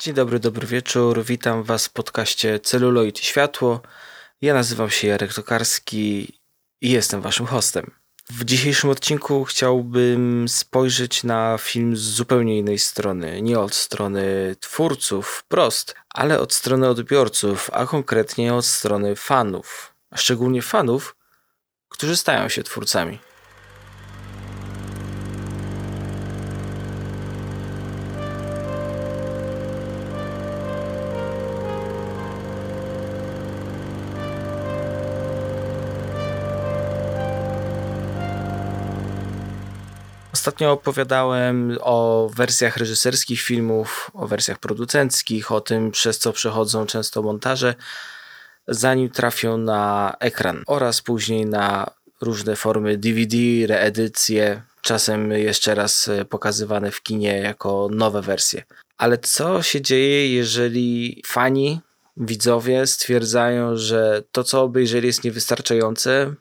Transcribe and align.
Dzień 0.00 0.14
dobry, 0.14 0.40
dobry 0.40 0.66
wieczór. 0.66 1.24
Witam 1.24 1.62
Was 1.62 1.86
w 1.86 1.92
podcaście 1.92 2.60
Celuloid 2.60 3.20
i 3.20 3.24
Światło. 3.24 3.80
Ja 4.40 4.54
nazywam 4.54 4.90
się 4.90 5.08
Jarek 5.08 5.34
Tokarski 5.34 6.38
i 6.80 6.90
jestem 6.90 7.20
Waszym 7.20 7.46
hostem. 7.46 7.90
W 8.30 8.44
dzisiejszym 8.44 8.90
odcinku 8.90 9.44
chciałbym 9.44 10.48
spojrzeć 10.48 11.24
na 11.24 11.58
film 11.58 11.96
z 11.96 12.00
zupełnie 12.00 12.58
innej 12.58 12.78
strony. 12.78 13.42
Nie 13.42 13.58
od 13.58 13.74
strony 13.74 14.56
twórców 14.60 15.28
wprost, 15.28 15.94
ale 16.10 16.40
od 16.40 16.52
strony 16.52 16.88
odbiorców, 16.88 17.70
a 17.72 17.86
konkretnie 17.86 18.54
od 18.54 18.66
strony 18.66 19.16
fanów. 19.16 19.94
A 20.10 20.16
szczególnie 20.16 20.62
fanów, 20.62 21.16
którzy 21.88 22.16
stają 22.16 22.48
się 22.48 22.62
twórcami. 22.62 23.18
Ostatnio 40.44 40.72
opowiadałem 40.72 41.78
o 41.80 42.30
wersjach 42.34 42.76
reżyserskich 42.76 43.40
filmów, 43.40 44.10
o 44.14 44.26
wersjach 44.26 44.58
producenckich, 44.58 45.52
o 45.52 45.60
tym, 45.60 45.90
przez 45.90 46.18
co 46.18 46.32
przechodzą 46.32 46.86
często 46.86 47.22
montaże, 47.22 47.74
zanim 48.68 49.10
trafią 49.10 49.58
na 49.58 50.14
ekran 50.20 50.62
oraz 50.66 51.02
później 51.02 51.46
na 51.46 51.90
różne 52.20 52.56
formy 52.56 52.98
DVD, 52.98 53.36
reedycje, 53.66 54.62
czasem 54.82 55.32
jeszcze 55.32 55.74
raz 55.74 56.10
pokazywane 56.28 56.90
w 56.90 57.02
kinie 57.02 57.38
jako 57.38 57.88
nowe 57.92 58.22
wersje. 58.22 58.62
Ale 58.98 59.18
co 59.18 59.62
się 59.62 59.80
dzieje, 59.80 60.34
jeżeli 60.34 61.22
fani, 61.26 61.80
widzowie 62.16 62.86
stwierdzają, 62.86 63.76
że 63.76 64.22
to, 64.32 64.44
co 64.44 64.62
obejrzeli, 64.62 65.06
jest 65.06 65.24
niewystarczające, 65.24 66.34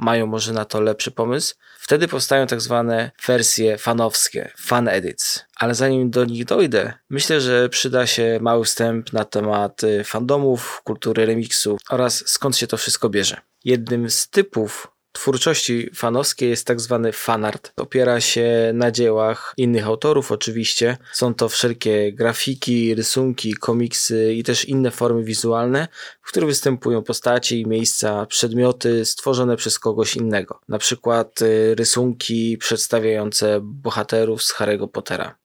mają 0.00 0.26
może 0.26 0.52
na 0.52 0.64
to 0.64 0.80
lepszy 0.80 1.10
pomysł. 1.10 1.54
Wtedy 1.78 2.08
powstają 2.08 2.46
tak 2.46 2.60
zwane 2.60 3.10
wersje 3.26 3.78
fanowskie, 3.78 4.52
fan 4.58 4.88
edits. 4.88 5.44
Ale 5.56 5.74
zanim 5.74 6.10
do 6.10 6.24
nich 6.24 6.44
dojdę, 6.44 6.92
myślę, 7.10 7.40
że 7.40 7.68
przyda 7.68 8.06
się 8.06 8.38
mały 8.42 8.64
wstęp 8.64 9.12
na 9.12 9.24
temat 9.24 9.84
y, 9.84 10.04
fandomów, 10.04 10.82
kultury 10.84 11.26
remiksu 11.26 11.78
oraz 11.90 12.28
skąd 12.28 12.56
się 12.56 12.66
to 12.66 12.76
wszystko 12.76 13.08
bierze. 13.08 13.40
Jednym 13.64 14.10
z 14.10 14.28
typów 14.28 14.88
twórczości 15.12 15.90
fanowskiej 15.94 16.50
jest 16.50 16.66
tak 16.66 16.80
zwany 16.80 17.12
fanart. 17.12 17.72
Opiera 17.76 18.20
się 18.20 18.70
na 18.74 18.90
dziełach 18.90 19.54
innych 19.56 19.86
autorów 19.86 20.32
oczywiście. 20.32 20.96
Są 21.12 21.34
to 21.34 21.48
wszelkie 21.48 22.12
grafiki, 22.12 22.94
rysunki, 22.94 23.54
komiksy 23.54 24.34
i 24.34 24.42
też 24.42 24.64
inne 24.64 24.90
formy 24.90 25.24
wizualne, 25.24 25.88
w 26.22 26.28
których 26.28 26.48
występują 26.48 27.02
postaci, 27.02 27.66
miejsca, 27.66 28.26
przedmioty 28.26 29.04
stworzone 29.04 29.56
przez 29.56 29.78
kogoś 29.78 30.16
innego. 30.16 30.60
Na 30.68 30.78
przykład 30.78 31.42
y, 31.42 31.74
rysunki 31.74 32.58
przedstawiające 32.58 33.60
bohaterów 33.62 34.42
z 34.42 34.54
Harry'ego 34.54 34.88
Pottera 34.88 35.38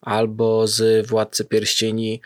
albo 0.00 0.66
z 0.66 1.06
Władcy 1.06 1.44
Pierścieni 1.44 2.20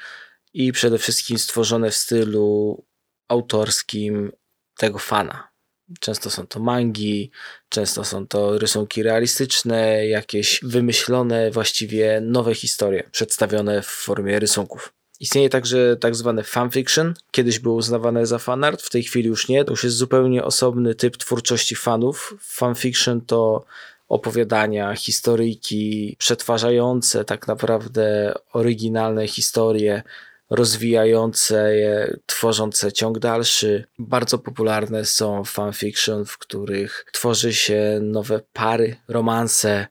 i 0.55 0.73
przede 0.73 0.99
wszystkim 0.99 1.39
stworzone 1.39 1.91
w 1.91 1.97
stylu 1.97 2.85
autorskim 3.29 4.33
tego 4.77 4.99
fana. 4.99 5.56
Często 6.01 6.31
są 6.31 6.47
to 6.47 6.61
mangi, 6.61 7.31
często 7.69 8.05
są 8.05 8.27
to 8.27 8.59
rysunki 8.59 9.03
realistyczne, 9.03 10.07
jakieś 10.07 10.61
wymyślone, 10.63 11.51
właściwie 11.51 12.21
nowe 12.21 12.55
historie, 12.55 13.09
przedstawione 13.13 13.83
w 13.83 13.87
formie 13.87 14.39
rysunków. 14.39 14.93
Istnieje 15.21 15.49
także 15.49 15.97
tak 15.97 16.17
zwane 16.17 16.43
fanfiction. 16.43 17.15
Kiedyś 17.31 17.59
było 17.59 17.75
uznawane 17.75 18.27
za 18.27 18.39
fanart, 18.39 18.83
w 18.83 18.91
tej 18.91 19.03
chwili 19.03 19.29
już 19.29 19.49
nie. 19.49 19.65
To 19.65 19.71
już 19.71 19.85
jest 19.85 19.97
zupełnie 19.97 20.45
osobny 20.45 20.95
typ 20.95 21.17
twórczości 21.17 21.77
fanów. 21.77 22.35
Fanfiction 22.41 23.21
to 23.21 23.65
opowiadania, 24.09 24.97
historyjki 24.97 26.17
przetwarzające 26.19 27.25
tak 27.25 27.49
naprawdę 27.49 28.35
oryginalne 28.53 29.29
historie 29.29 30.03
rozwijające 30.51 31.77
je, 31.77 32.17
tworzące 32.27 32.93
ciąg 32.93 33.19
dalszy. 33.19 33.85
Bardzo 33.99 34.39
popularne 34.39 35.05
są 35.05 35.45
fanfiction, 35.45 36.25
w 36.25 36.39
których 36.39 37.07
tworzy 37.13 37.55
się 37.55 37.99
nowe 38.03 38.41
pary, 38.53 38.97
romanse. 39.09 39.87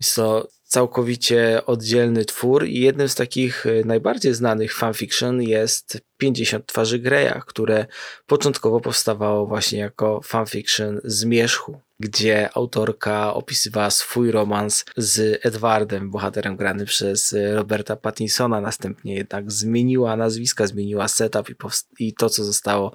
Jest 0.00 0.16
to 0.16 0.48
całkowicie 0.72 1.66
oddzielny 1.66 2.24
twór 2.24 2.66
i 2.66 2.80
jednym 2.80 3.08
z 3.08 3.14
takich 3.14 3.66
e, 3.66 3.84
najbardziej 3.84 4.34
znanych 4.34 4.74
fanfiction 4.74 5.42
jest 5.42 6.00
50 6.18 6.66
twarzy 6.66 6.98
Greya, 6.98 7.40
które 7.46 7.86
początkowo 8.26 8.80
powstawało 8.80 9.46
właśnie 9.46 9.78
jako 9.78 10.20
fanfiction 10.24 11.00
Zmierzchu, 11.04 11.80
gdzie 12.02 12.50
autorka 12.54 13.34
opisywała 13.34 13.90
swój 13.90 14.30
romans 14.30 14.84
z 14.96 15.46
Edwardem, 15.46 16.10
bohaterem 16.10 16.56
grany 16.56 16.84
przez 16.84 17.32
e, 17.32 17.54
Roberta 17.54 17.96
Pattinsona, 17.96 18.60
następnie 18.60 19.14
jednak 19.14 19.52
zmieniła 19.52 20.16
nazwiska, 20.16 20.66
zmieniła 20.66 21.08
setup 21.08 21.50
i, 21.50 21.54
i 21.98 22.14
to, 22.14 22.30
co 22.30 22.44
zostało, 22.44 22.92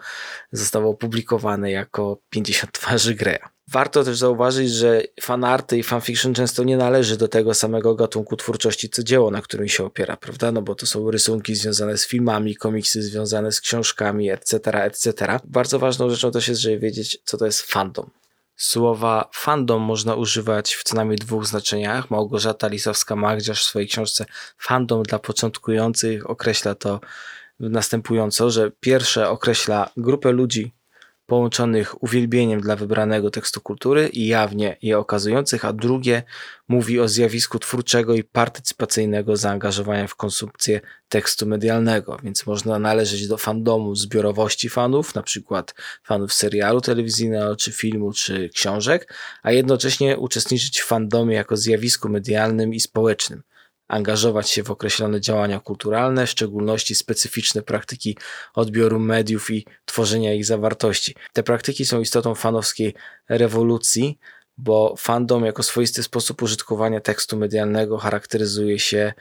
zostało 0.52 0.92
opublikowane 0.92 1.72
jako 1.72 2.18
50 2.30 2.72
twarzy 2.72 3.16
Greya. 3.16 3.50
Warto 3.72 4.04
też 4.04 4.18
zauważyć, 4.18 4.72
że 4.72 5.04
fanarty 5.22 5.78
i 5.78 5.84
fanfiction 5.84 6.34
często 6.34 6.64
nie 6.64 6.78
należy 6.78 7.18
do 7.18 7.28
tego 7.28 7.54
samego 7.54 7.96
gatunku 7.96 8.36
twórczości, 8.36 8.90
co 8.90 9.04
dzieło, 9.04 9.32
na 9.32 9.42
którym 9.42 9.68
się 9.68 9.86
opiera, 9.86 10.18
prawda? 10.18 10.52
No 10.52 10.62
bo 10.62 10.76
to 10.76 10.86
są 10.86 11.12
rysunki 11.12 11.56
związane 11.56 11.98
z 11.98 12.08
filmami, 12.08 12.56
komiksy 12.56 13.02
związane 13.02 13.52
z 13.52 13.62
książkami, 13.62 14.30
etc., 14.30 14.84
etc. 14.84 15.40
Bardzo 15.44 15.80
ważną 15.80 16.10
rzeczą 16.10 16.32
też 16.32 16.48
jest, 16.48 16.62
żeby 16.62 16.80
wiedzieć, 16.80 17.20
co 17.26 17.38
to 17.38 17.46
jest 17.46 17.62
fandom. 17.62 18.10
Słowa 18.58 19.30
fandom 19.34 19.82
można 19.82 20.16
używać 20.16 20.76
w 20.76 20.84
co 20.84 20.96
najmniej 20.96 21.18
dwóch 21.18 21.46
znaczeniach. 21.46 22.12
Małgorzata 22.12 22.68
Lisowska-Magdziarz 22.68 23.62
w 23.62 23.64
swojej 23.64 23.88
książce 23.88 24.26
Fandom 24.58 25.04
dla 25.04 25.20
początkujących 25.20 26.30
określa 26.30 26.76
to 26.76 27.00
następująco, 27.60 28.50
że 28.50 28.72
pierwsze 28.80 29.30
określa 29.30 29.90
grupę 29.98 30.32
ludzi, 30.32 30.72
połączonych 31.28 32.04
uwielbieniem 32.04 32.62
dla 32.62 32.76
wybranego 32.76 33.30
tekstu 33.30 33.62
kultury 33.62 34.08
i 34.08 34.28
jawnie 34.28 34.78
je 34.82 35.00
okazujących, 35.00 35.66
a 35.66 35.74
drugie 35.74 36.24
mówi 36.68 37.00
o 37.00 37.08
zjawisku 37.08 37.60
twórczego 37.60 38.14
i 38.14 38.24
partycypacyjnego 38.24 39.38
zaangażowania 39.38 40.08
w 40.08 40.16
konsumpcję 40.16 40.82
tekstu 41.10 41.46
medialnego, 41.46 42.18
więc 42.24 42.46
można 42.46 42.80
należeć 42.80 43.28
do 43.28 43.38
fandomu 43.38 43.96
zbiorowości 43.96 44.70
fanów, 44.70 45.16
na 45.16 45.24
przykład 45.24 45.76
fanów 46.04 46.34
serialu 46.34 46.82
telewizyjnego, 46.82 47.56
czy 47.56 47.72
filmu, 47.72 48.14
czy 48.14 48.50
książek, 48.50 49.14
a 49.44 49.52
jednocześnie 49.52 50.18
uczestniczyć 50.18 50.80
w 50.82 50.86
fandomie 50.86 51.36
jako 51.36 51.58
zjawisku 51.58 52.10
medialnym 52.10 52.74
i 52.74 52.80
społecznym 52.80 53.44
angażować 53.88 54.50
się 54.50 54.64
w 54.64 54.72
określone 54.72 55.22
działania 55.22 55.60
kulturalne, 55.60 56.28
w 56.28 56.30
szczególności 56.30 56.96
specyficzne 56.96 57.62
praktyki 57.62 58.18
odbioru 58.54 59.00
mediów 59.00 59.52
i 59.52 59.66
tworzenia 59.86 60.34
ich 60.34 60.46
zawartości. 60.46 61.16
Te 61.34 61.44
praktyki 61.44 61.86
są 61.86 62.02
istotą 62.02 62.36
fanowskiej 62.36 62.94
rewolucji, 63.30 64.20
bo 64.58 64.96
fandom 64.98 65.46
jako 65.46 65.64
swoisty 65.64 66.04
sposób 66.04 66.42
użytkowania 66.42 67.02
tekstu 67.02 67.38
medialnego 67.38 67.98
charakteryzuje 67.98 68.80
się 68.80 69.14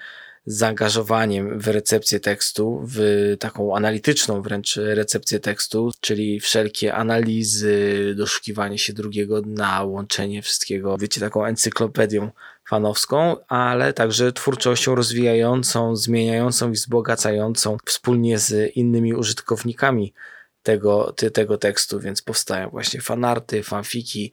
zaangażowaniem 0.47 1.61
w 1.61 1.69
recepcję 1.69 2.21
tekstu, 2.21 2.83
w 2.85 3.01
taką 3.41 3.77
analityczną 3.77 4.43
wręcz 4.43 4.77
recepcję 4.77 5.41
tekstu, 5.41 5.93
czyli 6.01 6.41
wszelkie 6.41 6.95
analizy, 6.95 8.15
doszukiwanie 8.17 8.79
się 8.79 8.93
drugiego 8.93 9.43
dna, 9.43 9.83
łączenie 9.83 10.43
wszystkiego, 10.43 10.99
wiecie, 10.99 11.21
taką 11.21 11.45
encyklopedią 11.45 12.31
fanowską, 12.69 13.37
ale 13.49 13.93
także 13.93 14.33
twórczością 14.33 14.95
rozwijającą, 14.95 15.97
zmieniającą 15.97 16.71
i 16.71 16.73
wzbogacającą 16.73 17.77
wspólnie 17.85 18.39
z 18.39 18.77
innymi 18.77 19.15
użytkownikami 19.15 20.15
tego, 20.63 21.15
tego 21.33 21.59
tekstu, 21.59 22.01
więc 22.01 22.23
powstają 22.23 22.71
właśnie 22.71 23.01
fanarty, 23.01 23.63
fanfiki, 23.63 24.33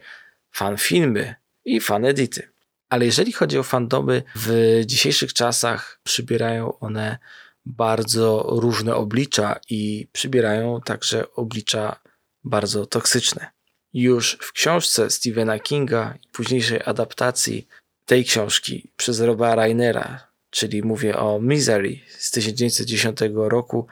fanfilmy 0.52 1.36
i 1.66 1.80
fanedity. 1.80 2.50
Ale 2.90 3.06
jeżeli 3.06 3.31
chodzi 3.31 3.58
o 3.58 3.63
fandomy, 3.63 4.24
w 4.36 4.81
dzisiejszych 4.86 5.34
czasach 5.34 6.00
przybierają 6.04 6.80
one 6.80 7.18
bardzo 7.66 8.46
różne 8.50 8.96
oblicza 8.96 9.60
i 9.69 10.08
przybierają 10.12 10.81
także 10.81 11.31
oblicza 11.31 12.00
bardzo 12.44 12.86
toksyczne. 12.86 13.52
Już 13.94 14.38
w 14.42 14.52
książce 14.52 15.10
Stephena 15.10 15.60
Kinga 15.60 16.13
i 16.24 16.28
późniejszej 16.31 16.81
adaptacji 16.86 17.68
tej 18.06 18.26
książki 18.26 18.92
przez 18.98 19.20
Roba 19.20 19.56
Rainera, 19.56 20.28
czyli 20.50 20.84
mówię 20.84 21.18
o 21.18 21.40
Misery 21.40 22.00
z 22.18 22.32
1910 22.32 23.20
roku, 23.34 23.88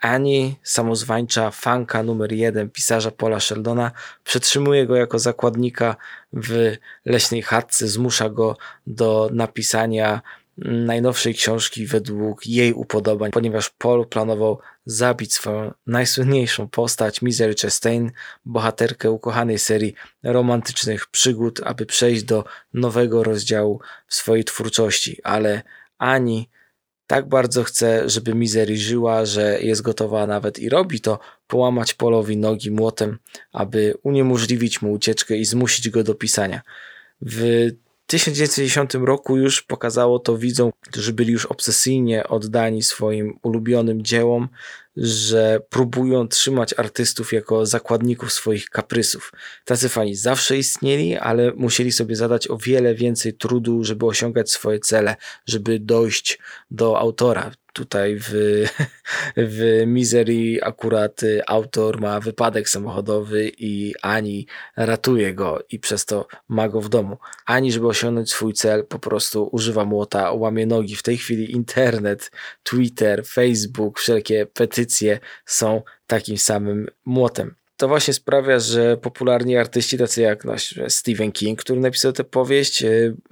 Annie, 0.00 0.54
samozwańcza 0.62 1.50
fanka 1.50 2.02
numer 2.02 2.32
jeden 2.32 2.70
pisarza 2.70 3.10
Paula 3.10 3.40
Sheldona, 3.40 3.92
przetrzymuje 4.24 4.86
go 4.86 4.96
jako 4.96 5.18
zakładnika 5.18 5.96
w 6.32 6.76
leśnej 7.04 7.42
chatce, 7.42 7.88
zmusza 7.88 8.28
go 8.28 8.56
do 8.86 9.30
napisania 9.32 10.22
najnowszej 10.58 11.34
książki 11.34 11.86
według 11.86 12.46
jej 12.46 12.72
upodobań, 12.72 13.30
ponieważ 13.30 13.70
Paul 13.70 14.06
planował 14.06 14.58
zabić 14.86 15.34
swoją 15.34 15.74
najsłynniejszą 15.86 16.68
postać, 16.68 17.22
Misery 17.22 17.54
Chastain, 17.62 18.12
bohaterkę 18.44 19.10
ukochanej 19.10 19.58
serii 19.58 19.94
romantycznych 20.22 21.06
przygód, 21.06 21.60
aby 21.64 21.86
przejść 21.86 22.22
do 22.22 22.44
nowego 22.74 23.22
rozdziału 23.22 23.80
w 24.06 24.14
swojej 24.14 24.44
twórczości, 24.44 25.20
ale 25.22 25.62
ani 25.98 26.48
tak 27.06 27.28
bardzo 27.28 27.64
chce, 27.64 28.10
żeby 28.10 28.34
Misery 28.34 28.76
żyła, 28.76 29.26
że 29.26 29.58
jest 29.60 29.82
gotowa 29.82 30.26
nawet 30.26 30.58
i 30.58 30.68
robi 30.68 31.00
to, 31.00 31.18
połamać 31.46 31.94
Polowi 31.94 32.36
nogi 32.36 32.70
młotem, 32.70 33.18
aby 33.52 33.94
uniemożliwić 34.02 34.82
mu 34.82 34.92
ucieczkę 34.92 35.36
i 35.36 35.44
zmusić 35.44 35.90
go 35.90 36.04
do 36.04 36.14
pisania. 36.14 36.60
W 37.20 37.70
1910 38.06 38.94
roku 38.94 39.36
już 39.36 39.62
pokazało 39.62 40.18
to 40.18 40.38
widzom, 40.38 40.70
którzy 40.80 41.12
byli 41.12 41.32
już 41.32 41.46
obsesyjnie 41.46 42.28
oddani 42.28 42.82
swoim 42.82 43.38
ulubionym 43.42 44.02
dziełom, 44.02 44.48
że 44.96 45.60
próbują 45.70 46.28
trzymać 46.28 46.74
artystów 46.76 47.32
jako 47.32 47.66
zakładników 47.66 48.32
swoich 48.32 48.68
kaprysów. 48.70 49.32
Tacy 49.64 49.88
fani 49.88 50.16
zawsze 50.16 50.58
istnieli, 50.58 51.16
ale 51.16 51.52
musieli 51.52 51.92
sobie 51.92 52.16
zadać 52.16 52.50
o 52.50 52.56
wiele 52.56 52.94
więcej 52.94 53.34
trudu, 53.34 53.84
żeby 53.84 54.06
osiągać 54.06 54.50
swoje 54.50 54.78
cele, 54.80 55.16
żeby 55.46 55.80
dojść 55.80 56.38
do 56.70 56.98
autora 56.98 57.52
tutaj 57.76 58.16
w, 58.18 58.30
w 59.36 59.82
Misery 59.86 60.58
akurat 60.62 61.22
y, 61.22 61.42
autor 61.46 62.00
ma 62.00 62.20
wypadek 62.20 62.68
samochodowy 62.68 63.52
i 63.58 63.94
Ani 64.02 64.46
ratuje 64.76 65.34
go 65.34 65.58
i 65.70 65.78
przez 65.78 66.04
to 66.04 66.26
ma 66.48 66.68
go 66.68 66.80
w 66.80 66.88
domu. 66.88 67.18
Ani, 67.46 67.72
żeby 67.72 67.86
osiągnąć 67.86 68.30
swój 68.30 68.52
cel, 68.52 68.86
po 68.86 68.98
prostu 68.98 69.48
używa 69.52 69.84
młota, 69.84 70.32
łamie 70.32 70.66
nogi. 70.66 70.96
W 70.96 71.02
tej 71.02 71.16
chwili 71.16 71.52
internet, 71.52 72.30
Twitter, 72.62 73.26
Facebook, 73.26 73.98
wszelkie 73.98 74.46
petycje 74.46 75.18
są 75.46 75.82
takim 76.06 76.38
samym 76.38 76.86
młotem 77.04 77.54
to 77.76 77.88
właśnie 77.88 78.14
sprawia, 78.14 78.58
że 78.58 78.96
popularni 78.96 79.56
artyści, 79.56 79.98
tacy 79.98 80.22
jak 80.22 80.44
no, 80.44 80.54
Stephen 80.88 81.32
King, 81.32 81.60
który 81.60 81.80
napisał 81.80 82.12
tę 82.12 82.24
powieść, 82.24 82.82
e, 82.82 82.88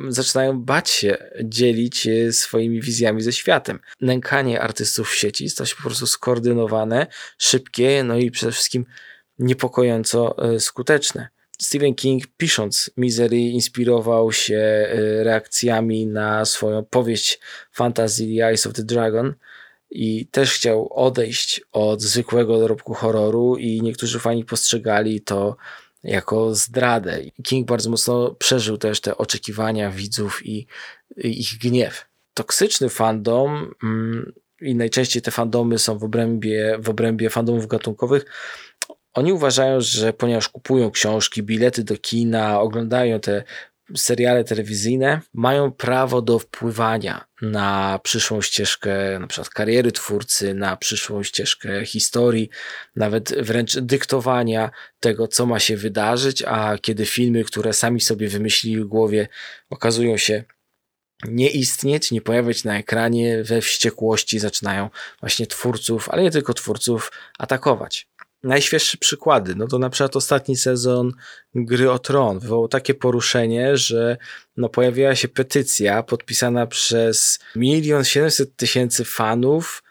zaczynają 0.09 0.61
bać 0.61 0.91
się 0.91 1.17
dzielić 1.45 2.07
e, 2.07 2.33
swoimi 2.33 2.81
wizjami 2.81 3.23
ze 3.23 3.33
światem. 3.33 3.81
Nękanie 4.01 4.61
artystów 4.61 5.11
w 5.11 5.15
sieci 5.15 5.51
stało 5.51 5.67
się 5.67 5.77
po 5.77 5.83
prostu 5.83 6.07
skoordynowane, 6.07 7.07
szybkie, 7.39 8.05
no 8.05 8.17
i 8.17 8.31
przede 8.31 8.53
wszystkim 8.53 8.87
niepokojąco 9.39 10.53
e, 10.55 10.61
skuteczne. 10.61 11.29
Stephen 11.59 11.95
King, 11.95 12.23
pisząc 12.37 12.91
Misery, 12.97 13.39
inspirował 13.39 14.33
się 14.33 14.89
reakcjami 15.23 16.07
na 16.07 16.45
swoją 16.45 16.85
powieść 16.85 17.41
Fantasy 17.73 18.25
The 18.27 18.47
Eyes 18.47 18.67
of 18.67 18.73
the 18.73 18.83
Dragon, 18.83 19.35
i 19.95 20.27
też 20.27 20.53
chciał 20.53 20.93
odejść 20.93 21.61
od 21.73 22.03
zwykłego 22.03 22.59
dorobku 22.59 22.95
horroru 22.95 23.57
i 23.57 23.83
niektórzy 23.83 24.19
fani 24.19 24.45
postrzegali 24.45 25.21
to 25.21 25.57
jako 26.05 26.55
zdradę. 26.55 27.21
King 27.43 27.69
bardzo 27.69 27.91
mocno 27.91 28.31
przeżył 28.31 28.79
też 28.79 29.01
te 29.01 29.17
oczekiwania 29.17 29.91
widzów 29.91 30.47
i, 30.47 30.67
i 31.17 31.41
ich 31.41 31.59
gniew. 31.59 32.05
Toksyczny 32.35 32.89
fandom 32.89 33.75
mm, 33.83 34.33
i 34.61 34.75
najczęściej 34.75 35.23
te 35.23 35.31
fandomy 35.31 35.79
są 35.79 35.99
w 35.99 36.05
obrębie, 36.05 36.79
w 36.81 36.89
obrębie 36.89 37.31
fandomów 37.31 37.67
gatunkowych. 37.67 38.25
Oni 39.15 39.33
uważają, 39.33 39.81
że 39.81 40.13
ponieważ 40.13 40.49
kupują 40.49 40.91
książki, 40.91 41.43
bilety 41.43 41.85
do 41.85 41.97
kina, 41.97 42.61
oglądają 42.61 43.21
te 43.21 43.45
seriale 43.97 44.45
telewizyjne 44.45 45.21
mają 45.35 45.73
prawo 45.73 46.23
do 46.23 46.39
wpływania 46.39 47.25
na 47.43 48.01
przyszłą 48.03 48.43
ścieżkę 48.43 49.19
na 49.21 49.27
przykład 49.27 49.49
kariery 49.49 49.93
twórcy, 49.93 50.55
na 50.55 50.77
przyszłą 50.77 51.23
ścieżkę 51.23 51.87
historii, 51.87 52.51
nawet 52.97 53.35
wręcz 53.43 53.79
dyktowania 53.79 54.71
tego, 55.01 55.29
co 55.29 55.47
ma 55.47 55.59
się 55.59 55.77
wydarzyć, 55.77 56.43
a 56.43 56.79
kiedy 56.79 57.07
filmy, 57.07 57.45
które 57.45 57.73
sami 57.73 58.01
sobie 58.01 58.29
wymyślili 58.29 58.81
w 58.81 58.85
głowie, 58.85 59.29
okazują 59.71 60.17
się 60.17 60.45
nie 61.29 61.51
istnieć, 61.51 62.11
nie 62.11 62.21
pojawiać 62.21 62.65
na 62.65 62.79
ekranie, 62.79 63.45
we 63.45 63.61
wściekłości 63.61 64.39
zaczynają 64.39 64.91
właśnie 65.21 65.47
twórców, 65.47 66.09
ale 66.09 66.23
nie 66.23 66.31
tylko 66.31 66.55
twórców, 66.55 67.13
atakować 67.39 68.09
najświeższe 68.45 68.99
przykłady, 68.99 69.55
no 69.55 69.67
to 69.67 69.79
na 69.79 69.91
przykład 69.91 70.17
ostatni 70.17 70.57
sezon 70.57 71.13
Gry 71.55 71.91
o 71.91 71.99
Tron 71.99 72.39
wywołał 72.39 72.69
takie 72.69 72.95
poruszenie, 72.95 73.77
że 73.77 74.17
no 74.57 74.69
pojawiła 74.69 75.15
się 75.15 75.29
petycja 75.29 76.03
podpisana 76.03 76.67
przez 76.67 77.39
milion 77.57 78.05
siedemset 78.05 78.57
tysięcy 78.57 79.05
fanów, 79.05 79.83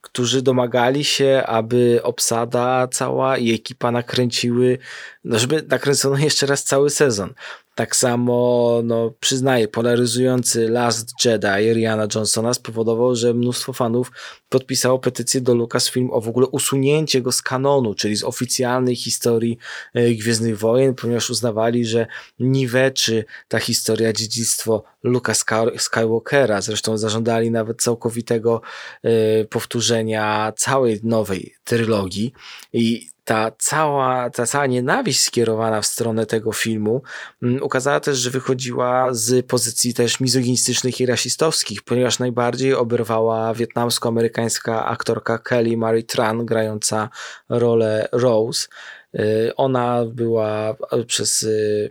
którzy 0.00 0.42
domagali 0.42 1.04
się, 1.04 1.42
aby 1.46 2.00
obsada 2.02 2.88
cała 2.88 3.38
i 3.38 3.54
ekipa 3.54 3.90
nakręciły, 3.90 4.78
no 5.24 5.38
żeby 5.38 5.64
nakręcono 5.68 6.18
jeszcze 6.18 6.46
raz 6.46 6.64
cały 6.64 6.90
sezon. 6.90 7.34
Tak 7.80 7.96
samo, 7.96 8.80
no, 8.84 9.12
przyznaję, 9.20 9.68
polaryzujący 9.68 10.68
Last 10.68 11.24
Jedi 11.24 11.72
Riana 11.72 12.06
Johnsona 12.14 12.54
spowodował, 12.54 13.16
że 13.16 13.34
mnóstwo 13.34 13.72
fanów 13.72 14.12
podpisało 14.48 14.98
petycję 14.98 15.40
do 15.40 15.54
Lucasfilm 15.54 16.10
o 16.10 16.20
w 16.20 16.28
ogóle 16.28 16.46
usunięcie 16.46 17.22
go 17.22 17.32
z 17.32 17.42
kanonu, 17.42 17.94
czyli 17.94 18.16
z 18.16 18.24
oficjalnej 18.24 18.96
historii 18.96 19.58
e, 19.94 20.10
Gwiezdnych 20.10 20.58
Wojen, 20.58 20.94
ponieważ 20.94 21.30
uznawali, 21.30 21.84
że 21.84 22.06
niweczy 22.38 23.24
ta 23.48 23.58
historia 23.58 24.12
dziedzictwo 24.12 24.82
Luka 25.02 25.32
Skywalkera. 25.78 26.60
Zresztą 26.60 26.98
zażądali 26.98 27.50
nawet 27.50 27.82
całkowitego 27.82 28.60
e, 29.02 29.44
powtórzenia 29.44 30.52
całej 30.56 31.00
nowej 31.02 31.54
trylogii 31.64 32.32
i 32.72 33.10
ta 33.30 33.52
cała, 33.58 34.30
ta 34.30 34.46
cała 34.46 34.66
nienawiść 34.66 35.20
skierowana 35.20 35.80
w 35.80 35.86
stronę 35.86 36.26
tego 36.26 36.52
filmu 36.52 37.02
um, 37.42 37.62
ukazała 37.62 38.00
też, 38.00 38.18
że 38.18 38.30
wychodziła 38.30 39.08
z 39.10 39.46
pozycji 39.46 39.94
też 39.94 40.20
mizoginistycznych 40.20 41.00
i 41.00 41.06
rasistowskich, 41.06 41.82
ponieważ 41.82 42.18
najbardziej 42.18 42.74
oberwała 42.74 43.54
wietnamsko-amerykańska 43.54 44.86
aktorka 44.86 45.38
Kelly 45.38 45.76
Marie 45.76 46.02
Tran, 46.02 46.46
grająca 46.46 47.08
rolę 47.48 48.08
Rose. 48.12 48.68
Y, 49.14 49.52
ona 49.56 50.04
była 50.04 50.76
przez 51.06 51.42
y, 51.42 51.90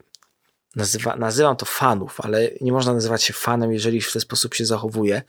nazywa, 0.76 1.16
nazywam 1.16 1.56
to 1.56 1.66
fanów, 1.66 2.22
ale 2.22 2.50
nie 2.62 2.72
można 2.72 2.94
nazywać 2.94 3.24
się 3.24 3.34
fanem, 3.34 3.74
jeżeli 3.74 4.02
w 4.02 4.14
ten 4.14 4.22
sposób 4.22 4.54
się 4.54 4.66
zachowuje 4.66 5.22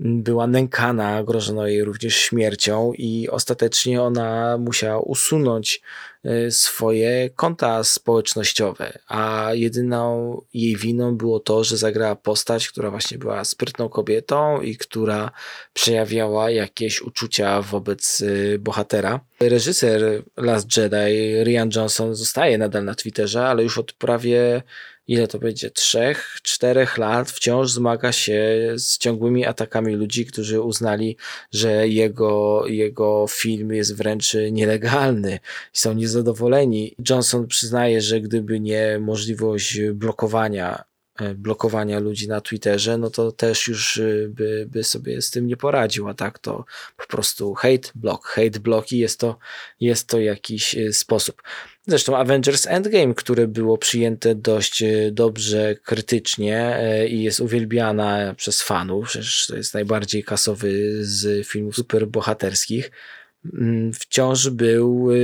była 0.00 0.46
nękana, 0.46 1.24
grożono 1.24 1.66
jej 1.66 1.84
również 1.84 2.16
śmiercią 2.16 2.92
i 2.92 3.28
ostatecznie 3.28 4.02
ona 4.02 4.58
musiała 4.58 5.00
usunąć 5.00 5.82
e, 6.24 6.50
swoje 6.50 7.30
konta 7.30 7.84
społecznościowe, 7.84 8.98
a 9.08 9.50
jedyną 9.52 10.40
jej 10.54 10.76
winą 10.76 11.16
było 11.16 11.40
to, 11.40 11.64
że 11.64 11.76
zagrała 11.76 12.16
postać, 12.16 12.68
która 12.68 12.90
właśnie 12.90 13.18
była 13.18 13.44
sprytną 13.44 13.88
kobietą 13.88 14.60
i 14.60 14.76
która 14.76 15.30
przejawiała 15.72 16.50
jakieś 16.50 17.02
uczucia 17.02 17.62
wobec 17.62 18.22
e, 18.54 18.58
bohatera. 18.58 19.20
Reżyser 19.40 20.22
Last 20.36 20.76
Jedi, 20.76 21.44
Rian 21.44 21.70
Johnson, 21.76 22.14
zostaje 22.14 22.58
nadal 22.58 22.84
na 22.84 22.94
Twitterze, 22.94 23.46
ale 23.46 23.62
już 23.62 23.78
od 23.78 23.92
prawie 23.92 24.62
ile 25.08 25.28
to 25.28 25.38
będzie, 25.38 25.70
trzech, 25.70 26.38
czterech 26.42 26.98
lat 26.98 27.30
wciąż 27.30 27.70
zmaga 27.70 28.12
się 28.12 28.72
z 28.76 28.98
ciągłymi 28.98 29.46
atakami 29.46 29.94
ludzi, 29.94 30.26
którzy 30.26 30.60
uznali, 30.60 31.16
że 31.52 31.88
jego, 31.88 32.62
jego 32.66 33.26
film 33.30 33.72
jest 33.72 33.96
wręcz 33.96 34.36
nielegalny 34.52 35.38
i 35.74 35.78
są 35.78 35.92
niezadowoleni. 35.92 36.94
Johnson 37.10 37.46
przyznaje, 37.46 38.00
że 38.00 38.20
gdyby 38.20 38.60
nie 38.60 38.98
możliwość 39.00 39.80
blokowania 39.92 40.84
e, 41.20 41.34
blokowania 41.34 41.98
ludzi 41.98 42.28
na 42.28 42.40
Twitterze, 42.40 42.98
no 42.98 43.10
to 43.10 43.32
też 43.32 43.68
już 43.68 43.98
e, 43.98 44.28
by, 44.28 44.66
by 44.70 44.84
sobie 44.84 45.22
z 45.22 45.30
tym 45.30 45.46
nie 45.46 45.56
poradził, 45.56 46.08
a 46.08 46.14
tak 46.14 46.38
to 46.38 46.64
po 46.96 47.06
prostu 47.06 47.54
hate 47.54 47.88
block, 47.94 48.26
hate 48.26 48.60
block 48.60 48.92
i 48.92 48.98
jest 48.98 49.20
to, 49.20 49.38
jest 49.80 50.08
to 50.08 50.20
jakiś 50.20 50.76
e, 50.76 50.92
sposób. 50.92 51.42
Zresztą 51.88 52.16
Avengers 52.16 52.66
Endgame, 52.66 53.14
które 53.14 53.48
było 53.48 53.78
przyjęte 53.78 54.34
dość 54.34 54.82
e, 54.82 55.10
dobrze 55.12 55.74
krytycznie 55.74 56.76
e, 56.76 57.08
i 57.08 57.22
jest 57.22 57.40
uwielbiana 57.40 58.34
przez 58.34 58.62
fanów, 58.62 59.08
przecież 59.08 59.46
to 59.46 59.56
jest 59.56 59.74
najbardziej 59.74 60.24
kasowy 60.24 61.04
z 61.04 61.46
filmów 61.46 61.76
superbohaterskich, 61.76 62.90
mm, 63.54 63.92
wciąż 63.92 64.50
był 64.50 65.08
e, 65.12 65.16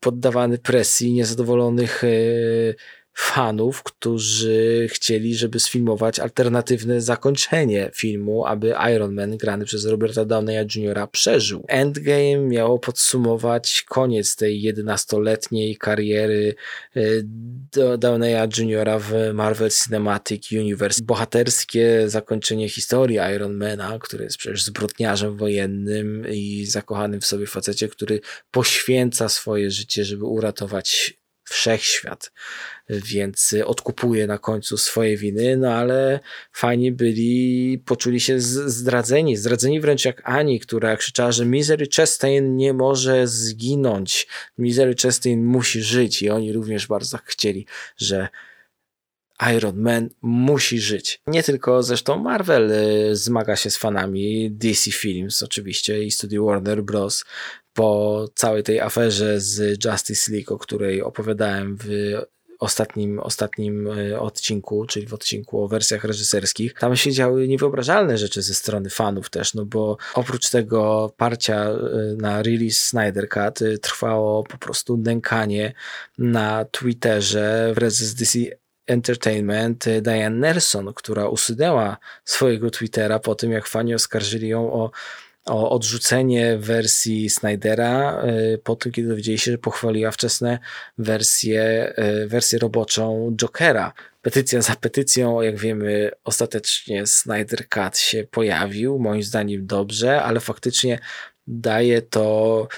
poddawany 0.00 0.58
presji 0.58 1.12
niezadowolonych 1.12 2.02
fanów, 3.20 3.82
którzy 3.82 4.86
chcieli, 4.90 5.36
żeby 5.36 5.60
sfilmować 5.60 6.18
alternatywne 6.18 7.00
zakończenie 7.00 7.90
filmu, 7.94 8.46
aby 8.46 8.74
Iron 8.94 9.14
Man 9.14 9.36
grany 9.36 9.64
przez 9.64 9.86
Roberta 9.86 10.24
Downeya 10.24 10.66
Jr. 10.74 11.10
przeżył. 11.10 11.64
Endgame 11.68 12.38
miało 12.38 12.78
podsumować 12.78 13.84
koniec 13.88 14.36
tej 14.36 14.74
11-letniej 14.74 15.76
kariery 15.76 16.54
e, 16.96 17.00
Downeya 17.98 18.48
Jr. 18.58 19.00
w 19.00 19.34
Marvel 19.34 19.70
Cinematic 19.70 20.52
Universe. 20.52 21.02
Bohaterskie 21.04 22.04
zakończenie 22.06 22.68
historii 22.68 23.18
Ironmana, 23.34 23.98
który 23.98 24.24
jest 24.24 24.36
przecież 24.36 24.64
zbrodniarzem 24.64 25.36
wojennym 25.36 26.26
i 26.30 26.66
zakochanym 26.66 27.20
w 27.20 27.26
sobie 27.26 27.46
facecie, 27.46 27.88
który 27.88 28.20
poświęca 28.50 29.28
swoje 29.28 29.70
życie, 29.70 30.04
żeby 30.04 30.24
uratować 30.24 31.18
wszechświat, 31.48 32.32
więc 32.88 33.54
odkupuje 33.64 34.26
na 34.26 34.38
końcu 34.38 34.76
swoje 34.76 35.16
winy, 35.16 35.56
no 35.56 35.72
ale 35.72 36.20
fajni 36.52 36.92
byli, 36.92 37.82
poczuli 37.86 38.20
się 38.20 38.40
zdradzeni, 38.40 39.36
zdradzeni 39.36 39.80
wręcz 39.80 40.04
jak 40.04 40.22
Ani, 40.24 40.60
która 40.60 40.96
krzyczała, 40.96 41.32
że 41.32 41.44
Misery 41.44 41.86
Chastain 41.96 42.56
nie 42.56 42.72
może 42.72 43.26
zginąć, 43.26 44.26
Misery 44.58 44.94
Chastain 45.02 45.44
musi 45.44 45.82
żyć 45.82 46.22
i 46.22 46.30
oni 46.30 46.52
również 46.52 46.86
bardzo 46.86 47.18
chcieli, 47.24 47.66
że 47.96 48.28
Iron 49.56 49.76
Man 49.76 50.08
musi 50.22 50.80
żyć. 50.80 51.22
Nie 51.26 51.42
tylko 51.42 51.82
zresztą 51.82 52.18
Marvel 52.18 52.72
y, 52.72 53.16
zmaga 53.16 53.56
się 53.56 53.70
z 53.70 53.76
fanami, 53.76 54.50
DC 54.50 54.90
Films 54.90 55.42
oczywiście 55.42 56.04
i 56.04 56.10
Studio 56.10 56.44
Warner 56.44 56.82
Bros. 56.82 57.24
po 57.72 58.28
całej 58.34 58.62
tej 58.62 58.80
aferze 58.80 59.40
z 59.40 59.84
Justice 59.84 60.32
League, 60.32 60.54
o 60.54 60.58
której 60.58 61.02
opowiadałem 61.02 61.76
w 61.76 61.88
ostatnim, 62.58 63.18
ostatnim 63.18 63.86
y, 63.86 64.20
odcinku, 64.20 64.86
czyli 64.86 65.06
w 65.06 65.14
odcinku 65.14 65.64
o 65.64 65.68
wersjach 65.68 66.04
reżyserskich, 66.04 66.74
tam 66.74 66.96
się 66.96 67.12
działy 67.12 67.48
niewyobrażalne 67.48 68.18
rzeczy 68.18 68.42
ze 68.42 68.54
strony 68.54 68.90
fanów 68.90 69.30
też, 69.30 69.54
no 69.54 69.64
bo 69.64 69.96
oprócz 70.14 70.50
tego 70.50 71.12
parcia 71.16 71.70
y, 71.70 72.16
na 72.16 72.42
release 72.42 72.80
Snyder 72.80 73.28
Cut 73.28 73.58
trwało 73.82 74.44
po 74.44 74.58
prostu 74.58 74.96
nękanie 74.96 75.72
na 76.18 76.64
Twitterze 76.64 77.72
wraz 77.74 78.14
DC 78.14 78.38
Entertainment 78.86 79.84
Diane 80.02 80.36
Nelson, 80.36 80.94
która 80.94 81.28
usunęła 81.28 81.96
swojego 82.24 82.70
Twittera 82.70 83.18
po 83.18 83.34
tym, 83.34 83.52
jak 83.52 83.66
fani 83.66 83.94
oskarżyli 83.94 84.48
ją 84.48 84.72
o, 84.72 84.90
o 85.48 85.70
odrzucenie 85.70 86.58
wersji 86.58 87.30
Snydera, 87.30 88.22
y, 88.54 88.58
po 88.58 88.76
tym, 88.76 88.92
kiedy 88.92 89.08
dowiedzieli 89.08 89.38
się, 89.38 89.50
że 89.50 89.58
pochwaliła 89.58 90.10
wczesne 90.10 90.58
wersję, 90.98 91.92
y, 92.22 92.28
wersję 92.28 92.58
roboczą 92.58 93.34
Jokera. 93.36 93.92
Petycja 94.22 94.62
za 94.62 94.76
petycją, 94.76 95.42
jak 95.42 95.58
wiemy, 95.58 96.10
ostatecznie 96.24 97.06
Snyder 97.06 97.68
Cut 97.68 97.98
się 97.98 98.24
pojawił, 98.30 98.98
moim 98.98 99.22
zdaniem 99.22 99.66
dobrze, 99.66 100.22
ale 100.22 100.40
faktycznie 100.40 100.98
daje 101.46 102.02
to, 102.02 102.68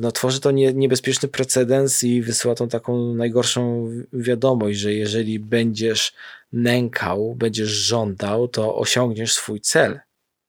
no 0.00 0.12
tworzy 0.12 0.40
to 0.40 0.50
nie, 0.50 0.72
niebezpieczny 0.72 1.28
precedens 1.28 2.04
i 2.04 2.22
wysyła 2.22 2.54
tą 2.54 2.68
taką 2.68 3.14
najgorszą 3.14 3.90
wiadomość, 4.12 4.78
że 4.78 4.92
jeżeli 4.92 5.38
będziesz 5.38 6.12
nękał, 6.52 7.34
będziesz 7.34 7.68
żądał, 7.68 8.48
to 8.48 8.76
osiągniesz 8.76 9.32
swój 9.32 9.60
cel. 9.60 10.00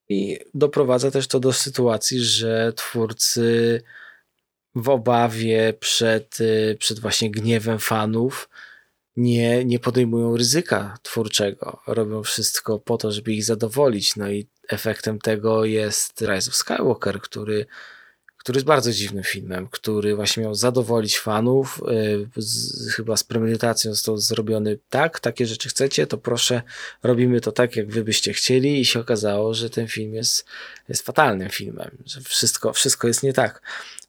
I 0.10 0.40
doprowadza 0.54 1.12
też 1.12 1.28
to 1.28 1.40
do 1.40 1.54
sytuacji, 1.54 2.20
że 2.20 2.74
twórcy 2.76 3.82
w 4.76 4.90
obawie 4.90 5.74
przed, 5.80 6.38
przed 6.80 7.00
właśnie 7.00 7.32
gniewem 7.32 7.80
fanów 7.80 8.50
nie, 9.18 9.66
nie 9.66 9.80
podejmują 9.80 10.38
ryzyka 10.38 10.98
twórczego. 11.02 11.82
Robią 11.88 12.24
wszystko 12.24 12.80
po 12.80 12.98
to, 12.98 13.12
żeby 13.12 13.34
ich 13.34 13.44
zadowolić. 13.44 14.16
No 14.16 14.32
i 14.32 14.48
efektem 14.70 15.20
tego 15.20 15.66
jest 15.66 16.22
Rise 16.22 16.50
of 16.50 16.56
Skywalker, 16.56 17.22
który, 17.22 17.66
który 18.46 18.58
jest 18.58 18.68
bardzo 18.68 18.92
dziwnym 18.92 19.24
filmem, 19.24 19.68
który 19.72 20.16
właśnie 20.16 20.44
miał 20.44 20.56
zadowolić 20.56 21.20
fanów. 21.20 21.82
Y, 21.90 22.42
z, 22.42 22.92
chyba 22.92 23.18
z 23.18 23.24
premedytacją 23.24 23.94
został 23.94 24.18
zrobiony 24.18 24.78
tak, 24.90 25.20
takie 25.20 25.46
rzeczy 25.46 25.70
chcecie, 25.70 26.08
to 26.08 26.18
proszę, 26.18 26.62
robimy 27.04 27.42
to 27.42 27.52
tak, 27.52 27.76
jak 27.76 27.92
wy 27.92 28.04
byście 28.04 28.34
chcieli 28.34 28.80
i 28.80 28.86
się 28.86 29.00
okazało, 29.00 29.54
że 29.54 29.70
ten 29.70 29.88
film 29.88 30.14
jest, 30.14 30.46
jest 30.90 31.06
fatalnym 31.06 31.50
filmem, 31.50 31.98
że 32.06 32.22
wszystko, 32.22 32.74
wszystko 32.74 33.08
jest 33.08 33.24
nie 33.24 33.34
tak. 33.34 33.62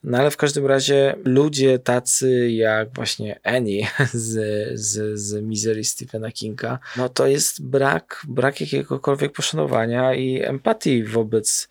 No 0.05 0.19
ale 0.19 0.31
w 0.31 0.37
każdym 0.37 0.67
razie 0.67 1.17
ludzie 1.25 1.79
tacy 1.79 2.51
jak 2.51 2.95
właśnie 2.95 3.41
Annie 3.43 3.89
z, 4.13 4.39
z, 4.81 5.19
z 5.21 5.43
Misery 5.43 5.85
Stephena 5.85 6.33
Kinga, 6.33 6.79
no 6.97 7.09
to 7.09 7.27
jest 7.27 7.63
brak, 7.63 8.23
brak 8.29 8.61
jakiegokolwiek 8.61 9.33
poszanowania 9.33 10.15
i 10.15 10.43
empatii 10.43 11.05
wobec 11.05 11.69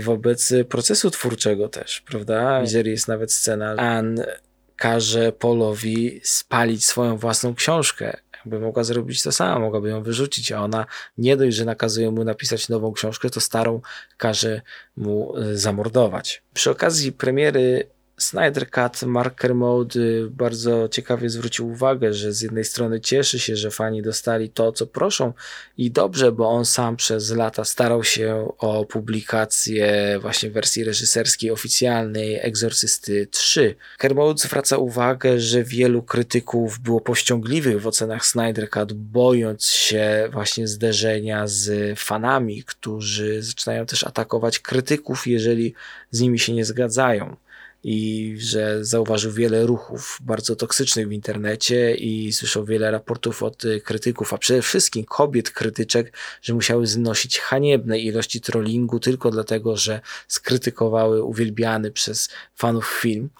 wobec 0.00 0.52
procesu 0.68 1.10
twórczego 1.10 1.68
też, 1.68 2.00
prawda? 2.00 2.60
Misery 2.60 2.90
jest 2.90 3.08
nawet 3.08 3.32
scena, 3.32 3.70
Anne 3.76 4.38
każe 4.76 5.32
Polowi 5.32 6.20
spalić 6.24 6.86
swoją 6.86 7.16
własną 7.16 7.54
książkę 7.54 8.16
jakby 8.38 8.60
mogła 8.60 8.84
zrobić 8.84 9.22
to 9.22 9.32
sama, 9.32 9.58
mogłaby 9.58 9.88
ją 9.88 10.02
wyrzucić, 10.02 10.52
a 10.52 10.62
ona 10.62 10.86
nie 11.18 11.36
dość, 11.36 11.56
że 11.56 11.64
nakazuje 11.64 12.10
mu 12.10 12.24
napisać 12.24 12.68
nową 12.68 12.92
książkę, 12.92 13.30
to 13.30 13.40
starą 13.40 13.80
każe 14.16 14.60
mu 14.96 15.36
e, 15.36 15.56
zamordować. 15.56 16.42
Przy 16.54 16.70
okazji 16.70 17.12
premiery 17.12 17.90
Snyder 18.18 18.70
Cut 18.70 19.02
Mark 19.02 19.34
Kermode 19.34 20.00
y, 20.00 20.30
bardzo 20.30 20.88
ciekawie 20.88 21.30
zwrócił 21.30 21.68
uwagę, 21.68 22.14
że 22.14 22.32
z 22.32 22.40
jednej 22.40 22.64
strony 22.64 23.00
cieszy 23.00 23.38
się, 23.38 23.56
że 23.56 23.70
fani 23.70 24.02
dostali 24.02 24.50
to, 24.50 24.72
co 24.72 24.86
proszą 24.86 25.32
i 25.76 25.90
dobrze, 25.90 26.32
bo 26.32 26.50
on 26.50 26.64
sam 26.64 26.96
przez 26.96 27.30
lata 27.30 27.64
starał 27.64 28.04
się 28.04 28.52
o 28.58 28.84
publikację 28.84 30.18
właśnie 30.20 30.50
wersji 30.50 30.84
reżyserskiej 30.84 31.50
oficjalnej 31.50 32.38
Exorcysty 32.42 33.26
3. 33.30 33.74
Kermode 33.98 34.42
zwraca 34.42 34.76
uwagę, 34.76 35.40
że 35.40 35.64
wielu 35.64 36.02
krytyków 36.02 36.80
było 36.80 37.00
powściągliwych 37.00 37.80
w 37.80 37.86
ocenach 37.86 38.26
Snyder 38.26 38.70
Cut, 38.70 38.92
bojąc 38.92 39.64
się 39.64 40.28
właśnie 40.32 40.68
zderzenia 40.68 41.46
z 41.46 41.98
fanami, 41.98 42.62
którzy 42.62 43.42
zaczynają 43.42 43.86
też 43.86 44.04
atakować 44.04 44.58
krytyków, 44.58 45.26
jeżeli 45.26 45.74
z 46.10 46.20
nimi 46.20 46.38
się 46.38 46.52
nie 46.54 46.64
zgadzają 46.64 47.36
i 47.84 48.34
że 48.38 48.84
zauważył 48.84 49.32
wiele 49.32 49.66
ruchów 49.66 50.18
bardzo 50.20 50.56
toksycznych 50.56 51.08
w 51.08 51.12
internecie 51.12 51.94
i 51.94 52.32
słyszał 52.32 52.64
wiele 52.64 52.90
raportów 52.90 53.42
od 53.42 53.64
y, 53.64 53.80
krytyków, 53.80 54.34
a 54.34 54.38
przede 54.38 54.62
wszystkim 54.62 55.04
kobiet 55.04 55.50
krytyczek, 55.50 56.12
że 56.42 56.54
musiały 56.54 56.86
znosić 56.86 57.38
haniebne 57.38 57.98
ilości 57.98 58.40
trollingu 58.40 59.00
tylko 59.00 59.30
dlatego, 59.30 59.76
że 59.76 60.00
skrytykowały 60.28 61.22
uwielbiany 61.22 61.90
przez 61.90 62.28
fanów 62.54 62.98
film. 63.00 63.30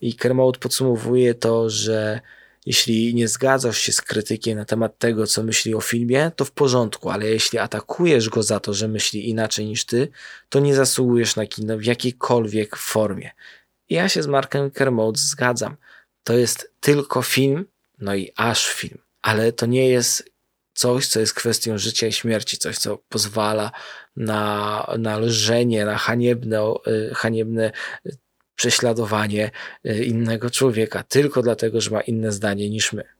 I 0.00 0.14
Kermode 0.14 0.58
podsumowuje 0.58 1.34
to, 1.34 1.70
że 1.70 2.20
jeśli 2.66 3.14
nie 3.14 3.28
zgadzasz 3.28 3.78
się 3.78 3.92
z 3.92 4.00
krytykiem 4.00 4.58
na 4.58 4.64
temat 4.64 4.98
tego, 4.98 5.26
co 5.26 5.42
myśli 5.42 5.74
o 5.74 5.80
filmie, 5.80 6.30
to 6.36 6.44
w 6.44 6.50
porządku, 6.50 7.10
ale 7.10 7.26
jeśli 7.26 7.58
atakujesz 7.58 8.28
go 8.28 8.42
za 8.42 8.60
to, 8.60 8.74
że 8.74 8.88
myśli 8.88 9.28
inaczej 9.28 9.66
niż 9.66 9.84
ty, 9.84 10.08
to 10.48 10.60
nie 10.60 10.74
zasługujesz 10.74 11.36
na 11.36 11.46
kino 11.46 11.78
w 11.78 11.84
jakiejkolwiek 11.84 12.76
formie. 12.76 13.30
Ja 13.90 14.08
się 14.08 14.22
z 14.22 14.26
Markiem 14.26 14.70
Kermode 14.70 15.18
zgadzam. 15.18 15.76
To 16.22 16.32
jest 16.32 16.72
tylko 16.80 17.22
film, 17.22 17.66
no 17.98 18.14
i 18.14 18.32
aż 18.36 18.72
film, 18.72 18.98
ale 19.22 19.52
to 19.52 19.66
nie 19.66 19.88
jest 19.88 20.30
coś, 20.74 21.06
co 21.06 21.20
jest 21.20 21.34
kwestią 21.34 21.78
życia 21.78 22.06
i 22.06 22.12
śmierci, 22.12 22.58
coś, 22.58 22.78
co 22.78 22.98
pozwala 23.08 23.70
na, 24.16 24.94
na 24.98 25.18
lżenie, 25.18 25.84
na 25.84 25.98
haniebne, 25.98 26.60
e, 26.60 27.14
haniebne 27.14 27.72
prześladowanie 28.56 29.50
e, 29.84 30.04
innego 30.04 30.50
człowieka, 30.50 31.02
tylko 31.02 31.42
dlatego, 31.42 31.80
że 31.80 31.90
ma 31.90 32.00
inne 32.00 32.32
zdanie 32.32 32.70
niż 32.70 32.92
my. 32.92 33.15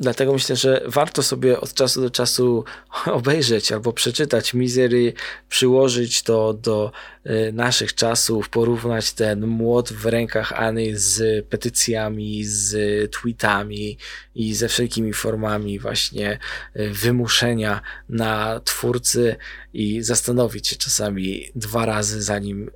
Dlatego 0.00 0.32
myślę, 0.32 0.56
że 0.56 0.82
warto 0.86 1.22
sobie 1.22 1.60
od 1.60 1.74
czasu 1.74 2.00
do 2.00 2.10
czasu 2.10 2.64
obejrzeć 3.06 3.72
albo 3.72 3.92
przeczytać 3.92 4.54
Misery, 4.54 5.12
przyłożyć 5.48 6.22
to 6.22 6.54
do 6.54 6.92
y, 7.26 7.52
naszych 7.52 7.94
czasów, 7.94 8.48
porównać 8.48 9.12
ten 9.12 9.46
młot 9.46 9.92
w 9.92 10.06
rękach 10.06 10.52
Any 10.52 10.98
z 10.98 11.46
petycjami, 11.46 12.44
z 12.44 12.72
tweetami 13.12 13.98
i 14.34 14.54
ze 14.54 14.68
wszelkimi 14.68 15.12
formami 15.12 15.78
właśnie 15.78 16.38
y, 16.76 16.90
wymuszenia 16.90 17.80
na 18.08 18.60
twórcy 18.60 19.36
i 19.72 20.02
zastanowić 20.02 20.68
się 20.68 20.76
czasami 20.76 21.50
dwa 21.54 21.86
razy, 21.86 22.22
zanim 22.22 22.70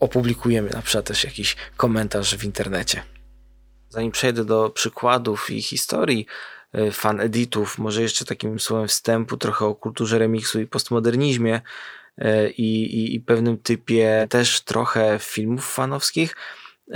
opublikujemy 0.00 0.70
na 0.70 0.82
przykład 0.82 1.06
też 1.06 1.24
jakiś 1.24 1.56
komentarz 1.76 2.36
w 2.36 2.44
internecie. 2.44 3.02
Zanim 3.90 4.12
przejdę 4.12 4.44
do 4.44 4.70
przykładów 4.70 5.50
i 5.50 5.62
historii 5.62 6.26
e, 6.72 6.90
fan 6.92 7.20
editów, 7.20 7.78
może 7.78 8.02
jeszcze 8.02 8.24
takim 8.24 8.60
słowem 8.60 8.88
wstępu 8.88 9.36
trochę 9.36 9.66
o 9.66 9.74
kulturze 9.74 10.18
remiksu 10.18 10.60
i 10.60 10.66
postmodernizmie 10.66 11.60
e, 12.18 12.50
i, 12.50 12.84
i, 12.84 13.14
i 13.14 13.20
pewnym 13.20 13.58
typie 13.58 14.26
też 14.30 14.60
trochę 14.60 15.18
filmów 15.20 15.72
fanowskich. 15.72 16.36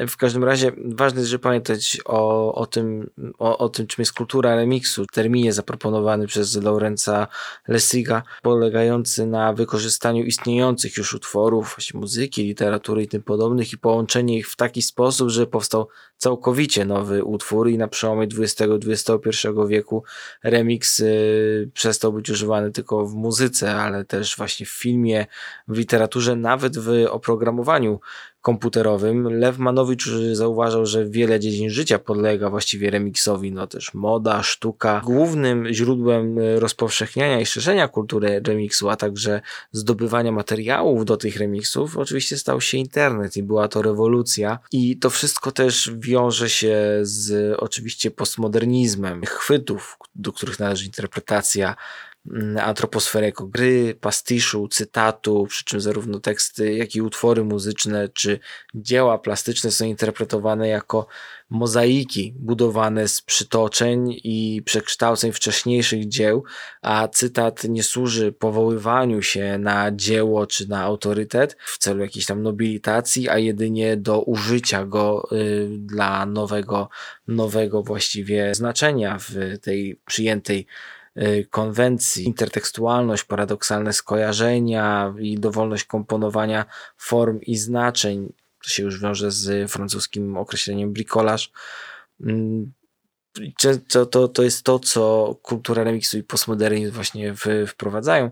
W 0.09 0.17
każdym 0.17 0.45
razie 0.45 0.73
ważne 0.85 1.21
jest, 1.21 1.31
żeby 1.31 1.43
pamiętać 1.43 1.99
o, 2.05 2.55
o, 2.55 2.67
tym, 2.67 3.11
o, 3.39 3.59
o 3.59 3.69
tym, 3.69 3.87
czym 3.87 4.03
jest 4.03 4.13
kultura 4.13 4.57
remiksu. 4.57 5.07
Terminie 5.07 5.53
zaproponowany 5.53 6.27
przez 6.27 6.63
Laurenza 6.63 7.27
Lessiga, 7.69 8.23
polegający 8.43 9.27
na 9.27 9.53
wykorzystaniu 9.53 10.25
istniejących 10.25 10.97
już 10.97 11.15
utworów, 11.15 11.75
właśnie 11.77 12.01
muzyki, 12.01 12.45
literatury 12.45 13.03
i 13.03 13.09
tym 13.09 13.23
podobnych 13.23 13.73
i 13.73 13.79
połączenie 13.79 14.39
ich 14.39 14.49
w 14.49 14.57
taki 14.57 14.83
sposób, 14.83 15.29
że 15.31 15.47
powstał 15.47 15.89
całkowicie 16.17 16.85
nowy 16.85 17.25
utwór 17.25 17.69
i 17.69 17.79
na 17.79 17.89
przełomie 17.89 18.27
XX-XXI 18.39 19.49
wieku 19.69 20.05
remix 20.45 21.01
y, 21.01 21.71
przestał 21.75 22.13
być 22.13 22.31
używany 22.31 22.71
tylko 22.71 23.07
w 23.07 23.15
muzyce, 23.15 23.75
ale 23.75 24.05
też 24.05 24.37
właśnie 24.37 24.67
w 24.67 24.71
filmie, 24.71 25.27
w 25.69 25.79
literaturze, 25.79 26.37
nawet 26.37 26.79
w 26.79 27.07
oprogramowaniu 27.11 28.01
komputerowym. 28.45 29.39
Lew 29.39 29.59
Manowicz 29.59 30.09
zauważał, 30.33 30.87
że 30.87 31.07
wiele 31.07 31.41
dziedzin 31.41 31.71
życia 31.71 31.99
podlega 31.99 32.51
właściwie 32.51 32.91
remiksowi, 32.91 33.53
no 33.53 33.67
też 33.67 33.95
moda, 33.95 34.43
sztuka. 34.43 35.03
Głównym 35.05 35.73
źródłem 35.73 36.39
rozpowszechniania 36.59 37.41
i 37.41 37.47
szerzenia 37.47 37.89
kultury 37.89 38.43
remiksu, 38.47 38.89
a 38.89 38.97
także 38.97 39.41
zdobywania 39.73 40.33
materiałów 40.33 41.05
do 41.05 41.17
tych 41.17 41.37
remiksów, 41.37 41.99
oczywiście 41.99 42.39
stał 42.39 42.61
się 42.61 42.79
internet 42.79 43.37
i 43.37 43.43
była 43.43 43.69
to 43.69 43.83
rewolucja. 43.83 44.59
I 44.73 44.97
to 44.97 45.11
wszystko 45.11 45.53
też 45.53 45.91
wiąże 45.99 46.51
się 46.51 46.77
z 47.03 47.55
oczywiście 47.59 48.11
postmodernizmem, 48.11 49.23
chwytów, 49.23 49.97
do 50.15 50.33
których 50.33 50.59
należy 50.59 50.85
interpretacja 50.87 51.77
antroposferę 52.61 53.27
jako 53.27 53.47
gry, 53.47 53.95
pastiszu, 54.01 54.69
cytatu, 54.69 55.47
przy 55.47 55.65
czym 55.65 55.81
zarówno 55.81 56.21
teksty, 56.21 56.75
jak 56.75 56.95
i 56.95 57.03
utwory 57.03 57.45
muzyczne 57.45 58.09
czy 58.09 58.39
dzieła 58.75 59.19
plastyczne 59.19 59.71
są 59.71 59.85
interpretowane 59.85 60.69
jako 60.69 61.07
mozaiki 61.51 62.35
budowane 62.37 63.09
z 63.09 63.23
przytoczeń 63.23 64.21
i 64.25 64.63
przekształceń 64.65 65.33
wcześniejszych 65.33 66.09
dzieł, 66.09 66.45
a 66.83 67.09
cytat 67.09 67.65
nie 67.65 67.83
służy 67.83 68.33
powoływaniu 68.33 69.23
się 69.23 69.59
na 69.59 69.91
dzieło 69.93 70.47
czy 70.47 70.69
na 70.69 70.83
autorytet 70.83 71.57
w 71.65 71.79
celu 71.79 72.01
jakiejś 72.01 72.27
tam 72.27 72.43
nobilitacji, 72.43 73.29
a 73.29 73.39
jedynie 73.39 73.97
do 73.97 74.23
użycia 74.23 74.87
go 74.87 75.29
y, 75.33 75.69
dla 75.79 76.27
nowego, 76.27 76.89
nowego 77.29 77.83
właściwie 77.83 78.55
znaczenia 78.55 79.19
w 79.19 79.59
tej 79.63 80.01
przyjętej 80.07 80.67
konwencji, 81.51 82.25
intertekstualność, 82.25 83.25
paradoksalne 83.25 83.93
skojarzenia 83.93 85.15
i 85.19 85.39
dowolność 85.39 85.85
komponowania 85.85 86.65
form 86.97 87.41
i 87.41 87.57
znaczeń. 87.57 88.33
To 88.63 88.69
się 88.71 88.83
już 88.83 89.01
wiąże 89.01 89.31
z 89.31 89.71
francuskim 89.71 90.37
określeniem 90.37 90.93
bricolage. 90.93 91.45
Mm, 92.21 92.73
to, 93.89 94.07
to, 94.07 94.29
to 94.29 94.43
jest 94.43 94.63
to, 94.63 94.79
co 94.79 95.35
kultura 95.43 95.85
remiksu 95.85 96.19
i 96.19 96.23
postmodernizm 96.23 96.93
właśnie 96.93 97.35
wprowadzają. 97.67 98.31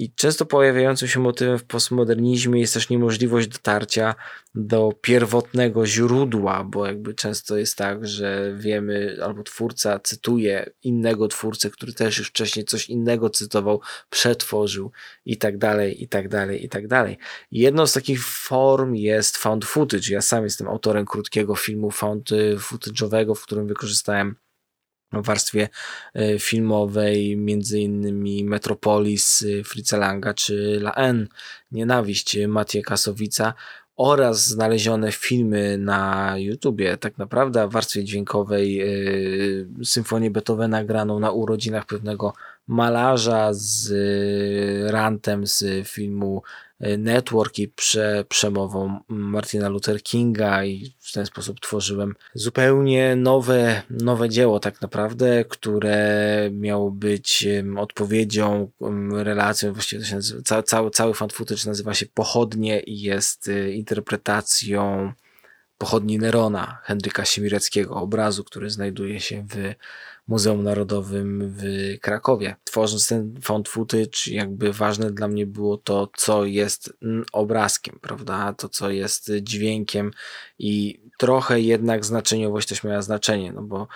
I 0.00 0.12
często 0.14 0.46
pojawiającym 0.46 1.08
się 1.08 1.20
motywem 1.20 1.58
w 1.58 1.64
postmodernizmie 1.64 2.60
jest 2.60 2.74
też 2.74 2.88
niemożliwość 2.88 3.48
dotarcia 3.48 4.14
do 4.54 4.92
pierwotnego 5.00 5.86
źródła, 5.86 6.64
bo 6.64 6.86
jakby 6.86 7.14
często 7.14 7.56
jest 7.56 7.76
tak, 7.76 8.06
że 8.06 8.54
wiemy, 8.58 9.18
albo 9.24 9.42
twórca 9.42 9.98
cytuje 9.98 10.70
innego 10.82 11.28
twórcę, 11.28 11.70
który 11.70 11.92
też 11.92 12.18
już 12.18 12.28
wcześniej 12.28 12.64
coś 12.64 12.88
innego 12.88 13.30
cytował, 13.30 13.80
przetworzył 14.10 14.92
i 15.24 15.36
tak 15.36 15.58
dalej, 15.58 16.02
i 16.02 16.08
tak 16.08 16.28
dalej, 16.28 16.64
i 16.64 16.68
tak 16.68 16.88
dalej. 16.88 17.18
Jedną 17.52 17.86
z 17.86 17.92
takich 17.92 18.24
form 18.24 18.94
jest 18.94 19.36
found 19.36 19.64
footage. 19.64 20.10
Ja 20.10 20.22
sam 20.22 20.44
jestem 20.44 20.68
autorem 20.68 21.06
krótkiego 21.06 21.56
filmu 21.56 21.90
found 21.90 22.30
footage'owego, 22.56 23.34
w 23.34 23.42
którym 23.42 23.66
wykorzystałem 23.66 24.36
warstwie 25.12 25.68
e, 26.14 26.38
filmowej, 26.38 27.36
między 27.36 27.80
innymi 27.80 28.44
Metropolis 28.44 29.44
e, 29.60 29.64
Fritza 29.64 29.96
Langa 29.96 30.34
czy 30.34 30.76
La 30.80 30.94
N, 30.94 31.28
Nienawiść 31.72 32.38
Macie 32.48 32.82
Kasowica 32.82 33.54
oraz 33.96 34.46
znalezione 34.46 35.12
filmy 35.12 35.78
na 35.78 36.34
YouTubie, 36.38 36.96
tak 36.96 37.18
naprawdę 37.18 37.68
w 37.68 37.72
warstwie 37.72 38.04
dźwiękowej 38.04 38.80
e, 38.80 38.86
symfonię 39.84 40.30
Beethovena 40.30 40.84
graną 40.84 41.20
na 41.20 41.30
urodzinach 41.30 41.86
pewnego 41.86 42.32
malarza 42.70 43.48
z 43.52 43.92
rantem 44.90 45.46
z 45.46 45.88
filmu 45.88 46.42
network 46.98 47.58
i 47.58 47.68
prze, 47.68 48.24
przemową 48.28 49.00
Martina 49.08 49.68
Luther 49.68 50.02
Kinga 50.02 50.64
i 50.64 50.94
w 50.98 51.12
ten 51.12 51.26
sposób 51.26 51.60
tworzyłem 51.60 52.14
zupełnie 52.34 53.16
nowe, 53.16 53.82
nowe 53.90 54.28
dzieło 54.28 54.60
tak 54.60 54.82
naprawdę, 54.82 55.44
które 55.44 56.50
miało 56.52 56.90
być 56.90 57.48
odpowiedzią, 57.78 58.70
relacją, 59.12 59.72
właściwie 59.72 60.02
to 60.02 60.08
się 60.08 60.16
nazywa, 60.16 60.62
cały, 60.62 60.90
cały 60.90 61.14
fan 61.14 61.30
footage 61.30 61.62
nazywa 61.66 61.94
się 61.94 62.06
Pochodnie 62.14 62.80
i 62.80 63.00
jest 63.00 63.48
y, 63.48 63.72
interpretacją 63.72 65.12
pochodni 65.78 66.18
Nerona 66.18 66.78
Henryka 66.84 67.24
Siemireckiego, 67.24 67.94
obrazu, 67.94 68.44
który 68.44 68.70
znajduje 68.70 69.20
się 69.20 69.46
w 69.50 69.74
Muzeum 70.30 70.62
Narodowym 70.62 71.54
w 71.56 71.62
Krakowie. 72.00 72.56
Tworząc 72.64 73.08
ten 73.08 73.40
found 73.42 73.68
footage, 73.68 74.18
jakby 74.26 74.72
ważne 74.72 75.10
dla 75.10 75.28
mnie 75.28 75.46
było 75.46 75.76
to, 75.76 76.08
co 76.16 76.44
jest 76.44 76.92
obrazkiem, 77.32 77.98
prawda? 78.00 78.52
To, 78.52 78.68
co 78.68 78.90
jest 78.90 79.30
dźwiękiem 79.42 80.10
i 80.58 81.00
trochę 81.18 81.60
jednak 81.60 82.04
znaczeniowość 82.04 82.68
też 82.68 82.84
miała 82.84 83.02
znaczenie, 83.02 83.52
no 83.52 83.62
bo 83.62 83.88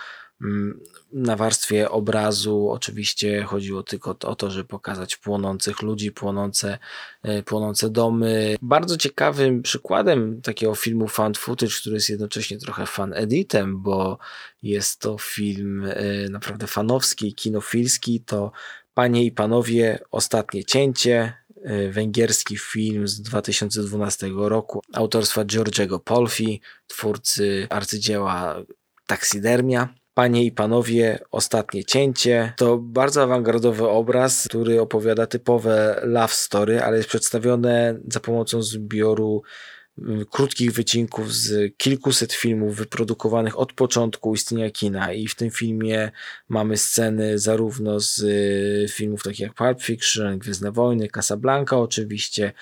na 1.13 1.35
warstwie 1.35 1.91
obrazu 1.91 2.69
oczywiście 2.69 3.43
chodziło 3.43 3.83
tylko 3.83 4.15
o 4.23 4.35
to, 4.35 4.51
żeby 4.51 4.67
pokazać 4.67 5.15
płonących 5.15 5.81
ludzi, 5.81 6.11
płonące, 6.11 6.77
e, 7.23 7.43
płonące 7.43 7.89
domy. 7.89 8.55
Bardzo 8.61 8.97
ciekawym 8.97 9.61
przykładem 9.61 10.41
takiego 10.41 10.75
filmu 10.75 11.07
found 11.07 11.37
footage, 11.37 11.71
który 11.81 11.95
jest 11.95 12.09
jednocześnie 12.09 12.57
trochę 12.57 12.85
fan 12.85 13.13
editem, 13.13 13.81
bo 13.81 14.17
jest 14.63 14.99
to 14.99 15.17
film 15.17 15.85
e, 15.85 16.29
naprawdę 16.29 16.67
fanowski, 16.67 17.35
kinofilski, 17.35 18.21
to 18.21 18.51
Panie 18.93 19.25
i 19.25 19.31
Panowie, 19.31 19.99
Ostatnie 20.11 20.65
Cięcie, 20.65 21.33
e, 21.63 21.89
węgierski 21.89 22.57
film 22.57 23.07
z 23.07 23.21
2012 23.21 24.29
roku 24.35 24.81
autorstwa 24.93 25.45
Georgiego 25.45 25.99
Polfi, 25.99 26.61
twórcy 26.87 27.67
arcydzieła 27.69 28.63
Taksidermia. 29.07 30.04
Panie 30.15 30.45
i 30.45 30.51
panowie, 30.51 31.19
ostatnie 31.31 31.83
cięcie. 31.83 32.53
To 32.57 32.77
bardzo 32.77 33.23
awangardowy 33.23 33.87
obraz, 33.87 34.47
który 34.47 34.81
opowiada 34.81 35.27
typowe 35.27 36.01
love 36.03 36.33
story, 36.33 36.81
ale 36.81 36.97
jest 36.97 37.09
przedstawione 37.09 37.99
za 38.07 38.19
pomocą 38.19 38.61
zbioru 38.61 39.43
mm, 39.97 40.25
krótkich 40.25 40.71
wycinków 40.71 41.33
z 41.33 41.77
kilkuset 41.77 42.33
filmów 42.33 42.75
wyprodukowanych 42.75 43.59
od 43.59 43.73
początku 43.73 44.33
istnienia 44.33 44.71
kina 44.71 45.13
i 45.13 45.27
w 45.27 45.35
tym 45.35 45.51
filmie 45.51 46.11
mamy 46.49 46.77
sceny 46.77 47.39
zarówno 47.39 47.99
z 47.99 48.19
y, 48.19 48.93
filmów 48.93 49.23
takich 49.23 49.39
jak 49.39 49.53
Pulp 49.53 49.83
Fiction, 49.83 50.39
Gwiezdne 50.39 50.71
Wojny, 50.71 51.07
Casablanca 51.07 51.77
oczywiście, 51.77 52.53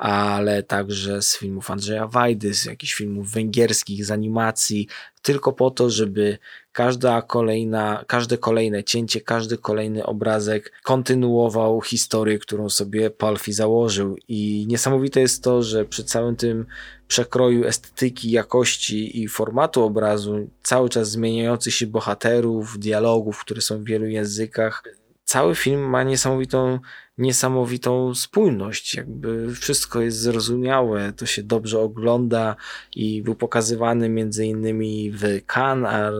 ale 0.00 0.62
także 0.62 1.22
z 1.22 1.36
filmów 1.38 1.70
Andrzeja 1.70 2.06
Wajdy, 2.06 2.54
z 2.54 2.64
jakichś 2.64 2.94
filmów 2.94 3.30
węgierskich, 3.30 4.04
z 4.04 4.10
animacji, 4.10 4.88
tylko 5.22 5.52
po 5.52 5.70
to, 5.70 5.90
żeby 5.90 6.38
każda 6.72 7.22
kolejna, 7.22 8.04
każde 8.06 8.38
kolejne 8.38 8.84
cięcie, 8.84 9.20
każdy 9.20 9.58
kolejny 9.58 10.06
obrazek 10.06 10.72
kontynuował 10.82 11.80
historię, 11.80 12.38
którą 12.38 12.68
sobie 12.68 13.10
Palfi 13.10 13.52
założył. 13.52 14.16
I 14.28 14.66
niesamowite 14.68 15.20
jest 15.20 15.44
to, 15.44 15.62
że 15.62 15.84
przy 15.84 16.04
całym 16.04 16.36
tym 16.36 16.66
przekroju 17.08 17.64
estetyki, 17.64 18.30
jakości 18.30 19.22
i 19.22 19.28
formatu 19.28 19.82
obrazu, 19.82 20.48
cały 20.62 20.88
czas 20.88 21.10
zmieniających 21.10 21.74
się 21.74 21.86
bohaterów, 21.86 22.78
dialogów, 22.78 23.40
które 23.40 23.60
są 23.60 23.78
w 23.78 23.84
wielu 23.84 24.06
językach, 24.06 24.82
cały 25.24 25.54
film 25.54 25.80
ma 25.80 26.02
niesamowitą 26.02 26.78
niesamowitą 27.20 28.14
spójność. 28.14 28.94
Jakby 28.94 29.54
wszystko 29.54 30.00
jest 30.00 30.18
zrozumiałe, 30.18 31.12
to 31.12 31.26
się 31.26 31.42
dobrze 31.42 31.80
ogląda 31.80 32.56
i 32.96 33.22
był 33.22 33.34
pokazywany 33.34 34.08
między 34.08 34.46
innymi 34.46 35.10
w 35.10 35.22
Cannes 35.46 36.14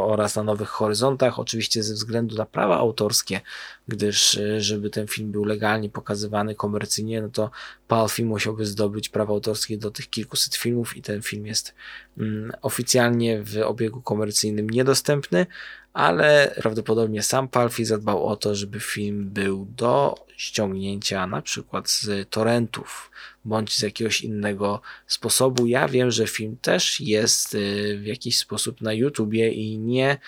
oraz 0.00 0.36
na 0.36 0.42
Nowych 0.42 0.68
Horyzontach, 0.68 1.38
oczywiście 1.38 1.82
ze 1.82 1.94
względu 1.94 2.36
na 2.36 2.46
prawa 2.46 2.78
autorskie, 2.78 3.40
gdyż 3.88 4.38
e, 4.38 4.60
żeby 4.60 4.90
ten 4.90 5.06
film 5.06 5.32
był 5.32 5.44
legalnie 5.44 5.90
pokazywany 5.90 6.54
komercyjnie, 6.54 7.22
no 7.22 7.28
to 7.28 7.50
Palfi 7.88 8.24
musiałby 8.24 8.66
zdobyć 8.66 9.08
prawa 9.08 9.34
autorskie 9.34 9.78
do 9.78 9.90
tych 9.90 10.10
kilkuset 10.10 10.54
filmów 10.54 10.96
i 10.96 11.02
ten 11.02 11.22
film 11.22 11.46
jest 11.46 11.74
mm, 12.18 12.52
oficjalnie 12.62 13.42
w 13.42 13.56
obiegu 13.64 14.02
komercyjnym 14.02 14.70
niedostępny, 14.70 15.46
ale 15.92 16.54
prawdopodobnie 16.56 17.22
sam 17.22 17.48
Palfi 17.48 17.84
zadbał 17.84 18.26
o 18.26 18.36
to, 18.36 18.54
żeby 18.54 18.80
film 18.80 19.30
był 19.30 19.66
do 19.76 20.14
ściągnięcia 20.40 21.26
na 21.26 21.42
przykład 21.42 21.90
z 21.90 22.30
torrentów 22.30 23.10
bądź 23.44 23.76
z 23.76 23.82
jakiegoś 23.82 24.20
innego 24.20 24.80
sposobu. 25.06 25.66
Ja 25.66 25.88
wiem, 25.88 26.10
że 26.10 26.26
film 26.26 26.56
też 26.56 27.00
jest 27.00 27.54
y, 27.54 27.98
w 28.02 28.06
jakiś 28.06 28.38
sposób 28.38 28.80
na 28.80 28.92
YouTubie 28.92 29.52
i 29.52 29.78
nie 29.78 30.18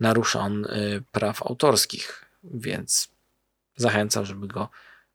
narusza 0.00 0.40
on 0.40 0.64
y, 0.64 1.02
praw 1.12 1.42
autorskich, 1.42 2.24
więc 2.44 3.08
zachęcam, 3.76 4.26
żeby 4.26 4.46
go 4.46 4.68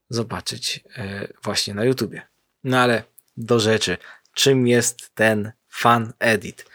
zobaczyć 0.09 0.77
y, 0.77 1.33
właśnie 1.43 1.73
na 1.73 1.85
YouTubie. 1.85 2.21
No 2.63 2.79
ale 2.79 3.03
do 3.37 3.59
rzeczy. 3.59 3.97
Czym 4.33 4.67
jest 4.67 5.15
ten 5.15 5.51
fan 5.69 6.13
edit? 6.19 6.65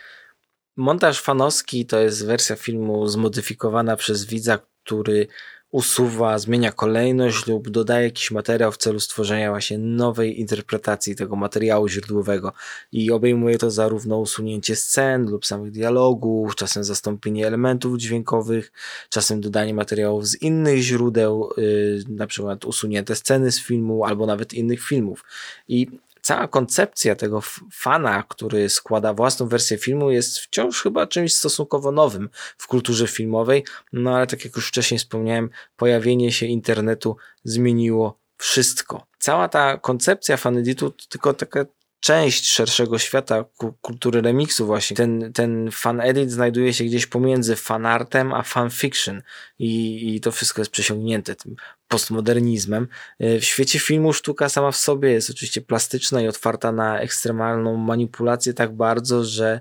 Montaż 0.77 1.21
fanowski 1.21 1.87
to 1.87 2.01
jest 2.01 2.27
wersja 2.27 2.57
filmu 2.57 3.09
zmodyfikowana 3.09 3.97
przez 3.97 4.25
widza, 4.25 4.59
który 4.85 5.27
usuwa, 5.73 6.39
zmienia 6.39 6.73
kolejność 6.73 7.47
lub 7.47 7.71
dodaje 7.71 8.05
jakiś 8.05 8.31
materiał 8.31 8.73
w 8.73 8.77
celu 8.77 9.01
stworzenia 9.01 9.51
właśnie 9.51 9.79
nowej 9.79 10.41
interpretacji 10.41 11.17
tego 11.17 11.37
materiału 11.37 11.89
źródłowego. 11.89 12.53
I 12.93 13.11
obejmuje 13.11 13.59
to 13.59 13.71
zarówno 13.71 14.19
usunięcie 14.19 14.77
scen 14.77 15.31
lub 15.31 15.47
samych 15.47 15.71
dialogów, 15.71 16.57
czasem 16.57 16.85
zastąpienie 16.85 17.47
elementów 17.47 17.99
dźwiękowych, 17.99 18.73
czasem 19.09 19.41
dodanie 19.41 19.75
materiałów 19.75 20.27
z 20.27 20.43
innych 20.43 20.81
źródeł, 20.83 21.51
yy, 21.57 22.05
na 22.09 22.27
przykład 22.27 22.65
usunięte 22.65 23.15
sceny 23.15 23.53
z 23.53 23.61
filmu 23.61 24.05
albo 24.05 24.27
nawet 24.27 24.55
innych 24.55 24.83
filmów. 24.83 25.25
I 25.69 25.87
cała 26.23 26.49
koncepcja 26.49 27.17
tego 27.17 27.41
fana, 27.73 28.25
który 28.29 28.69
składa 28.69 29.15
własną 29.15 29.49
wersję 29.49 29.79
filmu, 29.79 30.11
jest 30.11 30.39
wciąż 30.39 30.83
chyba 30.83 31.07
czymś 31.07 31.35
stosunkowo 31.35 31.93
nowym 31.93 32.29
w 32.59 32.67
kulturze 32.67 33.07
filmowej. 33.09 33.65
No 33.93 34.17
ale 34.17 34.27
tak 34.27 34.45
jak 34.45 34.57
już 34.57 34.69
wcześniej 34.69 34.99
wspomniałem, 34.99 35.51
pojawienie 35.77 36.33
się 36.33 36.47
internetu 36.47 37.17
zmieniło 37.45 38.19
wszystko. 38.37 39.07
Cała 39.19 39.49
ta 39.49 39.79
koncepcja 39.79 40.37
faneditu 40.37 40.91
tylko 40.91 41.35
taka 41.35 41.65
część 42.03 42.47
szerszego 42.53 42.99
świata 42.99 43.45
kultury 43.81 44.21
remiksu 44.21 44.67
właśnie. 44.67 44.97
Ten, 44.97 45.33
ten 45.33 45.71
fan 45.73 46.01
edit 46.01 46.31
znajduje 46.31 46.75
się 46.75 46.85
gdzieś 46.85 47.07
pomiędzy 47.07 47.57
fanartem 47.57 48.33
a 48.33 48.43
fanfiction 48.43 49.23
i, 49.59 50.15
i 50.15 50.21
to 50.21 50.33
wszystko 50.33 50.61
jest 50.61 50.71
przesiągnięte 50.71 51.35
tym 51.35 51.57
postmodernizmem. 51.89 52.89
E, 53.19 53.39
w 53.39 53.45
świecie 53.45 53.79
filmu 53.79 54.13
sztuka 54.13 54.49
sama 54.49 54.71
w 54.71 54.77
sobie 54.77 55.11
jest 55.11 55.31
oczywiście 55.31 55.61
plastyczna 55.61 56.23
i 56.23 56.29
otwarta 56.29 56.73
na 56.73 57.01
ekstremalną 57.01 57.77
manipulację 57.77 58.55
tak 58.55 58.77
bardzo, 58.77 59.25
że 59.25 59.61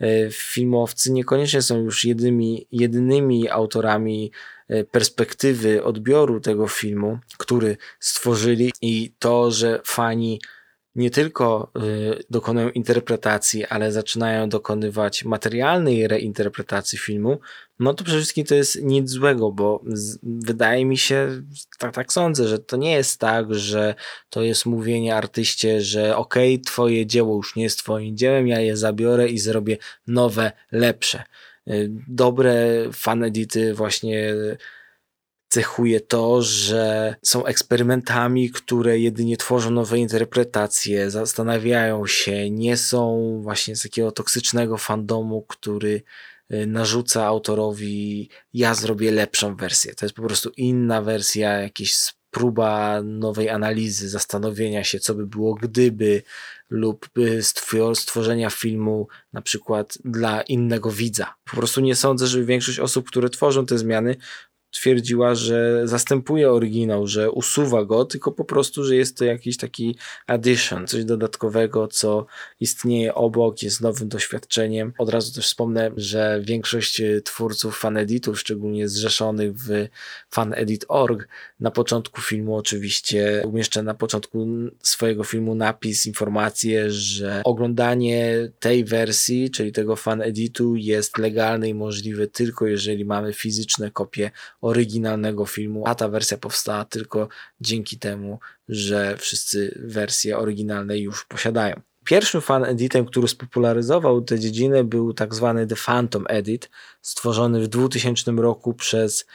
e, 0.00 0.30
filmowcy 0.30 1.12
niekoniecznie 1.12 1.62
są 1.62 1.78
już 1.78 2.04
jedynymi, 2.04 2.66
jedynymi 2.72 3.48
autorami 3.48 4.32
e, 4.68 4.84
perspektywy 4.84 5.84
odbioru 5.84 6.40
tego 6.40 6.68
filmu, 6.68 7.18
który 7.38 7.76
stworzyli 8.00 8.72
i 8.82 9.12
to, 9.18 9.50
że 9.50 9.80
fani 9.84 10.40
nie 10.94 11.10
tylko 11.10 11.70
y, 11.76 12.24
dokonują 12.30 12.70
interpretacji, 12.70 13.64
ale 13.64 13.92
zaczynają 13.92 14.48
dokonywać 14.48 15.24
materialnej 15.24 16.08
reinterpretacji 16.08 16.98
filmu, 16.98 17.40
no 17.78 17.94
to 17.94 18.04
przede 18.04 18.18
wszystkim 18.18 18.44
to 18.44 18.54
jest 18.54 18.82
nic 18.82 19.10
złego, 19.10 19.52
bo 19.52 19.84
wydaje 20.22 20.84
mi 20.84 20.98
się, 20.98 21.42
tak, 21.78 21.94
tak 21.94 22.12
sądzę, 22.12 22.48
że 22.48 22.58
to 22.58 22.76
nie 22.76 22.92
jest 22.92 23.20
tak, 23.20 23.54
że 23.54 23.94
to 24.30 24.42
jest 24.42 24.66
mówienie 24.66 25.16
artyście, 25.16 25.80
że 25.80 26.16
okej, 26.16 26.54
okay, 26.54 26.64
twoje 26.64 27.06
dzieło 27.06 27.36
już 27.36 27.56
nie 27.56 27.62
jest 27.62 27.78
twoim 27.78 28.16
dziełem, 28.16 28.48
ja 28.48 28.60
je 28.60 28.76
zabiorę 28.76 29.28
i 29.28 29.38
zrobię 29.38 29.76
nowe, 30.06 30.52
lepsze. 30.72 31.22
Y, 31.68 31.90
dobre 32.08 32.54
fanedity 32.92 33.74
właśnie 33.74 34.34
cechuje 35.50 36.00
to, 36.00 36.42
że 36.42 37.14
są 37.22 37.44
eksperymentami, 37.44 38.50
które 38.50 38.98
jedynie 38.98 39.36
tworzą 39.36 39.70
nowe 39.70 39.98
interpretacje, 39.98 41.10
zastanawiają 41.10 42.06
się, 42.06 42.50
nie 42.50 42.76
są 42.76 43.30
właśnie 43.42 43.76
z 43.76 43.82
takiego 43.82 44.12
toksycznego 44.12 44.76
fandomu, 44.76 45.42
który 45.42 46.02
y, 46.52 46.66
narzuca 46.66 47.26
autorowi, 47.26 48.28
ja 48.54 48.74
zrobię 48.74 49.10
lepszą 49.10 49.56
wersję. 49.56 49.94
To 49.94 50.04
jest 50.04 50.16
po 50.16 50.22
prostu 50.22 50.50
inna 50.56 51.02
wersja, 51.02 51.52
jakaś 51.52 52.14
próba 52.30 53.02
nowej 53.02 53.48
analizy, 53.48 54.08
zastanowienia 54.08 54.84
się, 54.84 55.00
co 55.00 55.14
by 55.14 55.26
było 55.26 55.54
gdyby, 55.54 56.22
lub 56.70 57.08
stworzenia 57.94 58.50
filmu 58.50 59.08
na 59.32 59.42
przykład 59.42 59.98
dla 60.04 60.42
innego 60.42 60.90
widza. 60.90 61.34
Po 61.44 61.56
prostu 61.56 61.80
nie 61.80 61.96
sądzę, 61.96 62.26
że 62.26 62.44
większość 62.44 62.78
osób, 62.78 63.08
które 63.08 63.30
tworzą 63.30 63.66
te 63.66 63.78
zmiany, 63.78 64.16
twierdziła, 64.70 65.34
że 65.34 65.88
zastępuje 65.88 66.52
oryginał, 66.52 67.06
że 67.06 67.30
usuwa 67.30 67.84
go, 67.84 68.04
tylko 68.04 68.32
po 68.32 68.44
prostu, 68.44 68.84
że 68.84 68.96
jest 68.96 69.18
to 69.18 69.24
jakiś 69.24 69.56
taki 69.56 69.96
addition, 70.26 70.86
coś 70.86 71.04
dodatkowego, 71.04 71.88
co 71.88 72.26
istnieje 72.60 73.14
obok, 73.14 73.62
jest 73.62 73.80
nowym 73.80 74.08
doświadczeniem. 74.08 74.92
Od 74.98 75.08
razu 75.08 75.34
też 75.34 75.46
wspomnę, 75.46 75.90
że 75.96 76.40
większość 76.44 77.02
twórców 77.24 77.78
faneditów, 77.78 78.40
szczególnie 78.40 78.88
zrzeszonych 78.88 79.52
w 79.56 79.88
fanedit.org, 80.30 81.28
na 81.60 81.70
początku 81.70 82.20
filmu 82.20 82.56
oczywiście 82.56 83.42
umieszcza 83.44 83.82
na 83.82 83.94
początku 83.94 84.46
swojego 84.82 85.24
filmu 85.24 85.54
napis, 85.54 86.06
informację, 86.06 86.90
że 86.90 87.42
oglądanie 87.44 88.50
tej 88.60 88.84
wersji, 88.84 89.50
czyli 89.50 89.72
tego 89.72 89.96
faneditu 89.96 90.76
jest 90.76 91.18
legalne 91.18 91.68
i 91.68 91.74
możliwe 91.74 92.26
tylko 92.26 92.66
jeżeli 92.66 93.04
mamy 93.04 93.32
fizyczne 93.32 93.90
kopie 93.90 94.30
oryginalnego 94.60 95.46
filmu, 95.46 95.82
a 95.86 95.94
ta 95.94 96.08
wersja 96.08 96.36
powstała 96.36 96.84
tylko 96.84 97.28
dzięki 97.60 97.98
temu, 97.98 98.38
że 98.68 99.16
wszyscy 99.16 99.80
wersje 99.84 100.38
oryginalne 100.38 100.98
już 100.98 101.24
posiadają. 101.24 101.80
Pierwszym 102.04 102.40
fan 102.40 102.64
editem, 102.64 103.06
który 103.06 103.28
spopularyzował 103.28 104.20
tę 104.20 104.38
dziedzinę 104.38 104.84
był 104.84 105.14
tak 105.14 105.34
zwany 105.34 105.66
The 105.66 105.76
Phantom 105.86 106.24
Edit, 106.28 106.70
stworzony 107.02 107.60
w 107.60 107.68
2000 107.68 108.32
roku 108.32 108.74
przez 108.74 109.26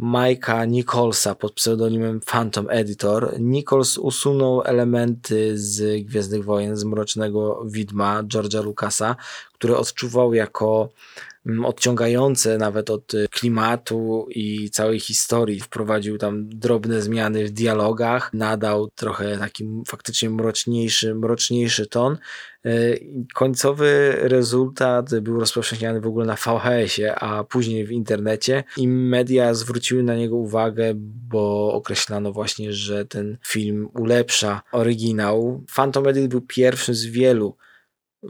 Mike'a 0.00 0.68
Nicholsa 0.68 1.34
pod 1.34 1.52
pseudonimem 1.52 2.20
Phantom 2.20 2.66
Editor. 2.70 3.40
Nichols 3.40 3.98
usunął 3.98 4.62
elementy 4.62 5.58
z 5.58 6.06
Gwiezdnych 6.06 6.44
Wojen, 6.44 6.76
z 6.76 6.84
Mrocznego 6.84 7.64
Widma 7.66 8.22
George'a 8.22 8.64
Lucasa, 8.64 9.16
które 9.52 9.76
odczuwał 9.76 10.34
jako 10.34 10.88
odciągające 11.64 12.58
nawet 12.58 12.90
od 12.90 13.14
y, 13.14 13.28
klimatu 13.30 14.26
i 14.30 14.70
całej 14.70 15.00
historii. 15.00 15.60
Wprowadził 15.60 16.18
tam 16.18 16.48
drobne 16.48 17.02
zmiany 17.02 17.44
w 17.44 17.50
dialogach, 17.50 18.30
nadał 18.34 18.90
trochę 18.90 19.38
taki 19.38 19.68
faktycznie 19.86 20.30
mroczniejszy, 20.30 21.14
mroczniejszy 21.14 21.86
ton. 21.86 22.18
Y, 22.66 23.06
końcowy 23.34 24.16
rezultat 24.18 25.20
był 25.20 25.40
rozpowszechniany 25.40 26.00
w 26.00 26.06
ogóle 26.06 26.26
na 26.26 26.36
VHS-ie, 26.36 27.14
a 27.14 27.44
później 27.44 27.86
w 27.86 27.92
internecie 27.92 28.64
i 28.76 28.88
media 28.88 29.54
zwróciły 29.54 30.02
na 30.02 30.14
niego 30.14 30.36
uwagę, 30.36 30.92
bo 31.28 31.72
określano 31.72 32.32
właśnie, 32.32 32.72
że 32.72 33.04
ten 33.04 33.38
film 33.46 33.88
ulepsza 33.94 34.62
oryginał. 34.72 35.64
Phantom 35.74 36.06
Edit 36.08 36.26
był 36.26 36.40
pierwszym 36.40 36.94
z 36.94 37.04
wielu 37.04 37.56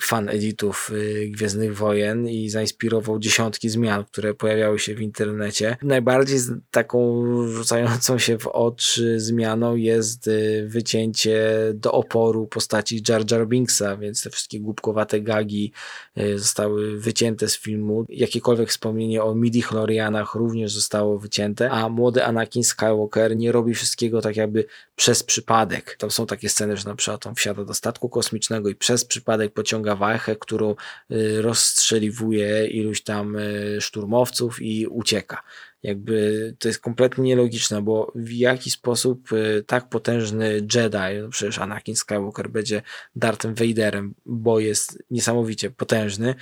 fan 0.01 0.29
editów 0.29 0.91
y, 0.93 1.29
Gwiezdnych 1.31 1.77
Wojen 1.77 2.29
i 2.29 2.49
zainspirował 2.49 3.19
dziesiątki 3.19 3.69
zmian, 3.69 4.05
które 4.05 4.35
pojawiały 4.35 4.79
się 4.79 4.95
w 4.95 5.01
internecie. 5.01 5.77
Najbardziej 5.83 6.39
taką 6.71 7.23
rzucającą 7.47 8.19
się 8.19 8.39
w 8.39 8.47
oczy 8.47 9.21
zmianą 9.21 9.77
jest 9.77 10.27
y, 10.27 10.65
wycięcie 10.69 11.53
do 11.75 11.93
oporu 11.93 12.47
postaci 12.47 13.03
Jar 13.09 13.31
Jar 13.31 13.49
Binksa, 13.49 13.97
więc 13.97 14.23
te 14.23 14.31
wszystkie 14.31 14.61
głupkowate 14.61 15.21
gagi 15.21 15.73
y, 16.19 16.39
zostały 16.39 16.99
wycięte 16.99 17.49
z 17.49 17.59
filmu. 17.59 18.07
Jakiekolwiek 18.09 18.71
wspomnienie 18.71 19.23
o 19.23 19.35
midi 19.35 19.63
chlorianach 19.63 20.35
również 20.35 20.73
zostało 20.73 21.19
wycięte, 21.19 21.71
a 21.71 21.89
młody 21.89 22.25
Anakin 22.25 22.65
Skywalker 22.65 23.37
nie 23.37 23.53
robi 23.53 23.75
wszystkiego 23.75 24.21
tak 24.21 24.37
jakby 24.37 24.65
przez 24.97 25.23
przypadek. 25.23 25.97
Tam 25.99 26.11
są 26.11 26.27
takie 26.27 26.49
sceny, 26.49 26.77
że 26.77 26.89
na 26.89 26.95
przykład 26.95 27.27
on 27.27 27.35
wsiada 27.35 27.65
do 27.65 27.75
statku 27.75 28.09
kosmicznego 28.09 28.69
i 28.69 28.75
przez 28.75 29.05
przypadek 29.05 29.53
pociąga 29.53 29.82
ściąga 29.83 29.97
wajchę, 29.97 30.37
którą 30.37 30.75
y, 31.11 31.43
rozstrzeliwuje 31.43 32.67
iluś 32.67 33.03
tam 33.03 33.37
y, 33.37 33.81
szturmowców 33.81 34.63
i 34.63 34.87
ucieka. 34.87 35.43
Jakby 35.83 36.55
to 36.59 36.69
jest 36.69 36.81
kompletnie 36.81 37.25
nielogiczne, 37.25 37.83
bo 37.83 38.13
w 38.15 38.33
jaki 38.33 38.71
sposób 38.71 39.33
y, 39.33 39.65
tak 39.67 39.89
potężny 39.89 40.55
Jedi, 40.75 41.23
no 41.23 41.29
przecież 41.29 41.59
Anakin 41.59 41.97
Skywalker 41.97 42.51
będzie 42.51 42.83
Darthem 43.17 43.55
Vaderem, 43.55 44.15
bo 44.27 44.61
jest 44.61 45.03
niesamowicie 45.11 45.71
potężny, 45.71 46.35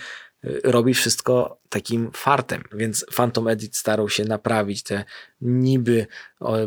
robi 0.64 0.94
wszystko 0.94 1.58
takim 1.68 2.10
fartem, 2.12 2.62
więc 2.72 3.06
Phantom 3.16 3.48
Edit 3.48 3.76
starał 3.76 4.08
się 4.08 4.24
naprawić 4.24 4.82
te 4.82 5.04
niby 5.40 6.06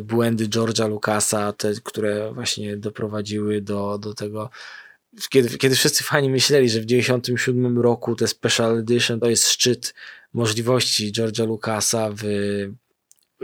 błędy 0.01 0.47
George'a 0.47 0.89
Lucasa, 0.89 1.53
te, 1.53 1.73
które 1.83 2.33
właśnie 2.33 2.77
doprowadziły 2.77 3.61
do, 3.61 3.97
do 3.97 4.13
tego 4.13 4.49
kiedy, 5.29 5.57
kiedy 5.57 5.75
wszyscy 5.75 6.03
fani 6.03 6.29
myśleli, 6.29 6.69
że 6.69 6.81
w 6.81 6.85
97 6.85 7.79
roku 7.79 8.15
te 8.15 8.27
Special 8.27 8.77
Edition 8.77 9.19
to 9.19 9.29
jest 9.29 9.47
szczyt 9.47 9.93
możliwości 10.33 11.13
George'a 11.13 11.47
Lucasa 11.47 12.09
w 12.11 12.23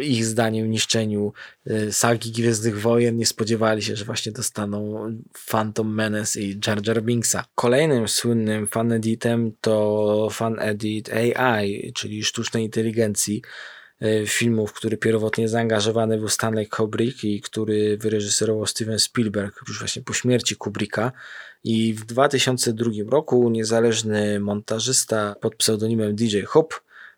ich 0.01 0.25
zdaniem 0.25 0.71
niszczeniu 0.71 1.33
y, 1.67 1.93
sagi 1.93 2.31
Gwiezdnych 2.31 2.81
Wojen 2.81 3.17
nie 3.17 3.25
spodziewali 3.25 3.81
się, 3.81 3.95
że 3.95 4.05
właśnie 4.05 4.31
dostaną 4.31 5.05
Phantom 5.47 5.95
Menace 5.95 6.41
i 6.41 6.59
Jar 6.67 6.87
Jar 6.87 7.03
Binksa. 7.03 7.45
Kolejnym 7.55 8.07
słynnym 8.07 8.67
faneditem 8.67 9.51
to 9.61 10.27
fanedit 10.31 11.09
AI, 11.09 11.93
czyli 11.93 12.23
sztucznej 12.23 12.63
inteligencji 12.63 13.41
y, 14.01 14.23
filmów, 14.27 14.73
który 14.73 14.97
pierwotnie 14.97 15.49
zaangażowany 15.49 16.17
był 16.17 16.29
Stanley 16.29 16.67
Kubrick 16.67 17.23
i 17.23 17.41
który 17.41 17.97
wyreżyserował 17.97 18.65
Steven 18.65 18.99
Spielberg 18.99 19.61
już 19.67 19.79
właśnie 19.79 20.01
po 20.01 20.13
śmierci 20.13 20.55
Kubricka. 20.55 21.11
I 21.63 21.93
w 21.93 22.05
2002 22.05 22.91
roku 23.09 23.49
niezależny 23.49 24.39
montażysta 24.39 25.35
pod 25.41 25.55
pseudonimem 25.55 26.15
DJ 26.15 26.41
Hop 26.41 26.73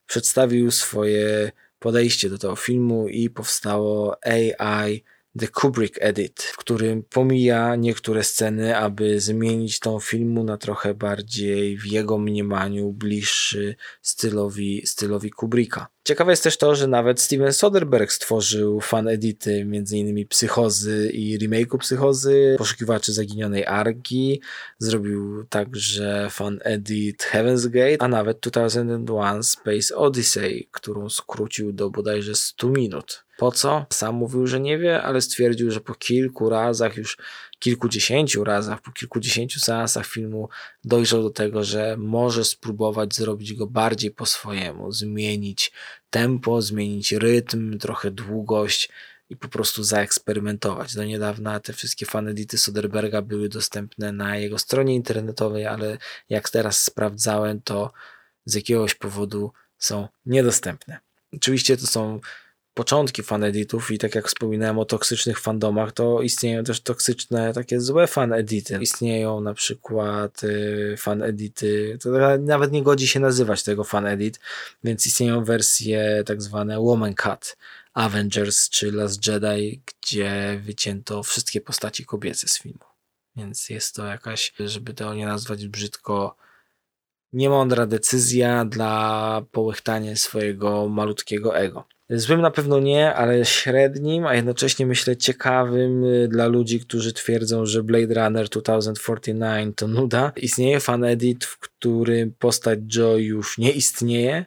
przedstawił 0.05 0.71
swoje 0.71 1.51
podejście 1.79 2.29
do 2.29 2.37
tego 2.37 2.55
filmu 2.55 3.07
i 3.07 3.29
powstało 3.29 4.17
AI 4.25 5.03
The 5.39 5.47
Kubrick 5.47 5.97
Edit, 6.01 6.41
w 6.43 6.57
którym 6.57 7.03
pomija 7.03 7.75
niektóre 7.75 8.23
sceny, 8.23 8.77
aby 8.77 9.19
zmienić 9.19 9.79
tą 9.79 9.99
filmu 9.99 10.43
na 10.43 10.57
trochę 10.57 10.93
bardziej 10.93 11.77
w 11.77 11.85
jego 11.85 12.17
mniemaniu 12.17 12.91
bliższy 12.91 13.75
stylowi, 14.01 14.81
stylowi 14.85 15.31
Kubricka. 15.31 15.87
Ciekawe 16.03 16.31
jest 16.31 16.43
też 16.43 16.57
to, 16.57 16.75
że 16.75 16.87
nawet 16.87 17.21
Steven 17.21 17.53
Soderbergh 17.53 18.13
stworzył 18.13 18.81
fan 18.81 19.07
edity 19.07 19.51
m.in. 19.61 20.27
Psychozy 20.27 21.09
i 21.13 21.39
remake'u 21.39 21.77
Psychozy, 21.77 22.55
Poszukiwaczy 22.57 23.13
Zaginionej 23.13 23.65
Arki, 23.65 24.41
zrobił 24.79 25.45
także 25.49 26.27
fan 26.31 26.59
edit 26.63 27.27
Heaven's 27.31 27.69
Gate, 27.69 28.03
a 28.03 28.07
nawet 28.07 28.39
2001 28.39 29.43
Space 29.43 29.95
Odyssey, 29.95 30.67
którą 30.71 31.09
skrócił 31.09 31.73
do 31.73 31.89
bodajże 31.89 32.35
100 32.35 32.69
minut. 32.69 33.23
Po 33.41 33.51
co? 33.51 33.85
Sam 33.89 34.15
mówił, 34.15 34.47
że 34.47 34.59
nie 34.59 34.77
wie, 34.77 35.01
ale 35.01 35.21
stwierdził, 35.21 35.71
że 35.71 35.81
po 35.81 35.95
kilku 35.95 36.49
razach, 36.49 36.97
już 36.97 37.17
kilkudziesięciu 37.59 38.43
razach, 38.43 38.81
po 38.81 38.91
kilkudziesięciu 38.91 39.59
seansach 39.59 40.07
filmu 40.07 40.49
dojrzał 40.83 41.23
do 41.23 41.29
tego, 41.29 41.63
że 41.63 41.95
może 41.97 42.45
spróbować 42.45 43.15
zrobić 43.15 43.53
go 43.53 43.67
bardziej 43.67 44.11
po 44.11 44.25
swojemu, 44.25 44.91
zmienić 44.91 45.71
tempo, 46.09 46.61
zmienić 46.61 47.11
rytm, 47.11 47.77
trochę 47.77 48.11
długość 48.11 48.89
i 49.29 49.37
po 49.37 49.47
prostu 49.47 49.83
zaeksperymentować. 49.83 50.95
Do 50.95 51.03
niedawna 51.03 51.59
te 51.59 51.73
wszystkie 51.73 52.05
fanedity 52.05 52.57
Soderberga 52.57 53.21
były 53.21 53.49
dostępne 53.49 54.11
na 54.11 54.37
jego 54.37 54.59
stronie 54.59 54.95
internetowej, 54.95 55.65
ale 55.65 55.97
jak 56.29 56.49
teraz 56.49 56.83
sprawdzałem, 56.83 57.61
to 57.61 57.91
z 58.45 58.53
jakiegoś 58.53 58.95
powodu 58.95 59.51
są 59.77 60.07
niedostępne. 60.25 60.99
Oczywiście 61.33 61.77
to 61.77 61.87
są 61.87 62.19
początki 62.73 63.23
faneditów 63.23 63.91
i 63.91 63.97
tak 63.97 64.15
jak 64.15 64.27
wspominałem 64.27 64.79
o 64.79 64.85
toksycznych 64.85 65.39
fandomach, 65.39 65.91
to 65.91 66.21
istnieją 66.21 66.63
też 66.63 66.81
toksyczne, 66.81 67.53
takie 67.53 67.81
złe 67.81 68.07
fanedity. 68.07 68.77
Istnieją 68.81 69.41
na 69.41 69.53
przykład 69.53 70.43
y, 70.43 70.95
fanedity, 70.97 71.97
to 72.03 72.09
nawet 72.39 72.71
nie 72.71 72.83
godzi 72.83 73.07
się 73.07 73.19
nazywać 73.19 73.63
tego 73.63 73.83
fanedit, 73.83 74.39
więc 74.83 75.05
istnieją 75.05 75.43
wersje 75.43 76.23
tak 76.25 76.41
zwane 76.41 76.79
woman 76.79 77.15
cut, 77.15 77.57
Avengers 77.93 78.69
czy 78.69 78.91
Last 78.91 79.27
Jedi, 79.27 79.81
gdzie 79.85 80.61
wycięto 80.63 81.23
wszystkie 81.23 81.61
postaci 81.61 82.05
kobiece 82.05 82.47
z 82.47 82.59
filmu. 82.59 82.85
Więc 83.35 83.69
jest 83.69 83.95
to 83.95 84.05
jakaś, 84.05 84.53
żeby 84.59 84.93
to 84.93 85.13
nie 85.13 85.25
nazwać 85.25 85.67
brzydko, 85.67 86.35
niemądra 87.33 87.85
decyzja 87.85 88.65
dla 88.65 89.41
połychtania 89.51 90.15
swojego 90.15 90.89
malutkiego 90.89 91.57
ego. 91.57 91.87
Złym 92.13 92.41
na 92.41 92.51
pewno 92.51 92.79
nie, 92.79 93.13
ale 93.13 93.45
średnim, 93.45 94.25
a 94.25 94.35
jednocześnie 94.35 94.85
myślę 94.85 95.17
ciekawym 95.17 96.03
y, 96.03 96.27
dla 96.27 96.47
ludzi, 96.47 96.79
którzy 96.79 97.13
twierdzą, 97.13 97.65
że 97.65 97.83
Blade 97.83 98.13
Runner 98.13 98.49
2049 98.49 99.77
to 99.77 99.87
nuda. 99.87 100.31
Istnieje 100.35 100.79
fan 100.79 101.03
edit, 101.03 101.45
w 101.45 101.59
którym 101.59 102.33
postać 102.39 102.79
Joe 102.95 103.17
już 103.17 103.57
nie 103.57 103.71
istnieje. 103.71 104.45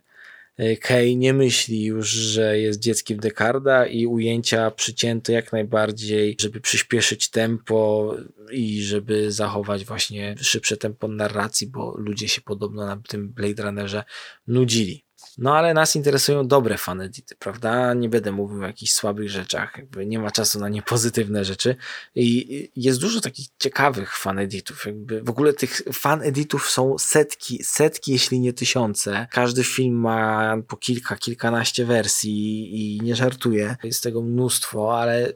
Y, 0.60 0.76
Kay 0.76 1.16
nie 1.16 1.34
myśli 1.34 1.84
już, 1.84 2.08
że 2.08 2.58
jest 2.58 2.80
dzieckiem 2.80 3.18
Dekarda 3.18 3.86
i 3.86 4.06
ujęcia 4.06 4.70
przycięto 4.70 5.32
jak 5.32 5.52
najbardziej, 5.52 6.36
żeby 6.40 6.60
przyspieszyć 6.60 7.30
tempo 7.30 8.14
i 8.52 8.82
żeby 8.82 9.32
zachować 9.32 9.84
właśnie 9.84 10.34
szybsze 10.40 10.76
tempo 10.76 11.08
narracji, 11.08 11.66
bo 11.66 11.94
ludzie 11.98 12.28
się 12.28 12.40
podobno 12.40 12.86
na 12.86 13.02
tym 13.08 13.28
Blade 13.28 13.62
Runnerze 13.62 14.04
nudzili. 14.46 15.03
No 15.38 15.56
ale 15.56 15.74
nas 15.74 15.96
interesują 15.96 16.46
dobre 16.46 16.78
fanedity, 16.78 17.36
prawda? 17.36 17.94
Nie 17.94 18.08
będę 18.08 18.32
mówił 18.32 18.62
o 18.62 18.66
jakichś 18.66 18.92
słabych 18.92 19.30
rzeczach, 19.30 19.72
jakby 19.76 20.06
nie 20.06 20.18
ma 20.18 20.30
czasu 20.30 20.60
na 20.60 20.68
niepozytywne 20.68 21.44
rzeczy. 21.44 21.76
I 22.14 22.70
jest 22.76 23.00
dużo 23.00 23.20
takich 23.20 23.46
ciekawych 23.58 24.16
faneditów, 24.18 24.86
jakby 24.86 25.22
w 25.22 25.30
ogóle 25.30 25.52
tych 25.52 25.82
faneditów 25.92 26.70
są 26.70 26.98
setki, 26.98 27.64
setki, 27.64 28.12
jeśli 28.12 28.40
nie 28.40 28.52
tysiące. 28.52 29.26
Każdy 29.30 29.64
film 29.64 29.94
ma 29.94 30.56
po 30.68 30.76
kilka, 30.76 31.16
kilkanaście 31.16 31.84
wersji 31.84 32.70
i 32.74 33.00
nie 33.00 33.16
żartuję. 33.16 33.76
Jest 33.82 34.02
tego 34.02 34.22
mnóstwo, 34.22 35.00
ale 35.00 35.32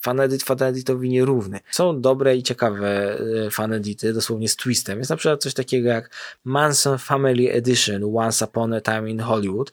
fanedit 0.00 0.42
faneditowi 0.42 1.10
nierówny. 1.10 1.60
Są 1.70 2.00
dobre 2.00 2.36
i 2.36 2.42
ciekawe 2.42 3.18
e, 3.46 3.50
fanedity, 3.50 4.12
dosłownie 4.12 4.48
z 4.48 4.56
twistem. 4.56 4.98
Jest 4.98 5.10
na 5.10 5.16
przykład 5.16 5.42
coś 5.42 5.54
takiego 5.54 5.88
jak 5.88 6.10
Manson 6.44 6.98
Family 6.98 7.52
Edition 7.52 8.16
Once 8.16 8.44
Upon 8.44 8.74
a 8.74 8.80
Time 8.80 9.10
in 9.10 9.20
Hollywood. 9.20 9.72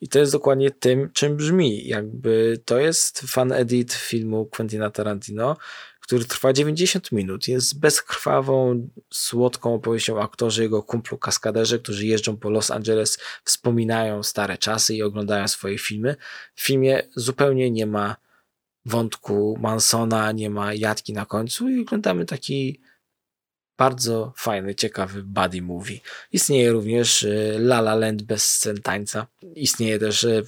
I 0.00 0.08
to 0.08 0.18
jest 0.18 0.32
dokładnie 0.32 0.70
tym, 0.70 1.10
czym 1.12 1.36
brzmi. 1.36 1.88
Jakby 1.88 2.60
to 2.64 2.78
jest 2.78 3.20
fan 3.20 3.52
edit 3.52 3.92
filmu 3.92 4.46
Quentina 4.46 4.90
Tarantino, 4.90 5.56
który 6.00 6.24
trwa 6.24 6.52
90 6.52 7.12
minut. 7.12 7.48
Jest 7.48 7.80
bezkrwawą, 7.80 8.88
słodką 9.10 9.74
opowieścią 9.74 10.16
o 10.16 10.22
aktorze, 10.22 10.62
jego 10.62 10.82
kumplu 10.82 11.18
kaskaderze, 11.18 11.78
którzy 11.78 12.06
jeżdżą 12.06 12.36
po 12.36 12.50
Los 12.50 12.70
Angeles, 12.70 13.18
wspominają 13.44 14.22
stare 14.22 14.58
czasy 14.58 14.94
i 14.94 15.02
oglądają 15.02 15.48
swoje 15.48 15.78
filmy. 15.78 16.16
W 16.54 16.62
filmie 16.62 17.02
zupełnie 17.14 17.70
nie 17.70 17.86
ma 17.86 18.16
wątku 18.88 19.58
Mansona, 19.60 20.32
nie 20.32 20.50
ma 20.50 20.74
jatki 20.74 21.12
na 21.12 21.26
końcu 21.26 21.68
i 21.68 21.80
oglądamy 21.80 22.24
taki 22.24 22.80
bardzo 23.78 24.32
fajny, 24.36 24.74
ciekawy 24.74 25.22
buddy 25.22 25.62
movie. 25.62 26.00
Istnieje 26.32 26.70
również 26.70 27.22
y, 27.22 27.56
La 27.58 27.78
La 27.78 27.94
Land 27.94 28.22
bez 28.22 28.50
scen 28.50 28.82
tańca. 28.82 29.26
Istnieje 29.54 29.98
też 29.98 30.24
y, 30.24 30.44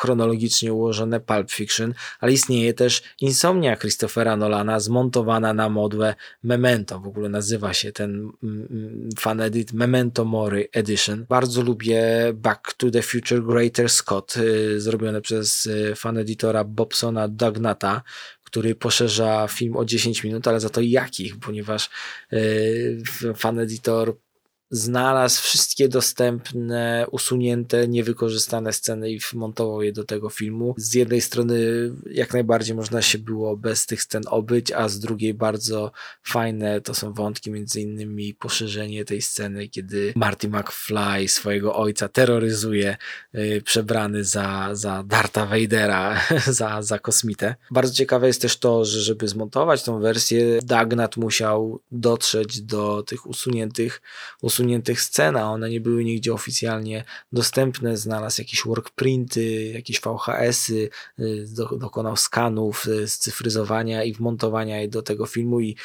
chronologicznie 0.00 0.72
ułożone 0.72 1.20
Pulp 1.20 1.50
Fiction, 1.50 1.94
ale 2.20 2.32
istnieje 2.32 2.74
też 2.74 3.02
Insomnia 3.20 3.76
Christophera 3.76 4.36
Nolana 4.36 4.80
zmontowana 4.80 5.54
na 5.54 5.68
modłę 5.68 6.14
Memento. 6.42 7.00
W 7.00 7.06
ogóle 7.06 7.28
nazywa 7.28 7.74
się 7.74 7.92
ten 7.92 8.30
mm, 8.42 8.66
mm, 8.70 9.08
fan 9.18 9.40
edit 9.40 9.72
Memento 9.72 10.24
Mori 10.24 10.64
Edition. 10.72 11.26
Bardzo 11.28 11.62
lubię 11.62 12.02
Back 12.34 12.74
to 12.74 12.90
the 12.90 13.02
Future 13.02 13.42
Greater 13.42 13.88
Scott, 13.88 14.36
y, 14.36 14.80
zrobione 14.80 15.20
przez 15.20 15.68
fan 15.96 16.18
editora 16.18 16.64
Bobsona 16.64 17.28
Dugnata, 17.28 18.02
który 18.44 18.74
poszerza 18.74 19.48
film 19.48 19.76
o 19.76 19.84
10 19.84 20.24
minut, 20.24 20.48
ale 20.48 20.60
za 20.60 20.70
to 20.70 20.80
jakich, 20.80 21.38
ponieważ 21.38 21.90
yy, 22.32 23.34
fan 23.36 23.58
editor 23.58 24.16
znalazł 24.70 25.42
wszystkie 25.42 25.88
dostępne, 25.88 27.06
usunięte, 27.10 27.88
niewykorzystane 27.88 28.72
sceny 28.72 29.10
i 29.10 29.18
wmontował 29.18 29.82
je 29.82 29.92
do 29.92 30.04
tego 30.04 30.30
filmu. 30.30 30.74
Z 30.78 30.94
jednej 30.94 31.20
strony 31.20 31.56
jak 32.10 32.32
najbardziej 32.32 32.76
można 32.76 33.02
się 33.02 33.18
było 33.18 33.56
bez 33.56 33.86
tych 33.86 34.02
scen 34.02 34.22
obyć, 34.26 34.72
a 34.72 34.88
z 34.88 34.98
drugiej 35.00 35.34
bardzo 35.34 35.92
fajne 36.22 36.80
to 36.80 36.94
są 36.94 37.12
wątki, 37.12 37.50
między 37.50 37.80
innymi 37.80 38.34
poszerzenie 38.34 39.04
tej 39.04 39.22
sceny, 39.22 39.68
kiedy 39.68 40.12
Marty 40.16 40.48
McFly 40.48 41.28
swojego 41.28 41.76
ojca 41.76 42.08
terroryzuje 42.08 42.96
yy, 43.32 43.62
przebrany 43.62 44.24
za, 44.24 44.68
za 44.72 45.02
Darta 45.02 45.46
Vadera, 45.46 46.20
za, 46.60 46.82
za 46.82 46.98
kosmitę. 46.98 47.54
Bardzo 47.70 47.94
ciekawe 47.94 48.26
jest 48.26 48.42
też 48.42 48.56
to, 48.56 48.84
że 48.84 49.00
żeby 49.00 49.28
zmontować 49.28 49.82
tą 49.82 50.00
wersję, 50.00 50.58
Dagnat 50.62 51.16
musiał 51.16 51.80
dotrzeć 51.92 52.62
do 52.62 53.02
tych 53.02 53.26
usuniętych, 53.26 54.02
usuniętych 54.42 54.59
usuniętych 54.60 55.00
scen, 55.00 55.36
a 55.36 55.52
one 55.52 55.70
nie 55.70 55.80
były 55.80 56.04
nigdzie 56.04 56.32
oficjalnie 56.32 57.04
dostępne. 57.32 57.96
Znalazł 57.96 58.40
jakieś 58.40 58.62
workprinty, 58.64 59.72
jakieś 59.74 60.00
VHS-y, 60.00 60.90
y, 61.18 61.46
dokonał 61.78 62.16
skanów, 62.16 62.86
y, 62.86 63.08
scyfryzowania 63.08 64.04
i 64.04 64.12
wmontowania 64.12 64.80
je 64.80 64.88
do 64.88 65.02
tego 65.02 65.26
filmu 65.26 65.60
i 65.60 65.76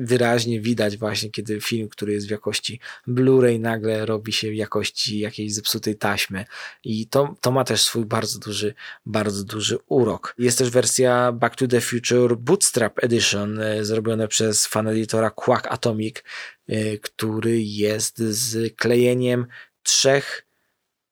wyraźnie 0.00 0.60
widać 0.60 0.96
właśnie, 0.96 1.30
kiedy 1.30 1.60
film, 1.60 1.88
który 1.88 2.12
jest 2.12 2.28
w 2.28 2.30
jakości 2.30 2.80
Blu-ray 3.08 3.60
nagle 3.60 4.06
robi 4.06 4.32
się 4.32 4.50
w 4.50 4.54
jakości 4.54 5.18
jakiejś 5.18 5.54
zepsutej 5.54 5.96
taśmy 5.96 6.44
i 6.84 7.06
to, 7.06 7.34
to 7.40 7.50
ma 7.50 7.64
też 7.64 7.82
swój 7.82 8.04
bardzo 8.04 8.38
duży, 8.38 8.74
bardzo 9.06 9.44
duży 9.44 9.78
urok. 9.86 10.34
Jest 10.38 10.58
też 10.58 10.70
wersja 10.70 11.32
Back 11.32 11.56
to 11.56 11.66
the 11.66 11.80
Future 11.80 12.36
Bootstrap 12.36 13.04
Edition 13.04 13.60
e, 13.60 13.84
zrobione 13.84 14.28
przez 14.28 14.66
fan 14.66 14.88
editora 14.88 15.30
Quack 15.30 15.66
Atomic, 15.66 16.16
e, 16.68 16.98
który 16.98 17.62
jest 17.62 18.18
z 18.18 18.76
klejeniem 18.76 19.46
trzech 19.82 20.49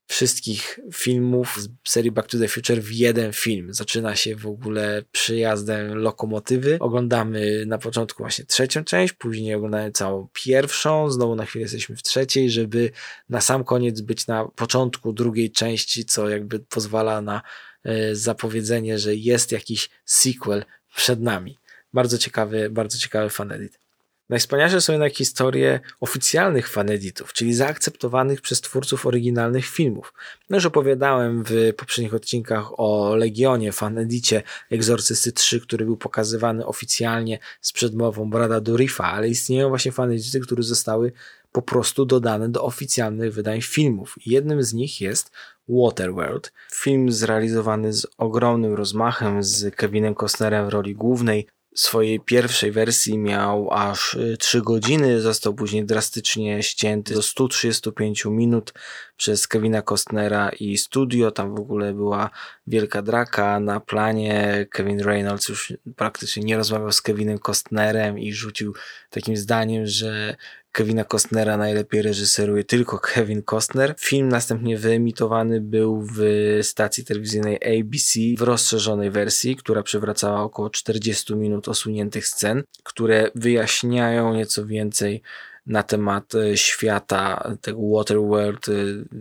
wszystkich 0.08 0.80
filmów 0.92 1.56
z 1.60 1.90
serii 1.90 2.10
Back 2.10 2.28
to 2.28 2.38
the 2.38 2.48
Future 2.48 2.82
w 2.82 2.92
jeden 2.92 3.32
film. 3.32 3.74
Zaczyna 3.74 4.16
się 4.16 4.36
w 4.36 4.46
ogóle 4.46 5.02
przyjazdem 5.12 5.94
lokomotywy. 5.98 6.78
Oglądamy 6.80 7.66
na 7.66 7.78
początku 7.78 8.22
właśnie 8.22 8.44
trzecią 8.44 8.84
część, 8.84 9.12
później 9.12 9.54
oglądamy 9.54 9.92
całą 9.92 10.28
pierwszą, 10.32 11.10
znowu 11.10 11.34
na 11.34 11.44
chwilę 11.44 11.62
jesteśmy 11.62 11.96
w 11.96 12.02
trzeciej, 12.02 12.50
żeby 12.50 12.90
na 13.28 13.40
sam 13.40 13.64
koniec 13.64 14.00
być 14.00 14.26
na 14.26 14.44
początku 14.44 15.12
drugiej 15.12 15.50
części, 15.50 16.04
co 16.04 16.28
jakby 16.28 16.60
pozwala 16.60 17.20
na 17.20 17.42
e, 17.84 18.14
zapowiedzenie, 18.14 18.98
że 18.98 19.14
jest 19.14 19.52
jakiś 19.52 19.90
sequel 20.04 20.64
przed 20.96 21.20
nami. 21.20 21.58
Bardzo 21.92 22.18
ciekawy, 22.18 22.70
bardzo 22.70 22.98
ciekawy 22.98 23.30
fan 23.30 23.52
edit. 23.52 23.87
Najwspanialsze 24.28 24.80
są 24.80 24.92
jednak 24.92 25.14
historie 25.14 25.80
oficjalnych 26.00 26.68
faneditów, 26.68 27.32
czyli 27.32 27.54
zaakceptowanych 27.54 28.40
przez 28.40 28.60
twórców 28.60 29.06
oryginalnych 29.06 29.66
filmów. 29.66 30.12
No 30.50 30.56
już 30.56 30.66
opowiadałem 30.66 31.44
w 31.46 31.72
poprzednich 31.76 32.14
odcinkach 32.14 32.80
o 32.80 33.16
Legionie, 33.16 33.72
fanedicie 33.72 34.42
Egzorcysty 34.70 35.32
3, 35.32 35.60
który 35.60 35.84
był 35.84 35.96
pokazywany 35.96 36.66
oficjalnie 36.66 37.38
z 37.60 37.72
przedmową 37.72 38.30
Brada 38.30 38.60
Durifa, 38.60 39.04
ale 39.04 39.28
istnieją 39.28 39.68
właśnie 39.68 39.92
fanedity, 39.92 40.40
które 40.40 40.62
zostały 40.62 41.12
po 41.52 41.62
prostu 41.62 42.04
dodane 42.04 42.48
do 42.48 42.64
oficjalnych 42.64 43.34
wydań 43.34 43.62
filmów. 43.62 44.16
Jednym 44.26 44.62
z 44.62 44.72
nich 44.72 45.00
jest 45.00 45.30
Waterworld, 45.68 46.52
film 46.72 47.12
zrealizowany 47.12 47.92
z 47.92 48.06
ogromnym 48.18 48.74
rozmachem, 48.74 49.42
z 49.42 49.74
Kevinem 49.74 50.14
Costnerem 50.14 50.66
w 50.66 50.68
roli 50.68 50.94
głównej, 50.94 51.46
swojej 51.74 52.20
pierwszej 52.20 52.72
wersji 52.72 53.18
miał 53.18 53.70
aż 53.72 54.18
3 54.38 54.58
y, 54.58 54.62
godziny, 54.62 55.20
został 55.20 55.54
później 55.54 55.84
drastycznie 55.84 56.62
ścięty 56.62 57.14
do 57.14 57.22
135 57.22 58.24
minut 58.24 58.72
przez 59.16 59.48
Kevina 59.48 59.82
Costnera 59.82 60.50
i 60.60 60.78
studio. 60.78 61.30
Tam 61.30 61.54
w 61.54 61.60
ogóle 61.60 61.94
była 61.94 62.30
wielka 62.66 63.02
draka 63.02 63.60
na 63.60 63.80
planie. 63.80 64.66
Kevin 64.70 65.00
Reynolds 65.00 65.48
już 65.48 65.72
praktycznie 65.96 66.42
nie 66.42 66.56
rozmawiał 66.56 66.92
z 66.92 67.02
Kevinem 67.02 67.38
Costnerem 67.38 68.18
i 68.18 68.32
rzucił 68.32 68.74
takim 69.10 69.36
zdaniem, 69.36 69.86
że 69.86 70.36
Kevina 70.78 71.04
Costnera 71.04 71.56
najlepiej 71.56 72.02
reżyseruje 72.02 72.64
tylko 72.64 72.98
Kevin 73.14 73.42
Costner. 73.42 73.94
Film 73.98 74.28
następnie 74.28 74.78
wyemitowany 74.78 75.60
był 75.60 76.06
w 76.14 76.20
stacji 76.62 77.04
telewizyjnej 77.04 77.78
ABC 77.78 78.20
w 78.38 78.42
rozszerzonej 78.42 79.10
wersji, 79.10 79.56
która 79.56 79.82
przywracała 79.82 80.42
około 80.42 80.70
40 80.70 81.34
minut 81.34 81.68
osuniętych 81.68 82.26
scen, 82.26 82.62
które 82.82 83.30
wyjaśniają 83.34 84.34
nieco 84.34 84.66
więcej 84.66 85.22
na 85.68 85.82
temat 85.82 86.34
e, 86.34 86.56
świata 86.56 87.50
tego 87.60 87.80
Waterworld, 87.94 88.68
e, 88.68 88.72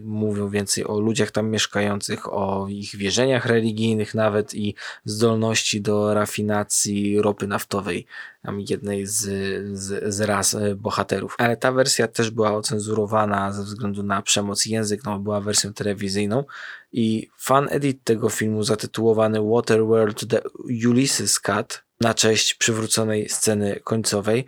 mówią 0.03 0.49
więcej 0.49 0.85
o 0.87 0.99
ludziach 0.99 1.31
tam 1.31 1.49
mieszkających, 1.49 2.33
o 2.33 2.67
ich 2.69 2.95
wierzeniach 2.95 3.45
religijnych 3.45 4.15
nawet 4.15 4.55
i 4.55 4.75
zdolności 5.05 5.81
do 5.81 6.13
rafinacji 6.13 7.21
ropy 7.21 7.47
naftowej, 7.47 8.05
jednej 8.69 9.07
z, 9.07 9.19
z, 9.77 10.13
z 10.13 10.21
raz 10.21 10.55
e, 10.55 10.75
bohaterów. 10.75 11.35
Ale 11.37 11.57
ta 11.57 11.71
wersja 11.71 12.07
też 12.07 12.31
była 12.31 12.53
ocenzurowana 12.55 13.51
ze 13.51 13.63
względu 13.63 14.03
na 14.03 14.21
przemoc 14.21 14.65
język, 14.65 15.03
no 15.05 15.19
była 15.19 15.41
wersją 15.41 15.73
telewizyjną 15.73 16.43
i 16.91 17.29
fan 17.37 17.67
edit 17.71 18.03
tego 18.03 18.29
filmu 18.29 18.63
zatytułowany 18.63 19.39
Waterworld 19.41 20.27
The 20.29 20.41
Ulysses 20.87 21.39
Cut 21.39 21.83
na 22.01 22.13
cześć 22.13 22.53
przywróconej 22.53 23.29
sceny 23.29 23.79
końcowej 23.83 24.45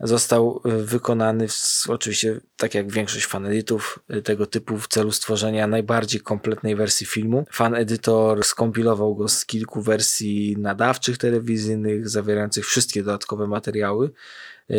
został 0.00 0.60
y, 0.66 0.84
wykonany 0.84 1.48
w, 1.48 1.84
oczywiście 1.88 2.40
tak 2.56 2.74
jak 2.74 2.92
większość 2.92 3.26
faneditów 3.26 3.98
y, 4.14 4.22
tego 4.22 4.46
typu 4.46 4.78
w 4.78 4.88
celu 4.88 5.12
stworzenia 5.12 5.66
najbardziej 5.66 6.20
kompletnej 6.20 6.76
wersji 6.76 7.06
filmu. 7.06 7.44
Fan 7.52 7.74
edytor 7.74 8.44
skompilował 8.44 9.14
go 9.14 9.28
z 9.28 9.46
kilku 9.46 9.82
wersji 9.82 10.56
nadawczych 10.58 11.18
telewizyjnych 11.18 12.08
zawierających 12.08 12.66
wszystkie 12.66 13.02
dodatkowe 13.02 13.46
materiały 13.46 14.10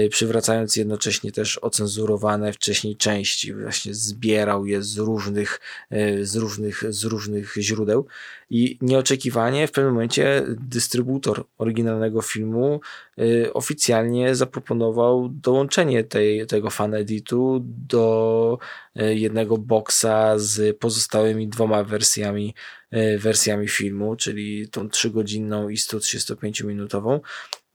przywracając 0.10 0.76
jednocześnie 0.76 1.32
też 1.32 1.58
ocenzurowane 1.58 2.54
wcześniej 2.54 2.96
części. 2.96 3.54
Właśnie 3.54 3.94
zbierał 3.94 4.66
je 4.66 4.84
z 4.84 4.98
różnych, 4.98 5.60
y, 5.94 6.26
z 6.26 6.36
różnych, 6.36 6.84
z 6.94 7.04
różnych 7.04 7.56
źródeł 7.60 8.08
i 8.50 8.78
nieoczekiwanie 8.82 9.68
w 9.68 9.72
pewnym 9.72 9.94
momencie 9.94 10.44
dystrybutor 10.48 11.46
oryginalnego 11.58 12.22
filmu 12.22 12.82
y, 13.20 13.54
oficjalnie 13.54 14.36
zaproponował 14.36 15.30
dołączenie 15.30 16.04
tej, 16.04 16.48
tego 16.48 16.70
fan 16.70 16.94
editu 16.94 17.62
do 17.66 18.58
jednego 18.96 19.58
boksa 19.58 20.40
z 20.40 20.78
pozostałymi 20.78 21.48
dwoma 21.48 21.84
wersjami 21.84 22.56
wersjami 23.18 23.68
filmu, 23.68 24.16
czyli 24.16 24.70
tą 24.70 24.90
trzygodzinną 24.90 25.70
i 25.70 25.78
135 25.78 26.62
minutową 26.62 27.20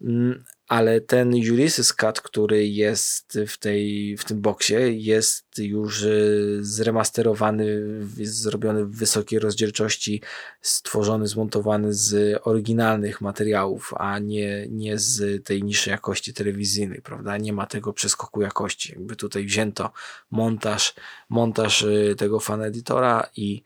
mm, 0.00 0.44
ale 0.68 1.00
ten 1.00 1.34
Ulysses 1.34 1.92
Cut, 1.92 2.20
który 2.20 2.66
jest 2.66 3.38
w, 3.46 3.58
tej, 3.58 4.16
w 4.16 4.24
tym 4.24 4.40
boksie, 4.40 4.74
jest 4.90 5.58
już 5.58 6.02
y, 6.02 6.58
zremasterowany, 6.60 7.82
zrobiony 8.22 8.84
w 8.84 8.96
wysokiej 8.96 9.38
rozdzielczości, 9.38 10.22
stworzony, 10.60 11.26
zmontowany 11.26 11.94
z 11.94 12.40
oryginalnych 12.44 13.20
materiałów, 13.20 13.94
a 13.96 14.18
nie, 14.18 14.66
nie 14.70 14.98
z 14.98 15.44
tej 15.44 15.62
niższej 15.62 15.90
jakości 15.90 16.34
telewizyjnej, 16.34 17.02
prawda? 17.02 17.36
Nie 17.36 17.52
ma 17.52 17.66
tego 17.66 17.92
przeskoku 17.92 18.42
jakości. 18.42 18.92
Jakby 18.92 19.16
tutaj 19.16 19.44
wzięto 19.44 19.92
montaż, 20.30 20.94
montaż 21.28 21.82
y, 21.82 22.14
tego 22.18 22.40
fan 22.40 22.62
editora 22.62 23.28
i 23.36 23.62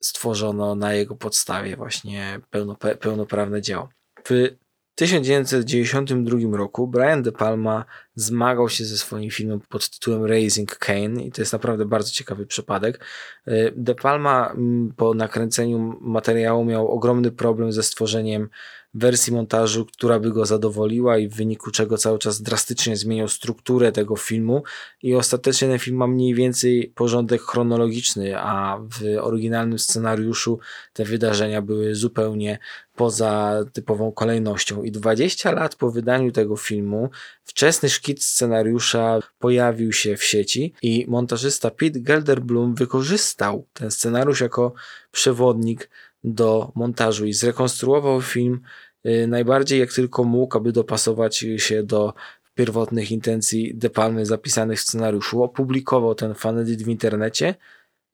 stworzono 0.00 0.74
na 0.74 0.94
jego 0.94 1.16
podstawie 1.16 1.76
właśnie 1.76 2.40
pełno, 2.50 2.76
pełnoprawne 3.00 3.62
dzieło. 3.62 3.88
W 4.24 4.56
1992 4.96 6.56
roku 6.56 6.86
Brian 6.86 7.22
De 7.22 7.32
Palma 7.32 7.84
zmagał 8.14 8.68
się 8.68 8.84
ze 8.84 8.98
swoim 8.98 9.30
filmem 9.30 9.60
pod 9.68 9.90
tytułem 9.90 10.24
Raising 10.24 10.76
Kane 10.76 11.22
i 11.22 11.32
to 11.32 11.42
jest 11.42 11.52
naprawdę 11.52 11.84
bardzo 11.84 12.10
ciekawy 12.10 12.46
przypadek. 12.46 13.04
E, 13.46 13.70
De 13.70 13.94
Palma 13.94 14.50
mm, 14.50 14.92
po 14.96 15.14
nakręceniu 15.14 15.98
materiału 16.00 16.64
miał 16.64 16.88
ogromny 16.88 17.30
problem 17.30 17.72
ze 17.72 17.82
stworzeniem 17.82 18.48
wersji 18.96 19.32
montażu, 19.32 19.86
która 19.86 20.20
by 20.20 20.32
go 20.32 20.46
zadowoliła 20.46 21.18
i 21.18 21.28
w 21.28 21.34
wyniku 21.34 21.70
czego 21.70 21.98
cały 21.98 22.18
czas 22.18 22.42
drastycznie 22.42 22.96
zmieniał 22.96 23.28
strukturę 23.28 23.92
tego 23.92 24.16
filmu 24.16 24.62
i 25.02 25.14
ostatecznie 25.14 25.68
ten 25.68 25.78
film 25.78 25.96
ma 25.96 26.06
mniej 26.06 26.34
więcej 26.34 26.92
porządek 26.94 27.42
chronologiczny, 27.42 28.38
a 28.38 28.78
w 28.78 29.18
oryginalnym 29.20 29.78
scenariuszu 29.78 30.58
te 30.92 31.04
wydarzenia 31.04 31.62
były 31.62 31.94
zupełnie 31.94 32.58
poza 32.96 33.64
typową 33.72 34.12
kolejnością 34.12 34.82
i 34.82 34.92
20 34.92 35.52
lat 35.52 35.74
po 35.74 35.90
wydaniu 35.90 36.32
tego 36.32 36.56
filmu 36.56 37.10
wczesny 37.44 37.88
szkic 37.88 38.24
scenariusza 38.24 39.20
pojawił 39.38 39.92
się 39.92 40.16
w 40.16 40.24
sieci 40.24 40.74
i 40.82 41.04
montażysta 41.08 41.70
Pete 41.70 42.00
Gelderblum 42.00 42.74
wykorzystał 42.74 43.66
ten 43.72 43.90
scenariusz 43.90 44.40
jako 44.40 44.72
przewodnik 45.10 45.90
do 46.24 46.72
montażu 46.74 47.26
i 47.26 47.32
zrekonstruował 47.32 48.22
film 48.22 48.60
y, 49.06 49.26
najbardziej 49.26 49.80
jak 49.80 49.92
tylko 49.92 50.24
mógł, 50.24 50.56
aby 50.56 50.72
dopasować 50.72 51.44
się 51.56 51.82
do 51.82 52.14
pierwotnych 52.54 53.10
intencji 53.10 53.74
De 53.74 53.90
Palmy 53.90 54.26
zapisanych 54.26 54.78
w 54.78 54.82
scenariuszu. 54.82 55.42
Opublikował 55.42 56.14
ten 56.14 56.34
fanedit 56.34 56.82
w 56.82 56.88
internecie 56.88 57.54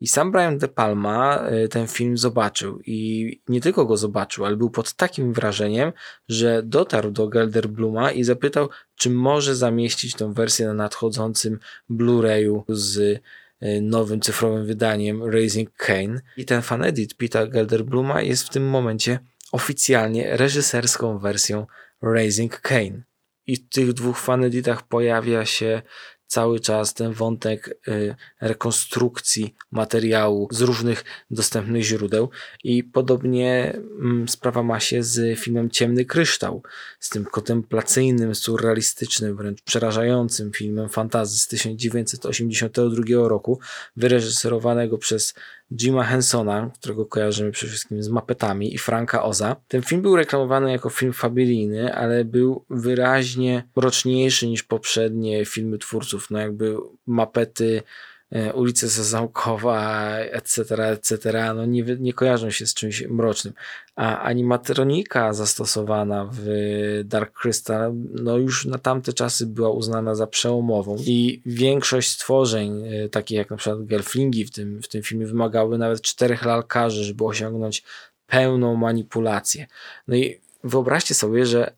i 0.02 0.08
sam 0.08 0.32
Brian 0.32 0.58
De 0.58 0.68
Palma 0.68 1.50
y, 1.64 1.68
ten 1.68 1.86
film 1.88 2.18
zobaczył 2.18 2.80
i 2.86 3.40
nie 3.48 3.60
tylko 3.60 3.86
go 3.86 3.96
zobaczył, 3.96 4.44
ale 4.44 4.56
był 4.56 4.70
pod 4.70 4.92
takim 4.92 5.32
wrażeniem, 5.32 5.92
że 6.28 6.62
dotarł 6.62 7.10
do 7.10 7.28
Gelderbluma 7.28 8.10
i 8.10 8.24
zapytał, 8.24 8.68
czy 8.96 9.10
może 9.10 9.56
zamieścić 9.56 10.14
tą 10.14 10.32
wersję 10.32 10.66
na 10.66 10.74
nadchodzącym 10.74 11.58
Blu-rayu 11.90 12.62
z 12.68 13.22
E, 13.62 13.80
nowym 13.80 14.20
cyfrowym 14.20 14.66
wydaniem 14.66 15.22
Raising 15.24 15.70
Kane. 15.76 16.20
I 16.36 16.44
ten 16.44 16.62
fanedit 16.62 17.14
Pita 17.16 17.46
Gelderbluma 17.46 18.22
jest 18.22 18.44
w 18.44 18.48
tym 18.48 18.68
momencie 18.68 19.18
oficjalnie 19.52 20.36
reżyserską 20.36 21.18
wersją 21.18 21.66
Raising 22.02 22.60
Kane. 22.60 23.02
I 23.46 23.56
w 23.56 23.68
tych 23.68 23.92
dwóch 23.92 24.18
faneditach 24.18 24.82
pojawia 24.88 25.44
się 25.46 25.82
cały 26.33 26.61
czas 26.61 26.95
ten 26.95 27.12
wątek 27.12 27.79
y, 27.88 28.14
rekonstrukcji 28.40 29.55
materiału 29.71 30.49
z 30.51 30.61
różnych 30.61 31.05
dostępnych 31.31 31.83
źródeł 31.83 32.31
i 32.64 32.85
podobnie 32.85 33.73
mm, 34.01 34.29
sprawa 34.29 34.62
ma 34.62 34.81
się 34.81 35.03
z 35.03 35.38
filmem 35.38 35.71
Ciemny 35.71 36.05
Kryształ, 36.05 36.62
z 37.01 37.09
tym 37.09 37.25
kontemplacyjnym, 37.25 38.35
surrealistycznym, 38.35 39.37
wręcz 39.37 39.62
przerażającym 39.62 40.53
filmem 40.53 40.88
fantazy 40.88 41.38
z 41.38 41.49
1982 41.49 43.29
roku, 43.29 43.61
wyreżyserowanego 43.97 44.99
przez 44.99 45.35
Jima 45.76 46.04
Hensona, 46.04 46.70
którego 46.74 47.06
kojarzymy 47.06 47.50
przede 47.50 47.70
wszystkim 47.70 48.02
z 48.02 48.08
mapetami, 48.08 48.74
i 48.74 48.78
Franka 48.78 49.22
Oza. 49.22 49.57
Ten 49.68 49.82
film 49.82 50.03
był 50.03 50.16
reklamowany 50.16 50.72
jako 50.72 50.90
film 50.90 51.12
familijny, 51.12 51.94
ale 51.94 52.24
był 52.24 52.64
wyraźnie 52.70 53.68
mroczniejszy 53.76 54.49
niż 54.49 54.62
poprzednie 54.62 55.44
filmy 55.44 55.78
twórców. 55.78 56.30
No 56.30 56.38
jakby 56.38 56.76
mapety 57.07 57.82
e, 58.33 58.53
ulice 58.53 58.89
Sezamkowa, 58.89 60.11
etc., 60.18 60.62
etc., 60.89 61.16
no 61.55 61.66
nie, 61.66 61.85
nie 62.01 62.12
kojarzą 62.12 62.51
się 62.51 62.66
z 62.66 62.74
czymś 62.74 63.07
mrocznym. 63.09 63.55
A 63.97 64.22
animatronika 64.22 65.33
zastosowana 65.33 66.28
w 66.33 66.45
Dark 67.05 67.41
Crystal, 67.41 67.93
no 68.14 68.39
już 68.39 68.64
na 68.64 68.78
tamte 68.78 69.12
czasy 69.12 69.47
była 69.47 69.70
uznana 69.70 70.14
za 70.14 70.26
przełomową 70.26 70.97
i 70.99 71.43
większość 71.47 72.11
stworzeń, 72.11 72.83
e, 72.87 73.09
takich 73.09 73.39
jak 73.39 73.51
na 73.51 73.57
przykład 73.57 73.85
Gelflingi 73.85 74.45
w 74.45 74.51
tym, 74.51 74.83
w 74.83 74.89
tym 74.89 75.03
filmie, 75.03 75.26
wymagały 75.26 75.78
nawet 75.78 76.03
czterech 76.03 76.45
lalkarzy, 76.45 77.05
żeby 77.05 77.24
osiągnąć 77.24 77.85
pełną 78.26 78.76
manipulację. 78.76 79.66
No 80.09 80.16
i 80.16 80.41
wyobraźcie 80.64 81.14
sobie, 81.14 81.47
że 81.47 81.72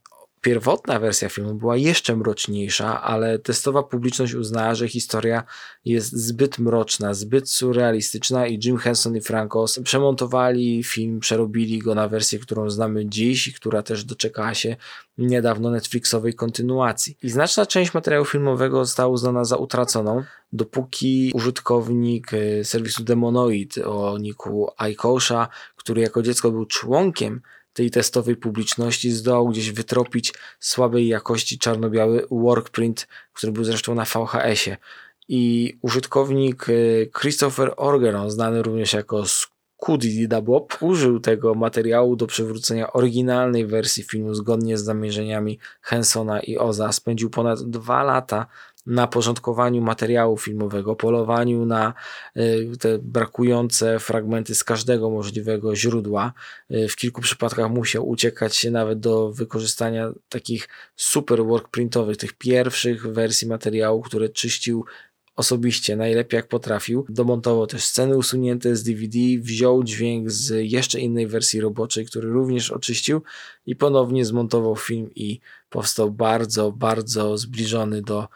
pierwotna 0.44 1.00
wersja 1.00 1.28
filmu 1.28 1.54
była 1.54 1.76
jeszcze 1.76 2.16
mroczniejsza, 2.16 3.02
ale 3.02 3.38
testowa 3.38 3.82
publiczność 3.82 4.34
uznała, 4.34 4.74
że 4.74 4.88
historia 4.88 5.44
jest 5.84 6.12
zbyt 6.12 6.58
mroczna, 6.58 7.14
zbyt 7.14 7.50
surrealistyczna 7.50 8.46
i 8.46 8.60
Jim 8.64 8.76
Henson 8.76 9.16
i 9.16 9.20
Francos 9.20 9.80
przemontowali 9.84 10.84
film, 10.84 11.20
przerobili 11.20 11.78
go 11.78 11.94
na 11.94 12.08
wersję, 12.08 12.38
którą 12.38 12.70
znamy 12.70 13.06
dziś 13.06 13.48
i 13.48 13.52
która 13.52 13.82
też 13.82 14.04
doczekała 14.04 14.54
się 14.54 14.76
niedawno 15.18 15.70
Netflixowej 15.70 16.34
kontynuacji. 16.34 17.18
I 17.22 17.30
znaczna 17.30 17.66
część 17.66 17.94
materiału 17.94 18.24
filmowego 18.24 18.84
została 18.84 19.08
uznana 19.08 19.44
za 19.44 19.56
utraconą, 19.56 20.24
dopóki 20.52 21.30
użytkownik 21.34 22.30
e, 22.34 22.64
serwisu 22.64 23.04
Demonoid 23.04 23.78
o 23.78 24.18
niku 24.18 24.70
iKosha, 24.76 25.48
który 25.76 26.02
jako 26.02 26.22
dziecko 26.22 26.50
był 26.50 26.66
członkiem 26.66 27.40
tej 27.74 27.90
testowej 27.90 28.36
publiczności 28.36 29.10
zdołał 29.10 29.48
gdzieś 29.48 29.70
wytropić 29.70 30.32
słabej 30.60 31.08
jakości 31.08 31.58
czarno-biały 31.58 32.26
workprint, 32.30 33.08
który 33.32 33.52
był 33.52 33.64
zresztą 33.64 33.94
na 33.94 34.04
VHS-ie. 34.04 34.76
I 35.28 35.72
użytkownik 35.82 36.68
y, 36.68 37.10
Christopher 37.20 37.74
Orgeron, 37.76 38.30
znany 38.30 38.62
również 38.62 38.92
jako 38.92 39.24
Scooody 39.26 40.28
Dabob, 40.28 40.76
użył 40.80 41.20
tego 41.20 41.54
materiału 41.54 42.16
do 42.16 42.26
przywrócenia 42.26 42.92
oryginalnej 42.92 43.66
wersji 43.66 44.02
filmu 44.02 44.34
zgodnie 44.34 44.78
z 44.78 44.84
zamierzeniami 44.84 45.58
Hensona 45.82 46.40
i 46.40 46.58
Oza. 46.58 46.92
Spędził 46.92 47.30
ponad 47.30 47.62
dwa 47.62 48.02
lata 48.02 48.46
na 48.86 49.06
porządkowaniu 49.06 49.82
materiału 49.82 50.38
filmowego, 50.38 50.96
polowaniu 50.96 51.66
na 51.66 51.94
y, 52.36 52.70
te 52.80 52.98
brakujące 52.98 53.98
fragmenty 53.98 54.54
z 54.54 54.64
każdego 54.64 55.10
możliwego 55.10 55.76
źródła. 55.76 56.32
Y, 56.70 56.88
w 56.88 56.96
kilku 56.96 57.20
przypadkach 57.20 57.70
musiał 57.70 58.08
uciekać 58.08 58.56
się 58.56 58.70
nawet 58.70 59.00
do 59.00 59.32
wykorzystania 59.32 60.12
takich 60.28 60.68
super 60.96 61.44
workprintowych, 61.44 62.16
tych 62.16 62.32
pierwszych 62.32 63.12
wersji 63.12 63.48
materiału, 63.48 64.02
które 64.02 64.28
czyścił 64.28 64.84
osobiście 65.36 65.96
najlepiej 65.96 66.36
jak 66.36 66.48
potrafił. 66.48 67.06
Domontował 67.08 67.66
też 67.66 67.84
sceny 67.84 68.16
usunięte 68.16 68.76
z 68.76 68.82
DVD, 68.82 69.18
wziął 69.38 69.84
dźwięk 69.84 70.30
z 70.30 70.70
jeszcze 70.70 71.00
innej 71.00 71.26
wersji 71.26 71.60
roboczej, 71.60 72.06
który 72.06 72.28
również 72.28 72.70
oczyścił 72.70 73.22
i 73.66 73.76
ponownie 73.76 74.24
zmontował 74.24 74.76
film 74.76 75.10
i 75.14 75.40
powstał 75.70 76.10
bardzo, 76.10 76.72
bardzo 76.72 77.38
zbliżony 77.38 78.02
do 78.02 78.28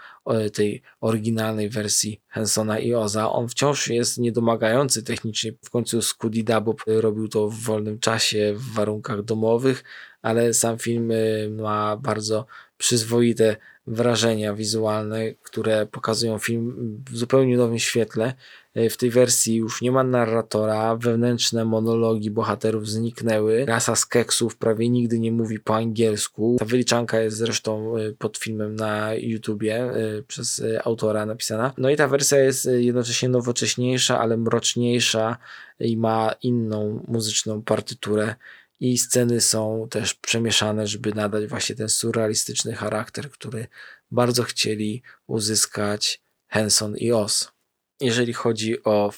tej 0.52 0.82
oryginalnej 1.00 1.68
wersji 1.68 2.20
Hensona 2.28 2.78
i 2.78 2.94
Oza. 2.94 3.32
On 3.32 3.48
wciąż 3.48 3.88
jest 3.88 4.18
niedomagający 4.18 5.02
technicznie. 5.02 5.52
W 5.64 5.70
końcu 5.70 6.02
Scooby 6.02 6.42
Dabob 6.42 6.84
robił 6.86 7.28
to 7.28 7.48
w 7.48 7.54
wolnym 7.54 7.98
czasie, 7.98 8.54
w 8.56 8.74
warunkach 8.74 9.22
domowych, 9.22 9.84
ale 10.22 10.54
sam 10.54 10.78
film 10.78 11.10
y, 11.10 11.50
ma 11.50 11.96
bardzo 11.96 12.46
przyzwoite 12.78 13.56
wrażenia 13.86 14.54
wizualne, 14.54 15.34
które 15.34 15.86
pokazują 15.86 16.38
film 16.38 16.74
w 17.10 17.16
zupełnie 17.16 17.56
nowym 17.56 17.78
świetle. 17.78 18.34
E, 18.74 18.90
w 18.90 18.96
tej 18.96 19.10
wersji 19.10 19.56
już 19.56 19.82
nie 19.82 19.92
ma 19.92 20.04
narratora, 20.04 20.96
wewnętrzne 20.96 21.64
monologi 21.64 22.30
bohaterów 22.30 22.88
zniknęły. 22.88 23.64
Rasa 23.66 23.96
z 23.96 24.06
keksów 24.06 24.56
prawie 24.56 24.88
nigdy 24.88 25.20
nie 25.20 25.32
mówi 25.32 25.60
po 25.60 25.76
angielsku. 25.76 26.56
Ta 26.58 26.64
wyliczanka 26.64 27.20
jest 27.20 27.36
zresztą 27.36 27.96
e, 27.96 28.12
pod 28.12 28.38
filmem 28.38 28.76
na 28.76 29.14
YouTubie 29.14 29.76
e, 29.76 30.22
przez 30.22 30.62
autora 30.84 31.26
napisana. 31.26 31.72
No 31.78 31.90
i 31.90 31.96
ta 31.96 32.08
wersja 32.08 32.38
jest 32.38 32.68
jednocześnie 32.78 33.28
nowocześniejsza, 33.28 34.20
ale 34.20 34.36
mroczniejsza 34.36 35.36
i 35.80 35.96
ma 35.96 36.34
inną 36.42 37.04
muzyczną 37.08 37.62
partyturę 37.62 38.34
i 38.80 38.98
sceny 38.98 39.40
są 39.40 39.86
też 39.90 40.14
przemieszane, 40.14 40.86
żeby 40.86 41.14
nadać 41.14 41.46
właśnie 41.46 41.74
ten 41.74 41.88
surrealistyczny 41.88 42.72
charakter, 42.72 43.30
który 43.30 43.66
bardzo 44.10 44.42
chcieli 44.42 45.02
uzyskać 45.26 46.22
Henson 46.48 46.96
i 46.96 47.12
Oz. 47.12 47.57
Jeżeli 48.00 48.32
chodzi 48.32 48.84
o 48.84 49.12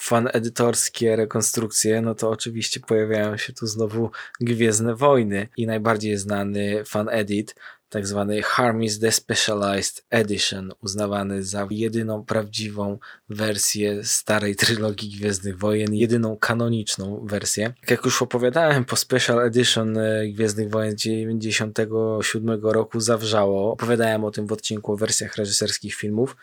fan 0.00 0.28
edytorskie 0.32 1.16
rekonstrukcje, 1.16 2.00
no 2.00 2.14
to 2.14 2.30
oczywiście 2.30 2.80
pojawiają 2.80 3.36
się 3.36 3.52
tu 3.52 3.66
znowu 3.66 4.10
Gwiezdne 4.40 4.94
Wojny 4.94 5.48
i 5.56 5.66
najbardziej 5.66 6.16
znany 6.16 6.84
fan 6.84 7.08
edit 7.08 7.54
tak 7.88 8.06
zwany 8.06 8.42
Harmis 8.42 8.98
The 8.98 9.12
Specialized 9.12 10.04
Edition, 10.10 10.72
uznawany 10.82 11.42
za 11.42 11.66
jedyną 11.70 12.24
prawdziwą 12.24 12.98
wersję 13.28 14.04
starej 14.04 14.56
trylogii 14.56 15.10
Gwiezdnych 15.10 15.58
Wojen, 15.58 15.94
jedyną 15.94 16.36
kanoniczną 16.36 17.26
wersję. 17.26 17.72
Jak 17.90 18.04
już 18.04 18.22
opowiadałem, 18.22 18.84
po 18.84 18.96
Special 18.96 19.40
Edition 19.40 19.98
e, 19.98 20.28
Gwiezdnych 20.28 20.70
Wojen 20.70 20.96
97 20.96 22.60
roku 22.62 23.00
zawrzało. 23.00 23.72
Opowiadałem 23.72 24.24
o 24.24 24.30
tym 24.30 24.46
w 24.46 24.52
odcinku 24.52 24.92
o 24.92 24.96
wersjach 24.96 25.36
reżyserskich 25.36 25.94
filmów 25.94 26.36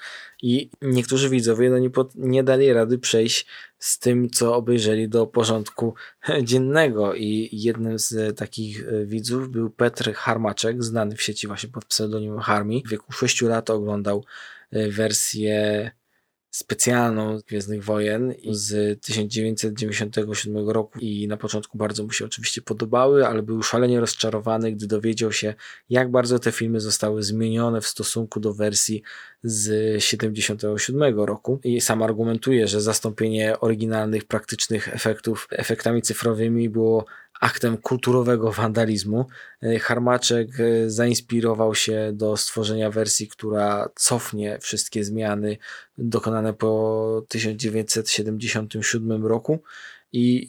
i 0.43 0.69
niektórzy 0.81 1.29
widzowie 1.29 1.69
no 1.69 1.77
nie, 1.77 1.89
pod, 1.89 2.15
nie 2.15 2.43
dali 2.43 2.73
rady 2.73 2.97
przejść 2.97 3.45
z 3.79 3.99
tym, 3.99 4.29
co 4.29 4.55
obejrzeli 4.55 5.09
do 5.09 5.27
porządku 5.27 5.93
dziennego. 6.43 7.13
I 7.13 7.49
jednym 7.51 7.99
z 7.99 8.37
takich 8.37 8.87
e, 8.87 9.05
widzów 9.05 9.49
był 9.49 9.69
Petr 9.69 10.13
Harmaczek, 10.13 10.83
znany 10.83 11.15
w 11.15 11.21
sieci 11.21 11.47
właśnie 11.47 11.69
pod 11.69 11.85
pseudonimem 11.85 12.39
Harmi. 12.39 12.83
W 12.85 12.89
wieku 12.89 13.11
6 13.11 13.41
lat 13.41 13.69
oglądał 13.69 14.25
e, 14.71 14.89
wersję 14.89 15.91
specjalną 16.54 17.39
Gwiezdnych 17.47 17.84
Wojen 17.84 18.34
z 18.51 19.01
1997 19.01 20.70
roku 20.70 20.99
i 20.99 21.28
na 21.28 21.38
początku 21.38 21.78
bardzo 21.78 22.04
mu 22.04 22.12
się 22.12 22.26
oczywiście 22.26 22.62
podobały, 22.62 23.28
ale 23.28 23.43
był 23.43 23.64
szalenie 23.64 23.99
rozczarowany, 23.99 24.72
gdy 24.72 24.88
dowiedział 24.88 25.32
się, 25.32 25.54
jak 25.89 26.12
bardzo 26.12 26.39
te 26.39 26.51
filmy 26.51 26.80
zostały 26.80 27.24
zmienione 27.24 27.82
w 27.82 27.88
stosunku 27.88 28.39
do 28.39 28.54
wersji 28.54 29.04
z 29.43 30.04
77 30.04 31.20
roku. 31.20 31.60
I 31.64 31.82
sam 31.82 32.04
argumentuje, 32.04 32.68
że 32.68 32.82
zastąpienie 32.82 33.60
oryginalnych 33.60 34.26
praktycznych 34.26 34.95
efektów 34.95 35.47
efektami 35.51 36.01
cyfrowymi 36.01 36.70
było 36.70 37.06
aktem 37.43 37.77
kulturowego 37.77 38.51
wandalizmu. 38.51 39.25
E, 39.63 39.79
Harmaczek 39.79 40.59
e, 40.59 40.89
zainspirował 40.89 41.75
się 41.75 42.11
do 42.13 42.37
stworzenia 42.37 42.89
wersji, 42.89 43.27
która 43.27 43.89
cofnie 43.95 44.57
wszystkie 44.61 45.03
zmiany 45.03 45.57
dokonane 45.97 46.53
po 46.53 47.25
1977 47.27 49.25
roku 49.25 49.63
i 50.11 50.47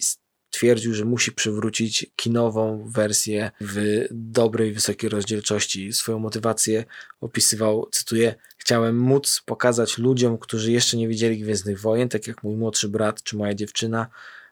twierdził, 0.51 0.95
że 0.95 1.05
musi 1.05 1.32
przywrócić 1.32 2.07
kinową 2.16 2.84
wersję 2.88 3.51
w 3.61 4.07
dobrej, 4.11 4.72
wysokiej 4.72 5.11
rozdzielczości. 5.11 5.92
Swoją 5.92 6.18
motywację 6.18 6.84
opisywał, 7.20 7.88
cytuję, 7.92 8.34
chciałem 8.57 8.99
móc 8.99 9.42
pokazać 9.47 9.99
ludziom, 9.99 10.38
którzy 10.38 10.72
jeszcze 10.72 10.97
nie 10.97 11.09
widzieli 11.09 11.38
Gwiezdnych 11.38 11.80
Wojen, 11.80 12.09
tak 12.09 12.26
jak 12.26 12.42
mój 12.42 12.57
młodszy 12.57 12.88
brat 12.88 13.22
czy 13.22 13.36
moja 13.36 13.55
dziewczyna, 13.55 14.07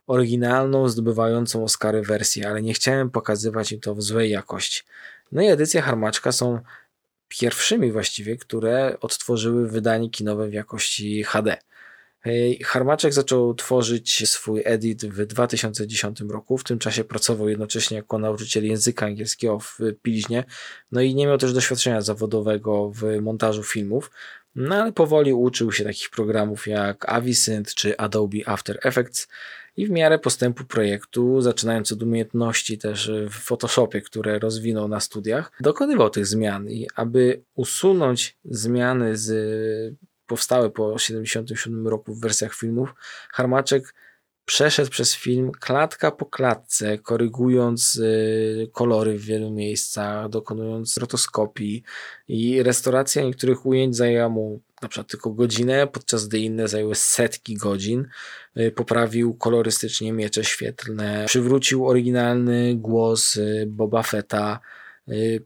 oryginalną, 0.06 0.88
zdobywającą 0.88 1.64
Oscary 1.64 2.02
wersję, 2.02 2.48
ale 2.48 2.62
nie 2.62 2.74
chciałem 2.74 3.10
pokazywać 3.10 3.72
im 3.72 3.80
to 3.80 3.94
w 3.94 4.02
złej 4.02 4.30
jakości. 4.30 4.82
No 5.32 5.42
i 5.42 5.46
edycje 5.46 5.82
Harmaczka 5.82 6.32
są 6.32 6.60
pierwszymi 7.28 7.92
właściwie, 7.92 8.36
które 8.36 8.96
odtworzyły 9.00 9.68
wydanie 9.68 10.10
kinowe 10.10 10.48
w 10.48 10.52
jakości 10.52 11.24
HD. 11.24 11.56
Harmaczek 12.64 13.12
zaczął 13.12 13.54
tworzyć 13.54 14.28
swój 14.28 14.62
edit 14.64 15.06
w 15.06 15.26
2010 15.26 16.20
roku. 16.20 16.58
W 16.58 16.64
tym 16.64 16.78
czasie 16.78 17.04
pracował 17.04 17.48
jednocześnie 17.48 17.96
jako 17.96 18.18
nauczyciel 18.18 18.66
języka 18.66 19.06
angielskiego 19.06 19.58
w 19.58 19.78
Pilźnie. 20.02 20.44
No 20.92 21.00
i 21.00 21.14
nie 21.14 21.26
miał 21.26 21.38
też 21.38 21.52
doświadczenia 21.52 22.00
zawodowego 22.00 22.90
w 22.90 23.20
montażu 23.20 23.62
filmów. 23.62 24.10
No 24.54 24.74
ale 24.74 24.92
powoli 24.92 25.32
uczył 25.32 25.72
się 25.72 25.84
takich 25.84 26.10
programów 26.10 26.66
jak 26.66 27.08
Avisynth 27.08 27.74
czy 27.74 27.96
Adobe 27.96 28.38
After 28.46 28.78
Effects 28.82 29.28
i 29.76 29.86
w 29.86 29.90
miarę 29.90 30.18
postępu 30.18 30.64
projektu, 30.64 31.40
zaczynając 31.40 31.92
od 31.92 32.02
umiejętności 32.02 32.78
też 32.78 33.10
w 33.30 33.34
Photoshopie, 33.34 34.00
które 34.00 34.38
rozwinął 34.38 34.88
na 34.88 35.00
studiach, 35.00 35.52
dokonywał 35.60 36.10
tych 36.10 36.26
zmian 36.26 36.68
i 36.68 36.88
aby 36.94 37.42
usunąć 37.54 38.36
zmiany 38.44 39.16
z 39.16 39.96
powstałe 40.26 40.70
po 40.70 40.98
77 40.98 41.88
roku 41.88 42.14
w 42.14 42.20
wersjach 42.20 42.54
filmów, 42.54 42.94
Harmaczek 43.30 43.94
przeszedł 44.44 44.90
przez 44.90 45.14
film 45.14 45.52
klatka 45.60 46.10
po 46.10 46.26
klatce, 46.26 46.98
korygując 46.98 47.96
y, 47.96 48.70
kolory 48.72 49.18
w 49.18 49.24
wielu 49.24 49.50
miejscach, 49.50 50.28
dokonując 50.28 50.96
rotoskopii 50.96 51.82
i 52.28 52.62
restauracja 52.62 53.22
niektórych 53.22 53.66
ujęć 53.66 53.96
zajęła 53.96 54.28
mu 54.28 54.60
na 54.82 54.88
przykład 54.88 55.10
tylko 55.10 55.30
godzinę, 55.30 55.86
podczas 55.86 56.28
gdy 56.28 56.38
inne 56.38 56.68
zajęły 56.68 56.94
setki 56.94 57.54
godzin. 57.54 58.08
Y, 58.56 58.70
poprawił 58.70 59.34
kolorystycznie 59.34 60.12
miecze 60.12 60.44
świetlne, 60.44 61.24
przywrócił 61.26 61.86
oryginalny 61.88 62.74
głos 62.74 63.36
y, 63.36 63.64
Boba 63.68 64.02
Fetta, 64.02 64.60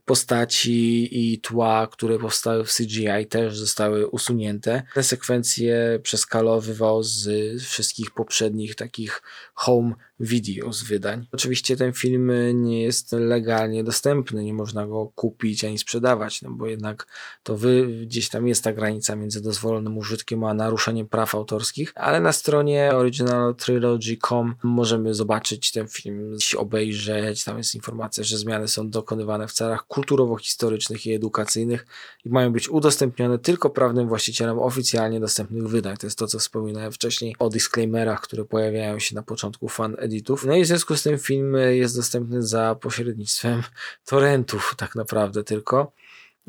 postaci 0.05 1.09
i 1.11 1.39
tła, 1.39 1.87
które 1.91 2.19
powstały 2.19 2.65
w 2.65 2.73
CGI 2.73 3.25
też 3.29 3.57
zostały 3.57 4.07
usunięte. 4.07 4.83
Te 4.93 5.03
sekwencje 5.03 5.99
przeskalowywał 6.03 7.03
z 7.03 7.27
wszystkich 7.63 8.11
poprzednich 8.11 8.75
takich 8.75 9.21
home 9.53 9.95
videos 10.19 10.83
wydań. 10.83 11.27
Oczywiście 11.31 11.77
ten 11.77 11.93
film 11.93 12.31
nie 12.53 12.83
jest 12.83 13.11
legalnie 13.11 13.83
dostępny, 13.83 14.43
nie 14.43 14.53
można 14.53 14.87
go 14.87 15.11
kupić 15.15 15.63
ani 15.63 15.77
sprzedawać, 15.77 16.41
no 16.41 16.49
bo 16.51 16.67
jednak 16.67 17.07
to 17.43 17.57
wy, 17.57 17.87
gdzieś 18.01 18.29
tam 18.29 18.47
jest 18.47 18.63
ta 18.63 18.73
granica 18.73 19.15
między 19.15 19.41
dozwolonym 19.41 19.97
użytkiem 19.97 20.43
a 20.43 20.53
naruszeniem 20.53 21.07
praw 21.07 21.35
autorskich, 21.35 21.91
ale 21.95 22.19
na 22.19 22.31
stronie 22.31 22.91
originaltrilogy.com 22.93 24.55
możemy 24.63 25.13
zobaczyć 25.13 25.71
ten 25.71 25.87
film, 25.87 26.37
obejrzeć, 26.57 27.43
tam 27.43 27.57
jest 27.57 27.75
informacja, 27.75 28.23
że 28.23 28.37
zmiany 28.37 28.67
są 28.67 28.89
dokonywane 28.89 29.47
w 29.47 29.51
celach 29.51 29.87
kulturowo-historycznych 29.87 31.05
i 31.05 31.13
edukacyjnych 31.13 31.85
i 32.25 32.29
mają 32.29 32.51
być 32.51 32.69
udostępnione 32.69 33.39
tylko 33.39 33.69
prawnym 33.69 34.07
właścicielom 34.07 34.59
oficjalnie 34.59 35.19
dostępnych 35.19 35.67
wydań. 35.67 35.97
To 35.97 36.07
jest 36.07 36.19
to, 36.19 36.27
co 36.27 36.39
wspominałem 36.39 36.91
wcześniej 36.91 37.35
o 37.39 37.49
disclaimerach, 37.49 38.21
które 38.21 38.45
pojawiają 38.45 38.99
się 38.99 39.15
na 39.15 39.23
początku 39.23 39.67
fan 39.67 39.95
editów. 40.07 40.45
No 40.45 40.55
i 40.55 40.63
w 40.63 40.67
związku 40.67 40.95
z 40.95 41.03
tym 41.03 41.17
film 41.17 41.55
jest 41.69 41.95
dostępny 41.95 42.43
za 42.43 42.75
pośrednictwem 42.75 43.63
torrentów 44.05 44.73
tak 44.77 44.95
naprawdę 44.95 45.43
tylko. 45.43 45.91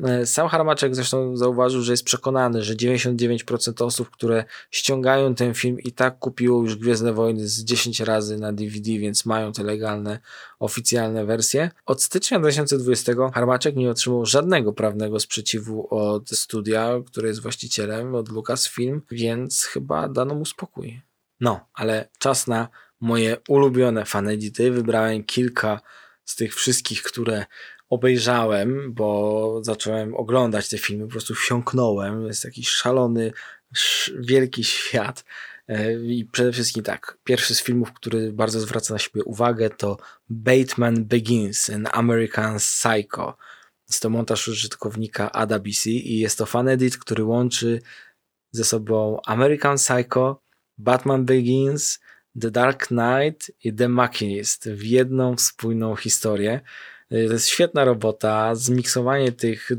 E, 0.03 0.25
sam 0.25 0.47
Harmaczek 0.47 0.95
zresztą 0.95 1.37
zauważył, 1.37 1.81
że 1.81 1.93
jest 1.93 2.03
przekonany, 2.03 2.63
że 2.63 2.75
99% 2.75 3.85
osób, 3.85 4.09
które 4.09 4.45
ściągają 4.71 5.35
ten 5.35 5.53
film 5.53 5.79
i 5.79 5.91
tak 5.91 6.19
kupiło 6.19 6.61
już 6.61 6.75
Gwiezdne 6.75 7.13
Wojny 7.13 7.47
z 7.47 7.63
10 7.63 7.99
razy 7.99 8.37
na 8.37 8.53
DVD, 8.53 8.91
więc 8.91 9.25
mają 9.25 9.51
te 9.51 9.63
legalne, 9.63 10.19
oficjalne 10.59 11.25
wersje. 11.25 11.71
Od 11.85 12.03
stycznia 12.03 12.39
2020 12.39 13.13
Harmaczek 13.33 13.75
nie 13.75 13.89
otrzymał 13.89 14.25
żadnego 14.25 14.73
prawnego 14.73 15.19
sprzeciwu 15.19 15.87
od 15.89 16.29
studia, 16.29 16.91
które 17.07 17.27
jest 17.27 17.41
właścicielem, 17.41 18.15
od 18.15 18.29
Lucasfilm, 18.29 19.01
więc 19.11 19.63
chyba 19.63 20.09
dano 20.09 20.35
mu 20.35 20.45
spokój. 20.45 21.01
No, 21.39 21.65
ale 21.73 22.09
czas 22.19 22.47
na 22.47 22.67
moje 22.99 23.37
ulubione 23.47 24.05
fanedity. 24.05 24.71
Wybrałem 24.71 25.23
kilka 25.23 25.81
z 26.25 26.35
tych 26.35 26.55
wszystkich, 26.55 27.01
które 27.01 27.45
obejrzałem, 27.89 28.93
bo 28.93 29.59
zacząłem 29.63 30.15
oglądać 30.15 30.69
te 30.69 30.77
filmy, 30.77 31.05
po 31.05 31.11
prostu 31.11 31.35
wsiąknąłem. 31.35 32.27
Jest 32.27 32.43
jakiś 32.43 32.69
szalony, 32.69 33.31
wielki 34.19 34.63
świat. 34.63 35.25
E, 35.67 35.93
I 35.93 36.25
przede 36.25 36.51
wszystkim 36.51 36.83
tak, 36.83 37.17
pierwszy 37.23 37.55
z 37.55 37.63
filmów, 37.63 37.93
który 37.93 38.33
bardzo 38.33 38.59
zwraca 38.59 38.93
na 38.93 38.99
siebie 38.99 39.23
uwagę, 39.23 39.69
to 39.69 39.97
Bateman 40.29 41.05
Begins, 41.05 41.69
an 41.69 41.87
American 41.91 42.57
Psycho. 42.57 43.37
Jest 43.89 44.01
to 44.01 44.09
montaż 44.09 44.47
użytkownika 44.47 45.31
AdaBC 45.31 45.89
i 45.89 46.19
jest 46.19 46.37
to 46.37 46.45
fan 46.45 46.67
edit, 46.67 46.97
który 46.97 47.23
łączy 47.23 47.81
ze 48.51 48.63
sobą 48.63 49.19
American 49.25 49.77
Psycho, 49.77 50.41
Batman 50.77 51.25
Begins, 51.25 51.99
The 52.41 52.51
Dark 52.51 52.87
Knight 52.87 53.51
i 53.63 53.73
The 53.73 53.89
Machinist 53.89 54.69
w 54.69 54.83
jedną 54.83 55.37
spójną 55.37 55.95
historię. 55.95 56.61
Y, 57.11 57.27
to 57.27 57.33
jest 57.33 57.47
świetna 57.47 57.85
robota, 57.85 58.55
zmiksowanie 58.55 59.31
tych 59.31 59.71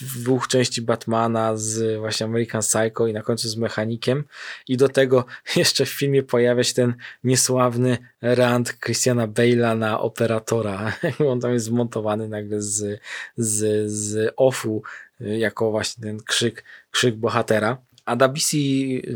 dwóch 0.00 0.48
części 0.48 0.82
Batmana 0.82 1.56
z 1.56 1.98
właśnie 1.98 2.26
American 2.26 2.60
Psycho 2.60 3.06
i 3.06 3.12
na 3.12 3.22
końcu 3.22 3.48
z 3.48 3.56
Mechanikiem 3.56 4.24
i 4.68 4.76
do 4.76 4.88
tego 4.88 5.24
jeszcze 5.56 5.86
w 5.86 5.90
filmie 5.90 6.22
pojawia 6.22 6.64
się 6.64 6.74
ten 6.74 6.94
niesławny 7.24 7.98
rant 8.20 8.78
Christiana 8.78 9.28
Bale'a 9.28 9.78
na 9.78 10.00
operatora. 10.00 10.92
On 11.28 11.40
tam 11.40 11.52
jest 11.52 11.66
zmontowany 11.66 12.28
nagle 12.28 12.62
z, 12.62 13.00
z, 13.36 13.90
z 13.92 14.32
offu 14.36 14.82
y, 15.20 15.38
jako 15.38 15.70
właśnie 15.70 16.04
ten 16.04 16.22
krzyk, 16.22 16.64
krzyk 16.90 17.16
bohatera. 17.16 17.78
A 18.12 18.28
WC 18.28 18.56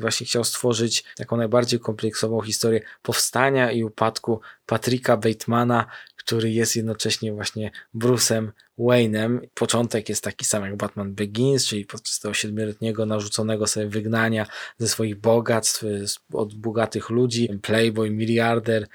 właśnie 0.00 0.26
chciał 0.26 0.44
stworzyć 0.44 1.04
taką 1.16 1.36
najbardziej 1.36 1.80
kompleksową 1.80 2.40
historię 2.40 2.80
powstania 3.02 3.72
i 3.72 3.84
upadku 3.84 4.40
Patricka 4.66 5.16
Batemana, 5.16 5.86
który 6.16 6.50
jest 6.50 6.76
jednocześnie 6.76 7.32
właśnie 7.32 7.70
Bruce'em 7.94 8.48
Wayne'em. 8.78 9.40
Początek 9.54 10.08
jest 10.08 10.24
taki 10.24 10.44
sam 10.44 10.64
jak 10.64 10.76
Batman 10.76 11.14
Begins, 11.14 11.66
czyli 11.66 11.84
podczas 11.84 12.20
tego 12.20 12.34
siedmioletniego 12.34 13.06
narzuconego 13.06 13.66
sobie 13.66 13.86
wygnania 13.86 14.46
ze 14.78 14.88
swoich 14.88 15.20
bogactw, 15.20 15.84
od 16.32 16.54
bogatych 16.54 17.10
ludzi, 17.10 17.48
playboy, 17.62 18.10
miliarder, 18.10 18.86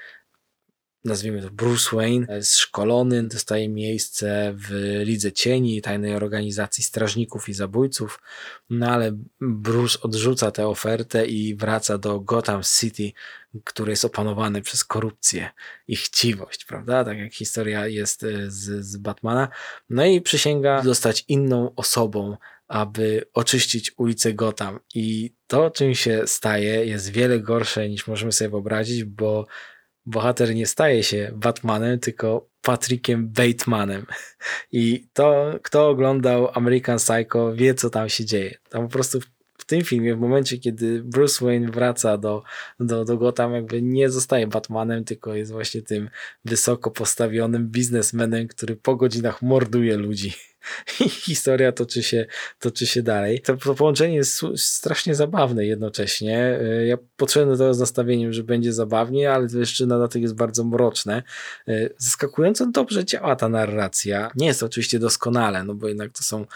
nazwijmy 1.04 1.42
to 1.42 1.50
Bruce 1.50 1.96
Wayne, 1.96 2.26
jest 2.36 2.56
szkolony, 2.56 3.22
dostaje 3.22 3.68
miejsce 3.68 4.54
w 4.56 5.00
Lidze 5.04 5.32
Cieni, 5.32 5.82
tajnej 5.82 6.14
organizacji 6.14 6.84
strażników 6.84 7.48
i 7.48 7.54
zabójców, 7.54 8.20
no 8.70 8.86
ale 8.86 9.12
Bruce 9.40 9.98
odrzuca 10.00 10.50
tę 10.50 10.66
ofertę 10.66 11.26
i 11.26 11.54
wraca 11.54 11.98
do 11.98 12.20
Gotham 12.20 12.62
City, 12.62 13.12
który 13.64 13.92
jest 13.92 14.04
opanowany 14.04 14.62
przez 14.62 14.84
korupcję 14.84 15.50
i 15.88 15.96
chciwość, 15.96 16.64
prawda? 16.64 17.04
Tak 17.04 17.18
jak 17.18 17.34
historia 17.34 17.86
jest 17.86 18.22
e, 18.24 18.50
z, 18.50 18.86
z 18.86 18.96
Batmana. 18.96 19.48
No 19.90 20.04
i 20.06 20.20
przysięga 20.20 20.82
zostać 20.82 21.24
inną 21.28 21.74
osobą, 21.76 22.36
aby 22.68 23.24
oczyścić 23.34 23.92
ulicę 23.96 24.34
Gotham. 24.34 24.80
I 24.94 25.34
to, 25.46 25.70
czym 25.70 25.94
się 25.94 26.22
staje, 26.26 26.86
jest 26.86 27.10
wiele 27.10 27.40
gorsze 27.40 27.88
niż 27.88 28.06
możemy 28.06 28.32
sobie 28.32 28.50
wyobrazić, 28.50 29.04
bo 29.04 29.46
bohater 30.06 30.54
nie 30.54 30.66
staje 30.66 31.02
się 31.02 31.30
Batmanem, 31.34 31.98
tylko 31.98 32.48
Patrickiem 32.62 33.28
Batemanem. 33.28 34.06
I 34.72 35.08
to, 35.12 35.58
kto 35.62 35.88
oglądał 35.88 36.48
American 36.54 36.98
Psycho, 36.98 37.52
wie, 37.52 37.74
co 37.74 37.90
tam 37.90 38.08
się 38.08 38.24
dzieje. 38.24 38.58
Tam 38.70 38.82
po 38.82 38.92
prostu 38.92 39.20
tym 39.72 39.84
filmie, 39.84 40.14
w 40.14 40.20
momencie, 40.20 40.58
kiedy 40.58 41.02
Bruce 41.02 41.44
Wayne 41.44 41.70
wraca 41.70 42.18
do, 42.18 42.42
do, 42.80 43.04
do 43.04 43.16
Gotham, 43.16 43.54
jakby 43.54 43.82
nie 43.82 44.10
zostaje 44.10 44.46
Batmanem, 44.46 45.04
tylko 45.04 45.34
jest 45.34 45.52
właśnie 45.52 45.82
tym 45.82 46.10
wysoko 46.44 46.90
postawionym 46.90 47.68
biznesmenem, 47.68 48.48
który 48.48 48.76
po 48.76 48.96
godzinach 48.96 49.42
morduje 49.42 49.96
ludzi. 49.96 50.32
I 51.06 51.08
historia 51.08 51.72
toczy 51.72 52.02
się, 52.02 52.26
toczy 52.58 52.86
się 52.86 53.02
dalej. 53.02 53.40
To, 53.40 53.56
to 53.56 53.74
połączenie 53.74 54.14
jest 54.14 54.40
strasznie 54.56 55.14
zabawne 55.14 55.66
jednocześnie. 55.66 56.38
E, 56.38 56.86
ja 56.86 56.96
podszedłem 57.16 57.58
tego 57.58 57.74
z 57.74 57.80
nastawieniem, 57.80 58.32
że 58.32 58.44
będzie 58.44 58.72
zabawnie, 58.72 59.32
ale 59.32 59.48
to 59.48 59.58
jeszcze 59.58 59.86
na 59.86 59.94
dodatek 59.94 60.22
jest 60.22 60.34
bardzo 60.34 60.64
mroczne. 60.64 61.22
E, 61.68 61.88
zaskakująco 61.98 62.66
dobrze 62.66 63.04
działa 63.04 63.36
ta 63.36 63.48
narracja. 63.48 64.30
Nie 64.36 64.46
jest 64.46 64.60
to 64.60 64.66
oczywiście 64.66 64.98
doskonale, 64.98 65.64
no 65.64 65.74
bo 65.74 65.88
jednak 65.88 66.12
to 66.12 66.22
są 66.22 66.46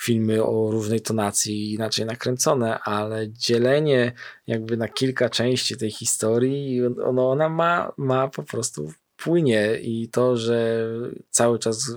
filmy 0.00 0.44
o 0.44 0.70
różnej 0.70 1.00
tonacji 1.00 1.72
inaczej 1.72 2.06
nakręcone, 2.06 2.78
ale 2.78 3.32
dzielenie 3.32 4.12
jakby 4.46 4.76
na 4.76 4.88
kilka 4.88 5.28
części 5.28 5.76
tej 5.76 5.90
historii, 5.90 6.80
no 7.12 7.30
ona 7.30 7.48
ma, 7.48 7.92
ma 7.96 8.28
po 8.28 8.42
prostu 8.42 8.92
płynie 9.22 9.78
i 9.82 10.08
to, 10.08 10.36
że 10.36 10.86
cały 11.30 11.58
czas 11.58 11.96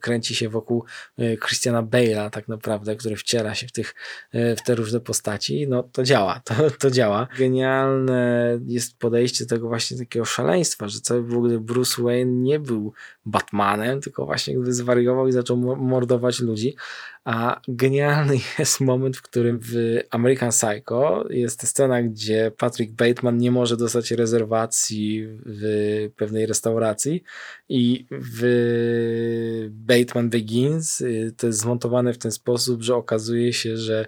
kręci 0.00 0.34
się 0.34 0.48
wokół 0.48 0.84
e, 1.18 1.36
Christiana 1.36 1.82
Bale'a 1.82 2.30
tak 2.30 2.48
naprawdę, 2.48 2.96
który 2.96 3.16
wciela 3.16 3.54
się 3.54 3.66
w, 3.66 3.72
tych, 3.72 3.94
e, 4.32 4.56
w 4.56 4.62
te 4.62 4.74
różne 4.74 5.00
postaci, 5.00 5.68
no 5.68 5.82
to 5.82 6.02
działa, 6.02 6.40
to, 6.44 6.54
to 6.78 6.90
działa. 6.90 7.28
Genialne 7.38 8.58
jest 8.66 8.98
podejście 8.98 9.46
tego 9.46 9.68
właśnie 9.68 9.98
takiego 9.98 10.24
szaleństwa, 10.24 10.88
że 10.88 11.00
cały 11.00 11.22
w 11.22 11.36
ogóle 11.36 11.58
Bruce 11.58 12.02
Wayne 12.02 12.32
nie 12.42 12.60
był 12.60 12.92
Batmanem, 13.26 14.00
tylko 14.00 14.26
właśnie 14.26 14.54
jakby 14.54 14.72
zwariował 14.72 15.28
i 15.28 15.32
zaczął 15.32 15.56
mordować 15.76 16.40
ludzi, 16.40 16.76
a 17.24 17.60
genialny 17.68 18.34
jest 18.58 18.80
moment, 18.80 19.16
w 19.16 19.22
którym 19.22 19.58
w 19.62 20.00
American 20.10 20.50
Psycho 20.50 21.24
jest 21.30 21.66
scena, 21.66 22.02
gdzie 22.02 22.52
Patrick 22.58 22.92
Bateman 22.92 23.38
nie 23.38 23.50
może 23.50 23.76
dostać 23.76 24.10
rezerwacji 24.10 25.26
w 25.46 26.10
pewnej 26.16 26.46
restauracji 26.46 27.22
i 27.68 28.06
w 28.10 29.68
Bateman 29.70 30.30
Begins 30.30 31.00
y, 31.00 31.34
to 31.36 31.46
jest 31.46 31.58
zmontowane 31.58 32.12
w 32.12 32.18
ten 32.18 32.32
sposób, 32.32 32.82
że 32.82 32.96
okazuje 32.96 33.52
się, 33.52 33.76
że 33.76 34.06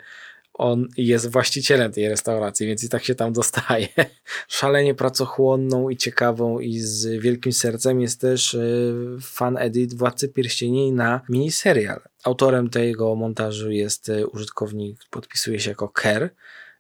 on 0.54 0.88
jest 0.96 1.30
właścicielem 1.30 1.92
tej 1.92 2.08
restauracji, 2.08 2.66
więc 2.66 2.84
i 2.84 2.88
tak 2.88 3.04
się 3.04 3.14
tam 3.14 3.32
dostaje. 3.32 3.88
Szalenie 4.48 4.94
pracochłonną 4.94 5.88
i 5.88 5.96
ciekawą 5.96 6.58
i 6.58 6.78
z 6.78 7.22
wielkim 7.22 7.52
sercem 7.52 8.00
jest 8.00 8.20
też 8.20 8.54
y, 8.54 8.94
fan 9.22 9.56
edit 9.58 9.94
Władcy 9.94 10.28
Pierścieni 10.28 10.92
na 10.92 11.20
miniserial. 11.28 12.00
Autorem 12.24 12.70
tego 12.70 13.14
montażu 13.14 13.70
jest 13.70 14.08
y, 14.08 14.26
użytkownik, 14.26 14.98
podpisuje 15.10 15.60
się 15.60 15.70
jako 15.70 15.88
Ker 15.88 16.30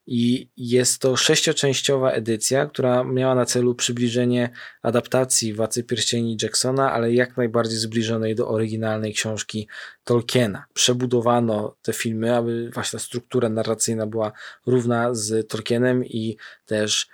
I 0.06 0.48
jest 0.56 0.98
to 0.98 1.16
sześcioczęściowa 1.16 2.12
edycja, 2.12 2.66
która 2.66 3.04
miała 3.04 3.34
na 3.34 3.44
celu 3.44 3.74
przybliżenie 3.74 4.50
adaptacji 4.82 5.54
Władcy 5.54 5.84
Pierścieni 5.84 6.36
Jacksona, 6.42 6.92
ale 6.92 7.12
jak 7.12 7.36
najbardziej 7.36 7.78
zbliżonej 7.78 8.34
do 8.34 8.48
oryginalnej 8.48 9.14
książki 9.14 9.68
Tolkiena. 10.04 10.64
Przebudowano 10.74 11.76
te 11.82 11.92
filmy, 11.92 12.36
aby 12.36 12.70
właśnie 12.70 12.98
struktura 12.98 13.48
narracyjna 13.48 14.06
była 14.06 14.32
równa 14.66 15.14
z 15.14 15.48
Tolkienem 15.48 16.04
i 16.04 16.36
też 16.66 17.08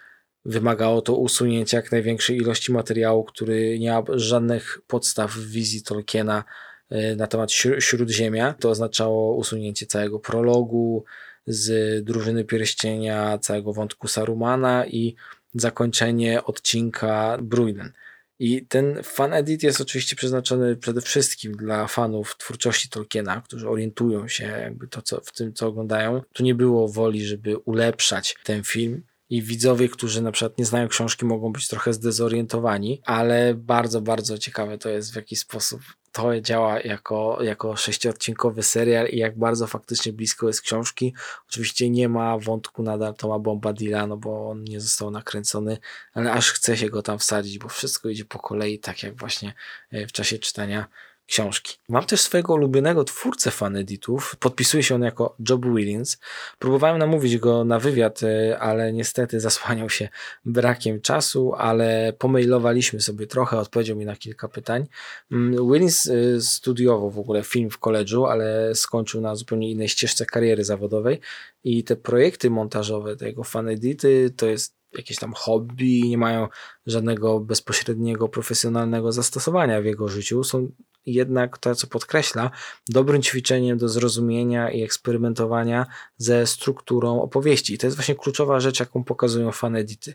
wymagało 0.45 1.03
to 1.03 1.17
usunięcia 1.17 1.77
jak 1.77 1.93
największej 1.93 2.37
ilości 2.37 2.73
materiału, 2.73 3.25
który 3.25 3.79
nie 3.79 3.93
ma 3.93 4.03
żadnych 4.09 4.79
podstaw 4.87 5.33
w 5.33 5.51
wizji 5.51 5.83
Tolkiena 5.83 6.45
e, 6.91 7.17
na 7.17 7.27
temat 7.27 7.53
Śródziemia. 7.79 8.55
To 8.61 8.71
oznaczało 8.71 9.35
usunięcie 9.35 9.87
całego 9.87 10.19
prologu, 10.19 11.05
z 11.53 12.05
drużyny 12.05 12.45
pierścienia, 12.45 13.39
całego 13.39 13.73
wątku 13.73 14.09
Sarumana 14.09 14.87
i 14.87 15.15
zakończenie 15.55 16.45
odcinka 16.45 17.39
Bruinen. 17.43 17.93
I 18.39 18.67
ten 18.67 19.03
fan 19.03 19.33
edit 19.33 19.63
jest 19.63 19.81
oczywiście 19.81 20.17
przeznaczony 20.17 20.77
przede 20.77 21.01
wszystkim 21.01 21.57
dla 21.57 21.87
fanów 21.87 22.37
twórczości 22.37 22.89
Tolkiena, 22.89 23.41
którzy 23.41 23.69
orientują 23.69 24.29
się 24.29 24.45
jakby 24.45 24.89
to, 24.89 25.03
co, 25.03 25.21
w 25.21 25.33
tym, 25.33 25.53
co 25.53 25.67
oglądają. 25.67 26.23
Tu 26.33 26.43
nie 26.43 26.55
było 26.55 26.89
woli, 26.89 27.25
żeby 27.25 27.59
ulepszać 27.59 28.37
ten 28.45 28.63
film. 28.63 29.03
I 29.31 29.43
widzowie, 29.43 29.89
którzy 29.89 30.23
na 30.23 30.33
przykład 30.33 30.59
nie 30.59 30.65
znają 30.65 30.89
książki, 30.89 31.25
mogą 31.25 31.53
być 31.53 31.69
trochę 31.69 31.93
zdezorientowani, 31.93 33.03
ale 33.05 33.55
bardzo, 33.55 34.01
bardzo 34.01 34.39
ciekawe 34.39 34.79
to 34.79 34.89
jest, 34.89 35.13
w 35.13 35.17
jaki 35.17 35.37
sposób 35.37 35.81
to 36.13 36.41
działa 36.41 36.81
jako, 36.81 37.39
jako 37.43 37.77
sześciodcinkowy 37.77 38.63
serial 38.63 39.09
i 39.09 39.17
jak 39.17 39.39
bardzo 39.39 39.67
faktycznie 39.67 40.13
blisko 40.13 40.47
jest 40.47 40.61
książki. 40.61 41.15
Oczywiście 41.49 41.91
nie 41.91 42.09
ma 42.09 42.39
wątku 42.39 42.83
nadal 42.83 43.15
Toma 43.15 43.39
Bombadila, 43.39 44.07
no 44.07 44.17
bo 44.17 44.51
on 44.51 44.65
nie 44.65 44.81
został 44.81 45.11
nakręcony, 45.11 45.79
ale 46.13 46.33
aż 46.33 46.53
chce 46.53 46.77
się 46.77 46.91
go 46.91 47.03
tam 47.03 47.19
wsadzić, 47.19 47.59
bo 47.59 47.69
wszystko 47.69 48.09
idzie 48.09 48.25
po 48.25 48.39
kolei, 48.39 48.79
tak 48.79 49.03
jak 49.03 49.17
właśnie 49.17 49.55
e, 49.91 50.07
w 50.07 50.13
czasie 50.13 50.39
czytania 50.39 50.89
książki. 51.31 51.77
Mam 51.89 52.05
też 52.07 52.21
swojego 52.21 52.55
ulubionego 52.55 53.05
twórcę 53.05 53.51
faneditów. 53.51 54.37
Podpisuje 54.41 54.83
się 54.83 54.95
on 54.95 55.03
jako 55.03 55.37
Job 55.49 55.67
Willings. 55.67 56.19
Próbowałem 56.59 56.99
namówić 56.99 57.39
go 57.39 57.65
na 57.65 57.79
wywiad, 57.79 58.23
e, 58.23 58.59
ale 58.59 58.93
niestety 58.93 59.41
zasłaniał 59.41 59.91
się 59.91 60.09
brakiem 60.45 61.01
czasu, 61.01 61.53
ale 61.55 62.13
pomailowaliśmy 62.19 63.01
sobie 63.01 63.27
trochę, 63.27 63.59
odpowiedział 63.59 63.97
mi 63.97 64.05
na 64.05 64.17
kilka 64.17 64.49
pytań. 64.49 64.87
Mm, 65.33 65.73
Willings 65.73 66.07
e, 66.07 66.41
studiował 66.41 67.11
w 67.11 67.19
ogóle 67.19 67.43
film 67.43 67.71
w 67.71 67.79
koledżu, 67.79 68.27
ale 68.27 68.75
skończył 68.75 69.21
na 69.21 69.35
zupełnie 69.35 69.71
innej 69.71 69.89
ścieżce 69.89 70.27
kariery 70.27 70.65
zawodowej 70.65 71.21
i 71.65 71.85
te 71.85 71.97
projekty 71.97 72.51
montażowe 72.51 73.17
tego 73.17 73.45
fanedity 73.45 74.31
to 74.37 74.47
jest 74.47 74.81
jakieś 74.93 75.17
tam 75.17 75.33
hobby, 75.33 76.03
nie 76.09 76.19
mają 76.19 76.49
żadnego 76.87 77.41
bezpośredniego, 77.41 78.29
profesjonalnego 78.29 79.13
zastosowania 79.13 79.83
w 79.83 79.85
jego 79.85 80.09
życiu. 80.09 80.45
Są 80.45 80.69
jednak 81.07 81.59
to, 81.59 81.75
co 81.75 81.87
podkreśla, 81.87 82.51
dobrym 82.89 83.23
ćwiczeniem 83.23 83.79
do 83.79 83.89
zrozumienia 83.89 84.71
i 84.71 84.83
eksperymentowania 84.83 85.87
ze 86.17 86.47
strukturą 86.47 87.23
opowieści. 87.23 87.75
I 87.75 87.79
to 87.79 87.87
jest 87.87 87.97
właśnie 87.97 88.15
kluczowa 88.15 88.61
rzecz, 88.61 88.81
jaką 88.81 89.05
pokazują 89.05 89.53
fanedity. 89.53 90.15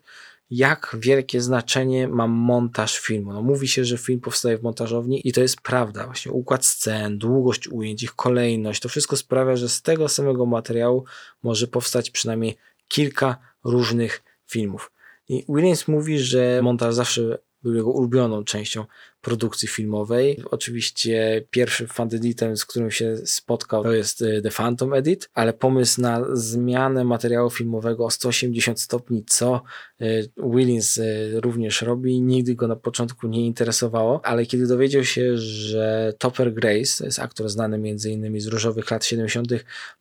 Jak 0.50 0.96
wielkie 1.00 1.42
znaczenie 1.42 2.08
ma 2.08 2.28
montaż 2.28 3.00
filmu. 3.00 3.34
No, 3.34 3.42
mówi 3.42 3.68
się, 3.68 3.86
że 3.86 3.98
film 3.98 4.20
powstaje 4.20 4.58
w 4.58 4.64
montażowni 4.64 5.28
i 5.28 5.34
to 5.34 5.42
jest 5.42 5.62
prawda. 5.62 6.06
Właśnie 6.06 6.32
układ 6.32 6.66
scen, 6.66 7.18
długość 7.18 7.68
ujęć, 7.68 8.04
ich 8.04 8.16
kolejność, 8.16 8.82
to 8.82 8.90
wszystko 8.90 9.18
sprawia, 9.18 9.56
że 9.56 9.70
z 9.70 9.82
tego 9.82 10.10
samego 10.10 10.46
materiału 10.46 11.06
może 11.44 11.68
powstać 11.68 12.12
przynajmniej 12.12 12.58
kilka 12.88 13.38
różnych 13.64 14.24
filmów. 14.48 14.92
I 15.30 15.46
Williams 15.50 15.88
mówi, 15.88 16.20
że 16.20 16.60
montaż 16.64 16.96
zawsze 16.96 17.38
był 17.64 17.74
jego 17.74 17.92
ulubioną 17.92 18.44
częścią 18.44 18.86
produkcji 19.26 19.68
filmowej. 19.68 20.44
Oczywiście 20.52 21.44
pierwszym 21.50 21.88
fan-editem, 21.88 22.58
z 22.58 22.66
którym 22.66 22.92
się 22.92 23.18
spotkał, 23.18 23.84
to 23.84 23.94
jest 23.94 24.22
y, 24.22 24.42
The 24.42 24.50
Phantom 24.52 24.94
Edit, 24.94 25.30
ale 25.34 25.54
pomysł 25.54 26.02
na 26.02 26.26
zmianę 26.34 27.04
materiału 27.04 27.50
filmowego 27.50 28.06
o 28.06 28.12
180 28.12 28.82
stopni, 28.82 29.24
co 29.28 29.62
y, 30.02 30.30
Willins 30.38 30.98
y, 30.98 31.32
również 31.42 31.82
robi, 31.82 32.22
nigdy 32.22 32.56
go 32.56 32.68
na 32.68 32.76
początku 32.76 33.28
nie 33.28 33.46
interesowało, 33.46 34.26
ale 34.26 34.46
kiedy 34.46 34.68
dowiedział 34.68 35.04
się, 35.04 35.38
że 35.38 36.14
Topper 36.18 36.54
Grace, 36.54 36.98
to 36.98 37.06
jest 37.06 37.20
aktor 37.20 37.50
znany 37.50 37.96
innymi 38.06 38.42
z 38.42 38.48
Różowych 38.48 38.92
lat 38.92 39.06
70., 39.06 39.52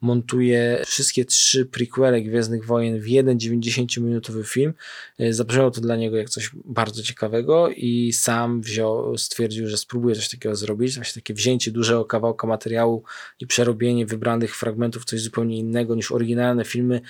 montuje 0.01 0.83
wszystkie 0.87 1.25
trzy 1.25 1.67
prequele 1.67 2.23
Gwiezdnych 2.23 2.67
Wojen 2.67 3.01
w 3.01 3.09
jeden 3.09 3.39
90-minutowy 3.39 4.45
film, 4.45 4.75
zabrzmiało 5.31 5.71
to 5.71 5.81
dla 5.81 5.97
niego 5.97 6.17
jak 6.17 6.31
coś 6.31 6.51
bardzo 6.65 7.03
ciekawego 7.03 7.69
i 7.69 8.13
sam 8.13 8.61
wziął 8.61 9.14
stwierdził, 9.19 9.69
że 9.69 9.77
spróbuje 9.77 10.15
coś 10.15 10.29
takiego 10.29 10.57
zrobić, 10.57 10.95
właśnie 10.95 11.23
takie 11.23 11.35
wzięcie 11.35 11.71
dużego 11.71 12.05
kawałka 12.05 12.47
materiału 12.47 13.05
i 13.41 13.47
przerobienie 13.47 14.07
wybranych 14.07 14.57
fragmentów 14.57 15.05
coś 15.05 15.21
zupełnie 15.21 15.59
innego 15.59 15.95
niż 15.95 16.13
oryginalne 16.13 16.65
filmy 16.65 17.01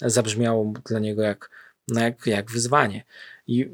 zabrzmiało 0.00 0.72
dla 0.86 0.98
niego 0.98 1.22
jak, 1.22 1.50
no 1.88 2.00
jak, 2.00 2.26
jak 2.26 2.50
wyzwanie. 2.50 3.04
I 3.46 3.70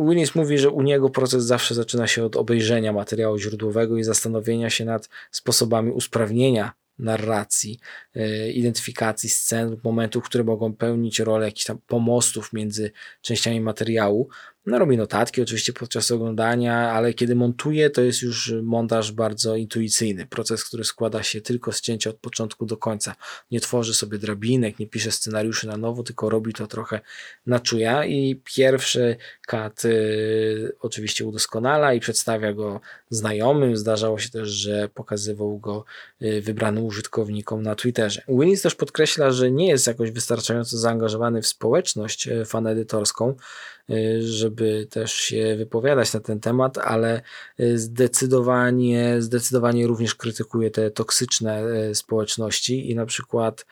Willis 0.00 0.34
mówi, 0.34 0.58
że 0.58 0.70
u 0.70 0.82
niego 0.82 1.10
proces 1.10 1.44
zawsze 1.44 1.74
zaczyna 1.74 2.06
się 2.06 2.24
od 2.24 2.36
obejrzenia 2.36 2.92
materiału 2.92 3.38
źródłowego 3.38 3.98
i 3.98 4.04
zastanowienia 4.04 4.70
się 4.70 4.84
nad 4.84 5.08
sposobami 5.30 5.90
usprawnienia 5.92 6.72
narracji, 6.98 7.80
e, 8.14 8.50
identyfikacji 8.50 9.28
scen 9.28 9.76
momentów, 9.84 10.24
które 10.24 10.44
mogą 10.44 10.74
pełnić 10.74 11.18
rolę 11.18 11.46
jakichś 11.46 11.66
tam 11.66 11.78
pomostów 11.86 12.52
między 12.52 12.90
częściami 13.20 13.60
materiału. 13.60 14.28
No, 14.66 14.86
notatki 14.86 15.42
oczywiście 15.42 15.72
podczas 15.72 16.10
oglądania, 16.10 16.92
ale 16.92 17.14
kiedy 17.14 17.34
montuje, 17.34 17.90
to 17.90 18.02
jest 18.02 18.22
już 18.22 18.54
montaż 18.62 19.12
bardzo 19.12 19.56
intuicyjny. 19.56 20.26
Proces, 20.26 20.64
który 20.64 20.84
składa 20.84 21.22
się 21.22 21.40
tylko 21.40 21.72
z 21.72 21.80
cięcia 21.80 22.10
od 22.10 22.16
początku 22.16 22.66
do 22.66 22.76
końca. 22.76 23.14
Nie 23.50 23.60
tworzy 23.60 23.94
sobie 23.94 24.18
drabinek, 24.18 24.78
nie 24.78 24.86
pisze 24.86 25.12
scenariuszy 25.12 25.66
na 25.66 25.76
nowo, 25.76 26.02
tylko 26.02 26.30
robi 26.30 26.52
to 26.52 26.66
trochę 26.66 27.00
na 27.46 27.60
czuja 27.60 28.04
i 28.04 28.42
pierwszy 28.56 29.16
kat 29.46 29.84
y, 29.84 30.72
oczywiście 30.80 31.26
udoskonala 31.26 31.94
i 31.94 32.00
przedstawia 32.00 32.52
go 32.52 32.80
znajomym. 33.10 33.76
Zdarzało 33.76 34.18
się 34.18 34.30
też, 34.30 34.48
że 34.48 34.88
pokazywał 34.88 35.58
go 35.58 35.84
y, 36.22 36.40
wybranym 36.40 36.84
użytkownikom 36.84 37.62
na 37.62 37.74
Twitterze. 37.74 38.22
Willis 38.28 38.62
też 38.62 38.74
podkreśla, 38.74 39.30
że 39.30 39.50
nie 39.50 39.68
jest 39.68 39.86
jakoś 39.86 40.10
wystarczająco 40.10 40.78
zaangażowany 40.78 41.42
w 41.42 41.46
społeczność 41.46 42.28
y, 42.28 42.44
fanedytorską, 42.44 43.34
żeby 44.20 44.86
też 44.90 45.12
się 45.12 45.56
wypowiadać 45.56 46.12
na 46.12 46.20
ten 46.20 46.40
temat, 46.40 46.78
ale 46.78 47.22
y, 47.60 47.78
zdecydowanie, 47.78 49.22
zdecydowanie 49.22 49.86
również 49.86 50.14
krytykuje 50.14 50.70
te 50.70 50.90
toksyczne 50.90 51.64
y, 51.90 51.94
społeczności 51.94 52.90
i 52.90 52.94
na 52.94 53.06
przykład 53.06 53.66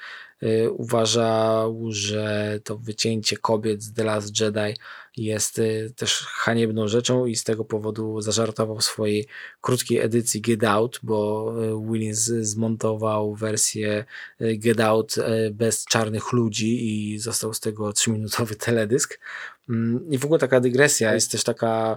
uważał, 0.70 1.86
że 1.88 2.58
to 2.64 2.78
wycięcie 2.78 3.36
kobiet 3.36 3.82
z 3.82 3.92
The 3.92 4.04
Last 4.04 4.40
Jedi 4.40 4.74
jest 5.18 5.60
też 5.96 6.26
haniebną 6.26 6.88
rzeczą 6.88 7.26
i 7.26 7.36
z 7.36 7.44
tego 7.44 7.64
powodu 7.64 8.20
zażartował 8.20 8.80
swojej 8.80 9.26
krótkiej 9.60 9.98
edycji 9.98 10.40
Get 10.40 10.64
Out, 10.64 11.00
bo 11.02 11.52
Williams 11.90 12.24
zmontował 12.24 13.34
wersję 13.34 14.04
Get 14.40 14.80
Out 14.80 15.14
bez 15.50 15.84
czarnych 15.84 16.32
ludzi 16.32 16.88
i 16.88 17.18
został 17.18 17.54
z 17.54 17.60
tego 17.60 17.92
trzyminutowy 17.92 18.56
teledysk. 18.66 19.20
Mm, 19.68 20.10
I 20.10 20.18
w 20.18 20.24
ogóle 20.24 20.40
taka 20.40 20.60
dygresja, 20.60 21.14
jest 21.14 21.32
też 21.32 21.44
taka 21.44 21.96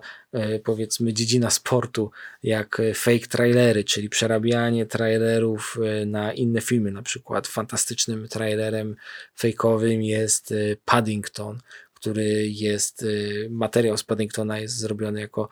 powiedzmy 0.64 1.14
dziedzina 1.14 1.50
sportu, 1.50 2.12
jak 2.44 2.82
fake 2.96 3.28
trailery, 3.28 3.84
czyli 3.84 4.10
przerabianie 4.10 4.86
trailerów 4.86 5.78
na 6.06 6.34
inne 6.34 6.62
filmy. 6.62 6.92
Na 6.92 7.02
przykład 7.02 7.48
fantastycznym 7.48 8.28
trailerem 8.28 8.96
fake'owym 9.40 10.02
jest 10.02 10.54
Paddington, 10.86 11.60
który 12.02 12.48
jest, 12.48 13.06
materiał 13.50 13.98
z 13.98 14.04
Paddingtona 14.04 14.60
jest 14.60 14.78
zrobiony 14.78 15.22
jako 15.22 15.50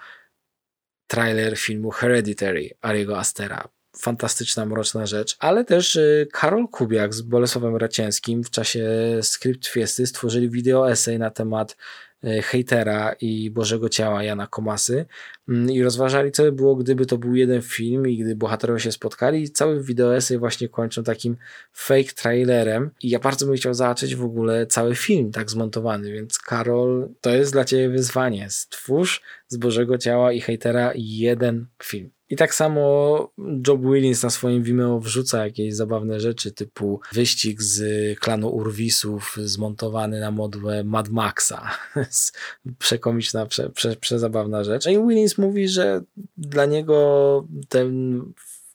trailer 1.08 1.58
filmu 1.58 1.89
Hereditary 1.89 2.70
Ariego 2.82 3.20
Astera 3.20 3.70
fantastyczna, 3.97 4.66
mroczna 4.66 5.06
rzecz, 5.06 5.36
ale 5.39 5.66
też 5.66 6.00
Karol 6.32 6.68
Kubiak 6.68 7.14
z 7.14 7.22
Bolesławem 7.22 7.76
Racięskim 7.76 8.43
w 8.43 8.50
czasie 8.50 8.89
Script 9.22 9.68
Fiesty 9.68 10.08
stworzyli 10.08 10.50
wideo 10.50 10.91
esej 10.91 11.20
na 11.20 11.30
temat 11.30 11.76
E, 12.24 12.41
hejtera 12.41 13.16
i 13.22 13.50
Bożego 13.50 13.89
Ciała 13.89 14.24
Jana 14.24 14.47
Komasy. 14.47 15.06
Mm, 15.50 15.72
i 15.72 15.84
rozważali, 15.84 16.32
co 16.32 16.43
by 16.43 16.52
było, 16.52 16.76
gdyby 16.76 17.06
to 17.06 17.18
był 17.18 17.36
jeden 17.36 17.62
film 17.62 18.08
i 18.08 18.18
gdy 18.18 18.36
bohaterowie 18.36 18.80
się 18.80 18.91
spotkali. 18.91 19.43
I 19.43 19.50
cały 19.50 19.84
wideoesy 19.84 20.39
właśnie 20.39 20.70
kończą 20.70 21.04
takim 21.04 21.38
fake 21.74 22.14
trailerem. 22.16 22.91
I 23.04 23.10
ja 23.10 23.20
bardzo 23.20 23.45
bym 23.45 23.56
chciał 23.56 23.74
zobaczyć 23.74 24.16
w 24.16 24.24
ogóle 24.24 24.68
cały 24.68 24.95
film 24.95 25.32
tak 25.32 25.52
zmontowany, 25.52 26.12
więc 26.12 26.39
Karol, 26.39 27.10
to 27.22 27.30
jest 27.30 27.52
dla 27.52 27.66
ciebie 27.66 27.89
wyzwanie. 27.89 28.50
Stwórz 28.50 29.22
z 29.47 29.58
Bożego 29.58 29.97
Ciała 29.97 30.32
i 30.32 30.41
hejtera 30.41 30.91
jeden 30.95 31.68
film. 31.84 32.12
I 32.30 32.36
tak 32.36 32.56
samo 32.56 33.32
Job 33.68 33.82
Willins 33.82 34.24
na 34.24 34.30
swoim 34.30 34.64
Vimeo 34.64 35.00
wrzuca 35.00 35.45
jakieś 35.45 35.76
zabawne 35.76 36.20
rzeczy 36.20 36.52
typu 36.52 37.00
wyścig 37.12 37.62
z 37.62 38.20
klanu 38.20 38.50
Urwisów 38.50 39.38
zmontowany 39.43 40.20
na 40.20 40.32
modłę 40.32 40.84
Mad 40.84 41.10
Maxa. 41.10 41.72
Przekomiczna, 42.80 43.45
prze, 43.45 43.70
prze, 43.70 43.95
przezabawna 43.95 44.64
rzecz. 44.64 44.86
No 44.86 44.91
I 44.91 45.08
Willins 45.08 45.38
mówi, 45.40 45.68
że 45.68 46.02
dla 46.38 46.66
niego 46.66 47.48
ten 47.70 48.22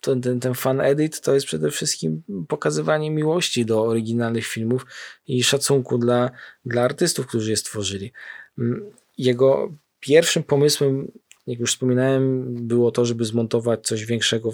ten, 0.00 0.20
ten, 0.20 0.40
ten 0.40 0.54
fan 0.54 0.80
edit 0.80 1.20
to 1.20 1.34
jest 1.34 1.46
przede 1.46 1.70
wszystkim 1.70 2.22
pokazywanie 2.48 3.10
miłości 3.10 3.66
do 3.66 3.82
oryginalnych 3.82 4.46
filmów 4.46 4.86
i 5.26 5.44
szacunku 5.44 5.98
dla, 5.98 6.30
dla 6.64 6.82
artystów, 6.82 7.26
którzy 7.26 7.50
je 7.50 7.56
stworzyli. 7.56 8.12
Mm, 8.58 8.90
jego 9.18 9.72
pierwszym 10.00 10.42
pomysłem 10.42 11.12
jak 11.46 11.58
już 11.58 11.72
wspominałem, 11.72 12.54
było 12.66 12.90
to, 12.90 13.04
żeby 13.04 13.24
zmontować 13.24 13.86
coś 13.86 14.04
większego, 14.04 14.52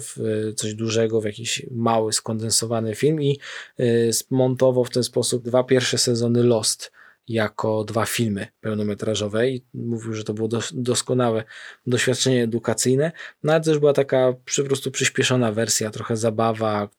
coś 0.55 0.73
dużego 0.73 1.21
w 1.21 1.25
jakiś 1.25 1.65
mały, 1.71 2.13
skondensowany 2.13 2.95
film 2.95 3.21
i 3.21 3.39
y, 3.79 4.13
zmontował 4.13 4.85
w 4.85 4.89
ten 4.89 5.03
sposób 5.03 5.43
dwa 5.43 5.63
pierwsze 5.63 5.97
sezony 5.97 6.43
Lost 6.43 6.91
jako 7.31 7.83
dwa 7.83 8.05
filmy 8.05 8.47
pełnometrażowe 8.61 9.49
i 9.49 9.65
mówił, 9.73 10.13
że 10.13 10.23
to 10.23 10.33
było 10.33 10.49
doskonałe 10.73 11.43
doświadczenie 11.87 12.43
edukacyjne, 12.43 13.11
no 13.43 13.53
ale 13.53 13.61
też 13.61 13.79
była 13.79 13.93
taka 13.93 14.33
po 14.57 14.63
prostu 14.63 14.91
przyspieszona 14.91 15.51
wersja, 15.51 15.89
trochę 15.89 16.17
zabawa, 16.17 16.89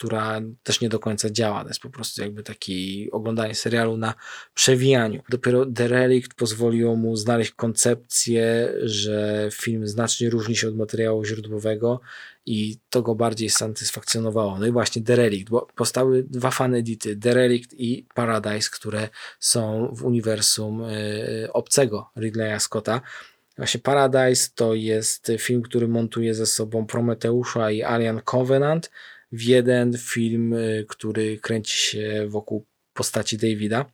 która 0.00 0.40
też 0.62 0.80
nie 0.80 0.88
do 0.88 0.98
końca 0.98 1.30
działa. 1.30 1.62
To 1.62 1.68
jest 1.68 1.80
po 1.80 1.90
prostu 1.90 2.22
jakby 2.22 2.42
taki 2.42 3.08
oglądanie 3.12 3.54
serialu 3.54 3.96
na 3.96 4.14
przewijaniu. 4.54 5.22
Dopiero 5.28 5.66
The 5.66 5.88
Relict 5.88 6.34
pozwoliło 6.34 6.96
mu 6.96 7.16
znaleźć 7.16 7.50
koncepcję, 7.50 8.72
że 8.82 9.48
film 9.52 9.86
znacznie 9.86 10.30
różni 10.30 10.56
się 10.56 10.68
od 10.68 10.76
materiału 10.76 11.24
źródłowego 11.24 12.00
i 12.46 12.78
to 12.90 13.02
go 13.02 13.14
bardziej 13.14 13.50
satysfakcjonowało. 13.50 14.58
No 14.58 14.66
i 14.66 14.72
właśnie 14.72 15.02
The 15.02 15.16
Relict, 15.16 15.50
bo 15.50 15.66
powstały 15.74 16.22
dwa 16.22 16.50
fan 16.50 16.74
edity, 16.74 17.16
The 17.16 17.34
Relict 17.34 17.74
i 17.74 18.06
Paradise, 18.14 18.70
które 18.72 19.08
są 19.40 19.90
w 19.94 20.04
uniwersum 20.04 20.80
yy, 20.80 21.52
obcego 21.52 22.10
Ridleya 22.16 22.60
Scotta. 22.60 23.00
Właśnie 23.56 23.80
Paradise 23.80 24.50
to 24.54 24.74
jest 24.74 25.32
film, 25.38 25.62
który 25.62 25.88
montuje 25.88 26.34
ze 26.34 26.46
sobą 26.46 26.86
Prometeusza 26.86 27.70
i 27.70 27.82
Alien 27.82 28.20
Covenant, 28.30 28.90
w 29.32 29.42
jeden 29.42 29.98
film, 29.98 30.52
y, 30.52 30.86
który 30.88 31.38
kręci 31.38 31.78
się 31.78 32.26
wokół 32.28 32.66
postaci 32.92 33.38
Davida. 33.38 33.92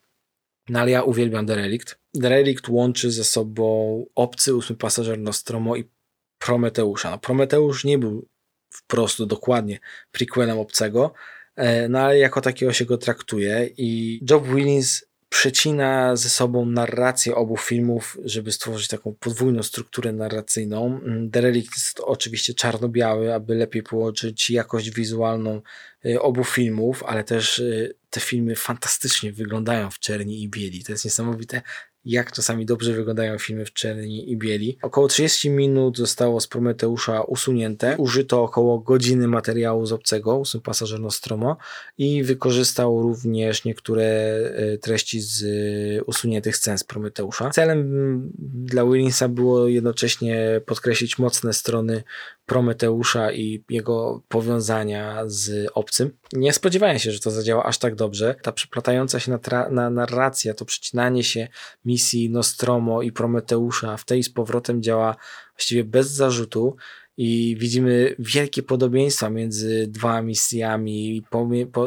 No 0.68 0.80
ale 0.80 0.90
ja 0.90 1.02
uwielbiam 1.02 1.46
Derelict. 1.46 1.98
Derelict 2.14 2.68
łączy 2.68 3.10
ze 3.10 3.24
sobą 3.24 4.04
obcy 4.14 4.54
ósmy 4.54 4.76
pasażer 4.76 5.18
Nostromo 5.18 5.76
i 5.76 5.90
Prometeusza. 6.38 7.10
No, 7.10 7.18
Prometeusz 7.18 7.84
nie 7.84 7.98
był 7.98 8.28
wprost 8.70 9.24
dokładnie 9.24 9.78
prequelem 10.12 10.58
obcego, 10.58 11.14
e, 11.56 11.88
no 11.88 12.00
ale 12.00 12.18
jako 12.18 12.40
takiego 12.40 12.72
się 12.72 12.84
go 12.84 12.98
traktuje 12.98 13.70
i 13.76 14.20
Job 14.30 14.46
Willins 14.46 15.04
przecina 15.28 16.16
ze 16.16 16.28
sobą 16.28 16.66
narrację 16.66 17.34
obu 17.34 17.56
filmów, 17.56 18.18
żeby 18.24 18.52
stworzyć 18.52 18.88
taką 18.88 19.14
podwójną 19.20 19.62
strukturę 19.62 20.12
narracyjną. 20.12 21.00
The 21.32 21.40
Relic 21.40 21.70
jest 21.76 22.00
oczywiście 22.00 22.54
czarno-biały, 22.54 23.34
aby 23.34 23.54
lepiej 23.54 23.82
połączyć 23.82 24.50
jakość 24.50 24.90
wizualną 24.90 25.60
y, 26.06 26.20
obu 26.20 26.44
filmów, 26.44 27.02
ale 27.02 27.24
też 27.24 27.58
y, 27.58 27.94
te 28.10 28.20
filmy 28.20 28.56
fantastycznie 28.56 29.32
wyglądają 29.32 29.90
w 29.90 29.98
czerni 29.98 30.42
i 30.42 30.48
bieli. 30.48 30.84
To 30.84 30.92
jest 30.92 31.04
niesamowite, 31.04 31.62
jak 32.06 32.32
czasami 32.32 32.66
dobrze 32.66 32.92
wyglądają 32.92 33.38
filmy 33.38 33.64
w 33.64 33.72
czerni 33.72 34.30
i 34.32 34.36
bieli. 34.36 34.78
Około 34.82 35.08
30 35.08 35.50
minut 35.50 35.98
zostało 35.98 36.40
z 36.40 36.46
Prometeusza 36.46 37.22
usunięte. 37.22 37.94
Użyto 37.98 38.42
około 38.42 38.78
godziny 38.78 39.28
materiału 39.28 39.86
z 39.86 39.92
obcego, 39.92 40.36
ósmy 40.36 40.60
pasażer 40.60 41.00
Nostromo 41.00 41.56
i 41.98 42.22
wykorzystał 42.22 43.02
również 43.02 43.64
niektóre 43.64 44.04
e, 44.04 44.78
treści 44.78 45.20
z 45.20 45.42
e, 45.42 46.04
usuniętych 46.04 46.56
scen 46.56 46.78
z 46.78 46.84
Prometeusza. 46.84 47.50
Celem 47.50 48.32
dla 48.38 48.84
Willinsa 48.84 49.28
było 49.28 49.68
jednocześnie 49.68 50.60
podkreślić 50.66 51.18
mocne 51.18 51.52
strony 51.52 52.02
Prometeusza 52.46 53.32
i 53.32 53.64
jego 53.70 54.22
powiązania 54.28 55.22
z 55.26 55.70
obcym. 55.74 56.10
Nie 56.32 56.52
spodziewałem 56.52 56.98
się, 56.98 57.12
że 57.12 57.20
to 57.20 57.30
zadziała 57.30 57.64
aż 57.64 57.78
tak 57.78 57.94
dobrze. 57.94 58.34
Ta 58.42 58.52
przeplatająca 58.52 59.20
się 59.20 59.32
na, 59.32 59.68
na 59.70 59.90
narracja, 59.90 60.54
to 60.54 60.64
przecinanie 60.64 61.24
się 61.24 61.48
misji 61.84 62.30
Nostromo 62.30 63.02
i 63.02 63.12
Prometeusza 63.12 63.96
w 63.96 64.04
tej 64.04 64.22
z 64.22 64.30
powrotem 64.30 64.82
działa 64.82 65.16
właściwie 65.56 65.84
bez 65.84 66.10
zarzutu 66.10 66.76
i 67.16 67.56
widzimy 67.58 68.14
wielkie 68.18 68.62
podobieństwa 68.62 69.30
między 69.30 69.86
dwoma 69.86 70.22
misjami 70.22 71.22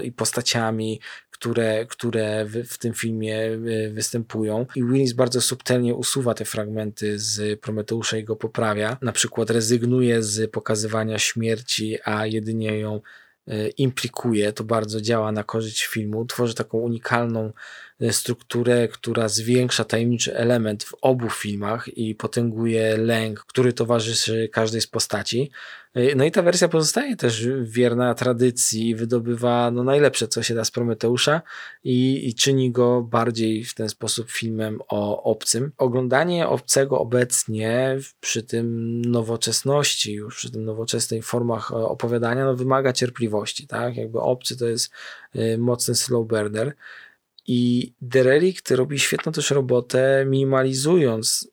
i 0.04 0.12
postaciami, 0.12 1.00
które, 1.40 1.86
które 1.86 2.46
w, 2.46 2.68
w, 2.68 2.78
tym 2.78 2.94
filmie 2.94 3.38
e, 3.46 3.90
występują. 3.90 4.66
I 4.76 4.84
Willis 4.84 5.14
bardzo 5.14 5.42
subtelnie 5.42 5.96
usuwa 5.96 6.34
te 6.34 6.46
fragmenty 6.46 7.20
z 7.20 7.60
Prometeusza 7.60 8.18
i 8.18 8.24
go 8.24 8.36
poprawia. 8.36 8.98
Na 9.02 9.12
przykład 9.12 9.50
rezygnuje 9.50 10.24
z 10.24 10.52
pokazywania 10.52 11.20
śmierci, 11.20 11.98
a 12.06 12.26
jedynie 12.26 12.80
ją 12.80 13.02
e, 13.48 13.68
implikuje. 13.68 14.54
To 14.54 14.64
bardzo 14.64 15.02
działa 15.02 15.32
na 15.32 15.44
korzyść 15.44 15.86
filmu. 15.86 16.26
Tworzy 16.26 16.56
taką 16.56 16.78
unikalną 16.78 17.54
e, 18.02 18.14
strukturę, 18.14 18.88
która 18.88 19.30
zwiększa 19.30 19.86
tajemniczy 19.86 20.36
element 20.36 20.84
w 20.84 20.94
obu 21.02 21.30
filmach 21.30 21.88
i 21.88 22.16
potęguje 22.16 22.98
lęk, 22.98 23.40
który 23.40 23.74
towarzyszy 23.74 24.50
każdej 24.52 24.82
z 24.82 24.88
postaci. 24.88 25.52
E, 25.94 26.16
no 26.16 26.26
i 26.26 26.32
ta 26.32 26.42
wersja 26.42 26.68
pozostaje 26.68 27.16
też 27.16 27.48
wierna 27.62 28.14
tradycji, 28.14 28.96
wydobywa 28.96 29.72
no, 29.72 29.84
najlepsze, 29.84 30.28
co 30.28 30.44
się 30.44 30.56
da 30.56 30.66
z 30.66 30.72
Prometeusza 30.72 31.42
i, 31.84 32.28
i 32.30 32.36
czyni 32.36 32.72
go 32.72 33.02
bardziej 33.02 33.64
w 33.64 33.74
ten 33.74 33.90
sposób 33.90 34.32
filmem 34.32 34.80
o 34.88 35.24
obcym. 35.24 35.72
Oglądanie 35.78 36.48
obcego 36.48 37.00
obecnie 37.00 37.98
przy 38.20 38.44
tym 38.44 39.02
nowoczesności, 39.02 40.14
już 40.14 40.36
przy 40.36 40.52
tym 40.52 40.66
nowoczesnej 40.66 41.22
formach 41.22 41.72
e, 41.72 41.76
opowiadania, 41.76 42.46
no, 42.46 42.56
wymaga 42.56 42.94
cierpliwości, 42.94 43.68
tak? 43.68 43.96
Jakby 43.96 44.20
obcy 44.20 44.58
to 44.58 44.68
jest 44.68 44.92
y, 45.36 45.58
mocny 45.58 45.96
slow 45.96 46.28
burner. 46.28 46.76
I 47.48 47.94
Derelict 48.02 48.72
robi 48.72 49.00
świetną 49.00 49.32
też 49.32 49.52
robotę, 49.52 50.26
minimalizując 50.28 51.52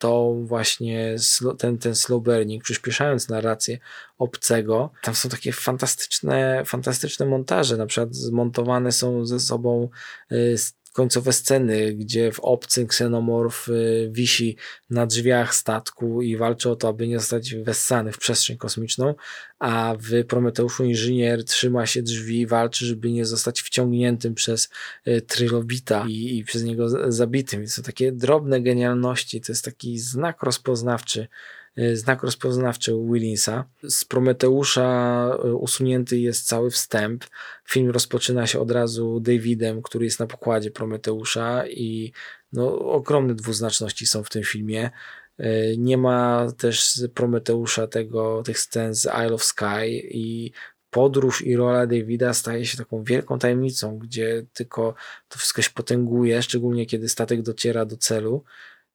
tą 0.00 0.44
właśnie 0.46 1.16
ten, 1.58 1.78
ten 1.78 1.94
slow 1.94 2.22
burning, 2.22 2.64
przyspieszając 2.64 3.28
narrację 3.28 3.78
obcego. 4.18 4.90
Tam 5.02 5.14
są 5.14 5.28
takie 5.28 5.52
fantastyczne, 5.52 6.62
fantastyczne 6.66 7.26
montaże, 7.26 7.76
na 7.76 7.86
przykład 7.86 8.14
zmontowane 8.14 8.92
są 8.92 9.26
ze 9.26 9.40
sobą 9.40 9.88
y, 10.32 10.56
końcowe 10.92 11.32
sceny, 11.32 11.94
gdzie 11.94 12.32
w 12.32 12.40
obcym 12.40 12.86
ksenomorf 12.86 13.68
y, 13.68 14.08
wisi 14.12 14.56
na 14.90 15.06
drzwiach 15.06 15.54
statku 15.54 16.22
i 16.22 16.36
walczy 16.36 16.70
o 16.70 16.76
to, 16.76 16.88
aby 16.88 17.08
nie 17.08 17.18
zostać 17.18 17.54
wessany 17.54 18.12
w 18.12 18.18
przestrzeń 18.18 18.56
kosmiczną, 18.56 19.14
a 19.58 19.94
w 19.98 20.24
Prometeuszu 20.24 20.84
inżynier 20.84 21.44
trzyma 21.44 21.86
się 21.86 22.02
drzwi, 22.02 22.46
walczy, 22.46 22.86
żeby 22.86 23.10
nie 23.10 23.24
zostać 23.24 23.60
wciągniętym 23.60 24.34
przez 24.34 24.70
y, 25.08 25.20
trylobita 25.20 26.04
i, 26.08 26.38
i 26.38 26.44
przez 26.44 26.64
niego 26.64 27.12
zabitym. 27.12 27.60
Więc 27.60 27.74
są 27.74 27.82
takie 27.82 28.12
drobne 28.12 28.60
genialności, 28.60 29.40
to 29.40 29.52
jest 29.52 29.64
taki 29.64 29.98
znak 29.98 30.42
rozpoznawczy 30.42 31.28
znak 31.92 32.22
rozpoznawczy 32.22 32.92
Willinsa. 32.92 33.64
Z 33.88 34.04
Prometeusza 34.04 35.30
e, 35.44 35.54
usunięty 35.54 36.18
jest 36.18 36.46
cały 36.46 36.70
wstęp. 36.70 37.24
Film 37.68 37.90
rozpoczyna 37.90 38.46
się 38.46 38.60
od 38.60 38.70
razu 38.70 39.20
Davidem, 39.20 39.82
który 39.82 40.04
jest 40.04 40.20
na 40.20 40.26
pokładzie 40.26 40.70
Prometeusza 40.70 41.66
i 41.66 42.12
no, 42.52 42.78
ogromne 42.78 43.34
dwuznaczności 43.34 44.06
są 44.06 44.24
w 44.24 44.30
tym 44.30 44.42
filmie. 44.42 44.90
E, 45.38 45.76
nie 45.76 45.98
ma 45.98 46.46
też 46.58 46.84
z 46.84 47.12
Prometeusza 47.12 47.86
tego, 47.86 48.42
tych 48.42 48.58
scen 48.58 48.94
z 48.94 49.04
Isle 49.04 49.32
of 49.32 49.44
Sky 49.44 49.86
i 50.10 50.52
podróż 50.90 51.42
i 51.42 51.56
rola 51.56 51.86
Davida 51.86 52.34
staje 52.34 52.66
się 52.66 52.78
taką 52.78 53.04
wielką 53.04 53.38
tajemnicą, 53.38 53.98
gdzie 53.98 54.46
tylko 54.52 54.94
to 55.28 55.38
wszystko 55.38 55.62
się 55.62 55.70
potęguje, 55.70 56.42
szczególnie 56.42 56.86
kiedy 56.86 57.08
statek 57.08 57.42
dociera 57.42 57.84
do 57.84 57.96
celu 57.96 58.44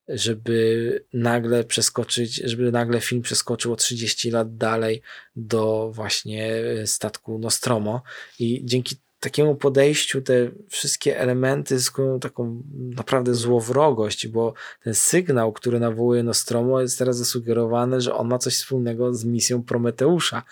żeby 0.08 1.06
nagle 1.14 1.64
przeskoczyć, 1.64 2.36
żeby 2.36 2.72
nagle 2.72 3.02
film 3.02 3.22
przeskoczył 3.22 3.74
o 3.74 3.76
30 3.76 4.32
lat 4.32 4.58
dalej 4.58 5.02
do 5.36 5.92
właśnie 5.94 6.64
statku 6.86 7.40
Nostromo. 7.40 8.02
I 8.40 8.62
dzięki 8.66 8.96
takiemu 9.20 9.56
podejściu 9.56 10.22
te 10.22 10.52
wszystkie 10.70 11.20
elementy 11.20 11.80
zyskują 11.80 12.20
taką 12.20 12.64
naprawdę 12.74 13.34
złowrogość, 13.34 14.28
bo 14.28 14.54
ten 14.84 14.96
sygnał, 14.96 15.54
który 15.54 15.80
nawołuje 15.80 16.24
Nostromo 16.24 16.82
jest 16.82 17.00
teraz 17.00 17.18
zasugerowany, 17.18 18.02
że 18.02 18.14
on 18.14 18.28
ma 18.28 18.38
coś 18.38 18.56
wspólnego 18.56 19.14
z 19.14 19.26
misją 19.26 19.64
Prometeusza. 19.64 20.44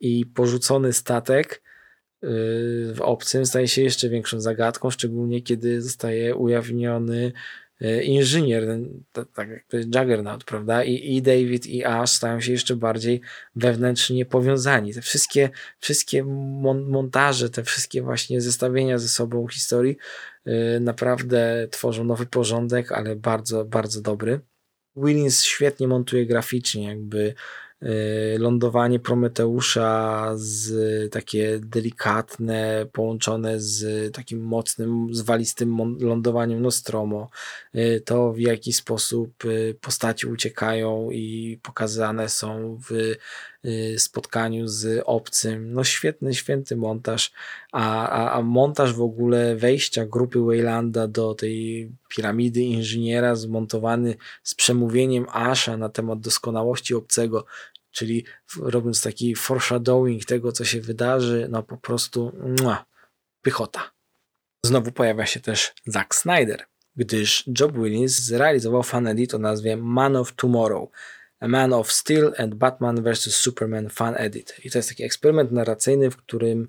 I 0.00 0.26
porzucony 0.26 0.92
statek 0.92 1.62
yy, 2.22 2.28
w 2.94 3.00
obcym 3.00 3.46
staje 3.46 3.68
się 3.68 3.82
jeszcze 3.82 4.08
większą 4.08 4.40
zagadką, 4.40 4.90
szczególnie 4.90 5.42
kiedy 5.42 5.82
zostaje 5.82 6.34
ujawniony 6.34 7.32
E, 7.32 7.63
inżynier, 8.04 8.78
tak 9.34 9.48
jak 9.48 9.64
to 9.66 9.76
jest 9.76 9.94
Juggernaut, 9.94 10.44
prawda? 10.44 10.84
I, 10.84 11.16
I 11.16 11.22
David 11.22 11.66
i 11.66 11.84
Ash 11.84 12.10
stają 12.10 12.40
się 12.40 12.52
jeszcze 12.52 12.76
bardziej 12.76 13.20
wewnętrznie 13.56 14.26
powiązani. 14.26 14.94
Te 14.94 15.00
wszystkie, 15.00 15.50
wszystkie 15.78 16.24
mon 16.24 16.84
montaże, 16.84 17.50
te 17.50 17.64
wszystkie 17.64 18.02
właśnie 18.02 18.40
zestawienia 18.40 18.98
ze 18.98 19.08
sobą 19.08 19.48
historii 19.48 19.96
yy, 20.44 20.80
naprawdę 20.80 21.68
tworzą 21.70 22.04
nowy 22.04 22.26
porządek, 22.26 22.92
ale 22.92 23.16
bardzo, 23.16 23.64
bardzo 23.64 24.00
dobry. 24.00 24.40
Willins 24.96 25.42
świetnie 25.42 25.88
montuje 25.88 26.26
graficznie, 26.26 26.84
jakby 26.88 27.34
lądowanie 28.38 29.00
Prometeusza 29.00 30.30
z 30.34 31.12
takie 31.12 31.58
delikatne, 31.62 32.86
połączone 32.92 33.60
z 33.60 34.12
takim 34.14 34.42
mocnym, 34.42 35.14
zwalistym 35.14 35.98
lądowaniem 36.00 36.62
Nostromo, 36.62 37.30
y, 37.74 38.02
to 38.04 38.32
w 38.32 38.38
jaki 38.38 38.72
sposób 38.72 39.44
y, 39.44 39.76
postaci 39.80 40.26
uciekają 40.26 41.10
i 41.10 41.58
pokazane 41.62 42.28
są 42.28 42.78
w 42.90 43.14
spotkaniu 43.98 44.68
z 44.68 45.02
obcym. 45.06 45.72
No 45.72 45.84
świetny, 45.84 46.34
święty 46.34 46.76
montaż, 46.76 47.32
a, 47.72 48.08
a, 48.08 48.32
a 48.32 48.42
montaż 48.42 48.92
w 48.92 49.02
ogóle 49.02 49.56
wejścia 49.56 50.06
grupy 50.06 50.40
Waylanda 50.40 51.08
do 51.08 51.34
tej 51.34 51.90
piramidy 52.08 52.60
inżyniera 52.60 53.34
zmontowany 53.34 54.16
z 54.42 54.54
przemówieniem 54.54 55.26
Asha 55.32 55.76
na 55.76 55.88
temat 55.88 56.20
doskonałości 56.20 56.94
obcego, 56.94 57.44
czyli 57.90 58.24
robiąc 58.58 59.02
taki 59.02 59.34
foreshadowing 59.34 60.24
tego, 60.24 60.52
co 60.52 60.64
się 60.64 60.80
wydarzy, 60.80 61.46
no 61.50 61.62
po 61.62 61.76
prostu 61.76 62.32
mua, 62.60 62.84
pychota. 63.42 63.90
Znowu 64.66 64.92
pojawia 64.92 65.26
się 65.26 65.40
też 65.40 65.72
Zack 65.86 66.14
Snyder, 66.14 66.64
gdyż 66.96 67.44
Job 67.60 67.72
Williams 67.72 68.12
zrealizował 68.12 68.82
fan 68.82 69.06
edit 69.06 69.34
o 69.34 69.38
nazwie 69.38 69.76
Man 69.76 70.16
of 70.16 70.32
Tomorrow, 70.32 70.88
A 71.44 71.48
Man 71.48 71.72
of 71.72 71.92
Steel 71.92 72.32
and 72.38 72.54
Batman 72.54 73.02
vs. 73.02 73.36
Superman 73.36 73.90
fan 73.90 74.14
edit. 74.16 74.54
I 74.64 74.70
to 74.70 74.78
jest 74.78 74.88
taki 74.88 75.04
eksperyment 75.04 75.52
narracyjny, 75.52 76.10
w 76.10 76.16
którym 76.16 76.68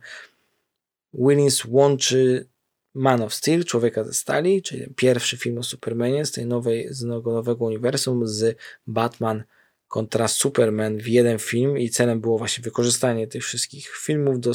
Williams 1.14 1.66
łączy 1.66 2.48
Man 2.94 3.22
of 3.22 3.34
Steel, 3.34 3.66
Człowieka 3.66 4.04
ze 4.04 4.14
Stali, 4.14 4.62
czyli 4.62 4.94
pierwszy 4.96 5.38
film 5.38 5.58
o 5.58 5.64
Supermanie 5.64 6.26
z 6.26 6.32
tej 6.32 6.46
nowej, 6.46 6.88
z 6.90 7.04
nowego 7.04 7.66
uniwersum, 7.66 8.28
z 8.28 8.58
Batman 8.88 9.44
kontra 9.88 10.28
Superman 10.28 10.98
w 10.98 11.08
jeden 11.08 11.40
film 11.40 11.78
i 11.78 11.90
celem 11.90 12.22
było 12.22 12.38
właśnie 12.38 12.64
wykorzystanie 12.64 13.28
tych 13.28 13.44
wszystkich 13.44 13.88
filmów 13.88 14.40
do 14.40 14.52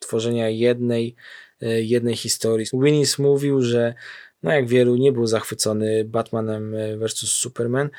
stworzenia 0.00 0.48
jednej, 0.48 1.16
e, 1.60 1.82
jednej 1.82 2.16
historii. 2.16 2.66
Winnis 2.72 3.18
mówił, 3.18 3.62
że 3.62 3.94
no 4.42 4.52
jak 4.52 4.68
wielu 4.68 4.96
nie 4.96 5.12
był 5.12 5.26
zachwycony 5.26 6.04
Batmanem 6.04 6.74
e, 6.74 6.96
vs 6.96 7.18
Superman. 7.18 7.90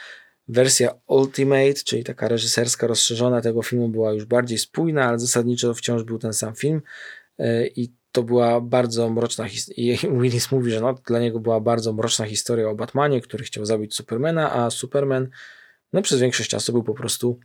Wersja 0.48 0.92
Ultimate, 1.08 1.74
czyli 1.74 2.04
taka 2.04 2.28
reżyserska, 2.28 2.88
rozszerzona 2.88 3.42
tego 3.42 3.62
filmu 3.62 3.90
była 3.90 4.14
już 4.14 4.26
bardziej 4.26 4.58
spójna, 4.58 5.06
ale 5.06 5.20
zasadniczo 5.20 5.74
wciąż 5.74 6.04
był 6.04 6.18
ten 6.20 6.34
sam 6.34 6.56
film 6.56 6.82
e, 7.38 7.68
i 7.68 7.94
to 8.12 8.24
była 8.24 8.62
bardzo 8.62 9.10
mroczna 9.10 9.48
historia. 9.48 9.98
Willis 10.22 10.52
mówi, 10.52 10.72
że 10.72 10.82
no, 10.82 10.94
dla 10.94 11.20
niego 11.20 11.40
była 11.40 11.60
bardzo 11.60 11.94
mroczna 11.94 12.26
historia 12.26 12.70
o 12.70 12.76
Batmanie, 12.76 13.22
który 13.22 13.44
chciał 13.44 13.66
zabić 13.66 13.96
Supermana, 13.96 14.54
a 14.54 14.70
Superman 14.70 15.30
no 15.94 16.02
przez 16.02 16.20
większość 16.20 16.50
czasu 16.50 16.74
był 16.74 16.84
po 16.84 16.94
prostu 16.94 17.40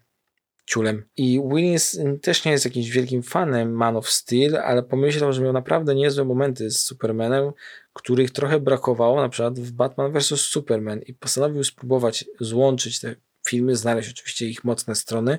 ciulem. 0.70 1.04
I 1.16 1.40
Willis 1.48 1.98
też 2.22 2.44
nie 2.44 2.52
jest 2.52 2.64
jakimś 2.64 2.90
wielkim 2.90 3.22
fanem 3.22 3.72
Man 3.72 3.96
of 3.96 4.10
Steel, 4.10 4.56
ale 4.56 4.82
pomyślał, 4.82 5.32
że 5.32 5.42
miał 5.42 5.52
naprawdę 5.52 5.94
niezłe 5.94 6.24
momenty 6.24 6.70
z 6.70 6.78
Supermanem, 6.78 7.52
których 7.92 8.30
trochę 8.30 8.60
brakowało 8.60 9.20
na 9.20 9.28
przykład 9.28 9.58
w 9.58 9.72
Batman 9.72 10.12
vs. 10.12 10.40
Superman 10.40 11.00
i 11.06 11.14
postanowił 11.14 11.64
spróbować 11.64 12.24
złączyć 12.40 13.00
te 13.00 13.14
filmy, 13.48 13.76
znaleźć 13.76 14.10
oczywiście 14.10 14.46
ich 14.46 14.64
mocne 14.64 14.94
strony 14.94 15.38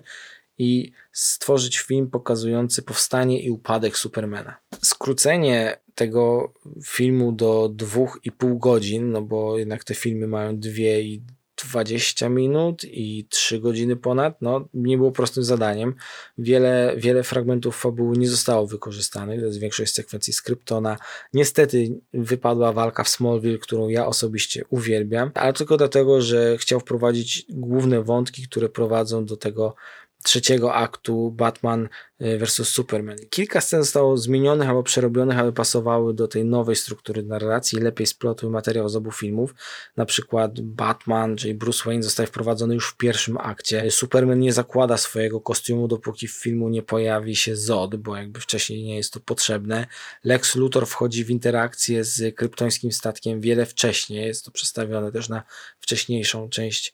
i 0.58 0.92
stworzyć 1.12 1.80
film 1.80 2.10
pokazujący 2.10 2.82
powstanie 2.82 3.42
i 3.42 3.50
upadek 3.50 3.98
Supermana. 3.98 4.58
Skrócenie 4.82 5.78
tego 5.96 6.54
filmu 6.86 7.32
do 7.32 7.70
dwóch 7.70 8.20
i 8.24 8.32
pół 8.32 8.58
godzin, 8.58 9.12
no 9.12 9.22
bo 9.22 9.58
jednak 9.58 9.84
te 9.84 9.94
filmy 9.94 10.28
mają 10.28 10.60
dwie 10.60 11.02
i 11.02 11.24
20 11.66 12.30
minut 12.30 12.84
i 12.84 13.26
3 13.30 13.60
godziny 13.60 13.96
ponad, 13.96 14.42
no 14.42 14.68
nie 14.74 14.98
było 14.98 15.12
prostym 15.12 15.44
zadaniem. 15.44 15.96
Wiele, 16.38 16.94
wiele 16.98 17.24
fragmentów 17.24 17.78
fabuły 17.78 18.18
nie 18.18 18.30
zostało 18.30 18.68
wykorzystanych, 18.68 19.40
to 19.40 19.46
jest 19.46 19.60
większość 19.60 19.94
sekwencji 19.94 20.34
Skryptona. 20.34 20.98
Niestety 21.34 22.00
wypadła 22.14 22.74
walka 22.74 23.04
w 23.04 23.10
Smallville, 23.10 23.58
którą 23.58 23.88
ja 23.88 24.08
osobiście 24.08 24.64
uwielbiam, 24.70 25.32
ale 25.36 25.54
tylko 25.54 25.78
dlatego, 25.78 26.22
że 26.22 26.58
chciał 26.58 26.80
wprowadzić 26.80 27.46
główne 27.50 28.04
wątki, 28.04 28.48
które 28.48 28.70
prowadzą 28.70 29.26
do 29.26 29.38
tego 29.38 29.76
trzeciego 30.24 30.74
aktu 30.74 31.32
Batman 31.32 31.90
e, 32.20 32.38
vs. 32.38 32.68
Superman. 32.68 33.18
Kilka 33.30 33.62
scen 33.62 33.84
zostało 33.84 34.18
zmienionych 34.18 34.70
albo 34.70 34.84
przerobionych, 34.84 35.40
aby 35.40 35.54
pasowały 35.54 36.14
do 36.14 36.28
tej 36.28 36.46
nowej 36.46 36.76
struktury 36.76 37.24
narracji 37.24 37.80
i 37.80 37.82
lepiej 37.82 38.08
splotły 38.08 38.50
materiał 38.50 38.90
z 38.90 38.96
obu 38.96 39.12
filmów. 39.12 39.56
Na 39.98 40.06
przykład 40.06 40.62
Batman, 40.62 41.36
czyli 41.36 41.54
Bruce 41.54 41.84
Wayne 41.86 42.04
zostaje 42.04 42.28
wprowadzony 42.28 42.74
już 42.74 42.90
w 42.90 42.98
pierwszym 42.98 43.38
akcie. 43.38 43.92
Superman 43.92 44.40
nie 44.40 44.54
zakłada 44.54 44.98
swojego 44.98 45.42
kostiumu, 45.42 45.88
dopóki 45.88 46.28
w 46.28 46.34
filmu 46.34 46.70
nie 46.70 46.84
pojawi 46.84 47.36
się 47.36 47.56
Zod, 47.56 47.96
bo 47.96 48.18
jakby 48.18 48.40
wcześniej 48.40 48.84
nie 48.84 48.96
jest 48.96 49.14
to 49.14 49.20
potrzebne. 49.20 49.88
Lex 50.24 50.56
Luthor 50.56 50.88
wchodzi 50.88 51.26
w 51.26 51.30
interakcję 51.30 52.04
z 52.04 52.36
kryptońskim 52.36 52.92
statkiem 52.92 53.42
wiele 53.42 53.66
wcześniej. 53.66 54.28
Jest 54.28 54.46
to 54.46 54.52
przedstawione 54.52 55.12
też 55.12 55.30
na 55.30 55.44
wcześniejszą 55.80 56.50
część 56.50 56.94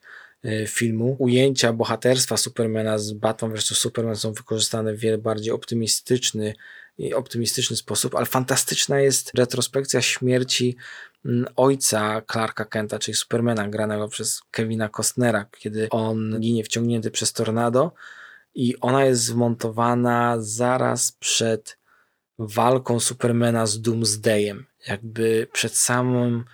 filmu. 0.68 1.16
Ujęcia 1.20 1.74
bohaterstwa 1.74 2.38
Supermana 2.38 2.98
z 2.98 3.14
Batman 3.14 3.54
vs. 3.54 3.66
Superman 3.66 4.16
są 4.16 4.34
wykorzystane 4.34 4.94
w 4.94 5.00
wiele 5.00 5.18
bardziej 5.18 5.54
optymistyczny 5.54 6.54
optymistyczny 7.16 7.76
sposób, 7.76 8.16
ale 8.16 8.26
fantastyczna 8.26 9.00
jest 9.00 9.32
retrospekcja 9.36 10.02
śmierci 10.02 10.76
mm, 11.26 11.46
ojca 11.56 12.22
Clarka 12.32 12.66
Kenta, 12.66 13.00
czyli 13.00 13.16
Supermana, 13.16 13.68
granego 13.68 14.08
przez 14.08 14.42
Kevina 14.52 14.90
Costnera, 14.90 15.46
kiedy 15.60 15.90
on 15.90 16.40
ginie 16.40 16.64
wciągnięty 16.64 17.12
przez 17.12 17.34
tornado 17.34 17.92
i 18.56 18.76
ona 18.82 19.06
jest 19.06 19.24
zmontowana 19.24 20.36
zaraz 20.40 21.12
przed 21.12 21.78
walką 22.40 23.00
Supermana 23.00 23.66
z 23.66 23.82
Doomsdayem. 23.82 24.66
Jakby 24.88 25.48
przed 25.54 25.76
samym 25.76 26.46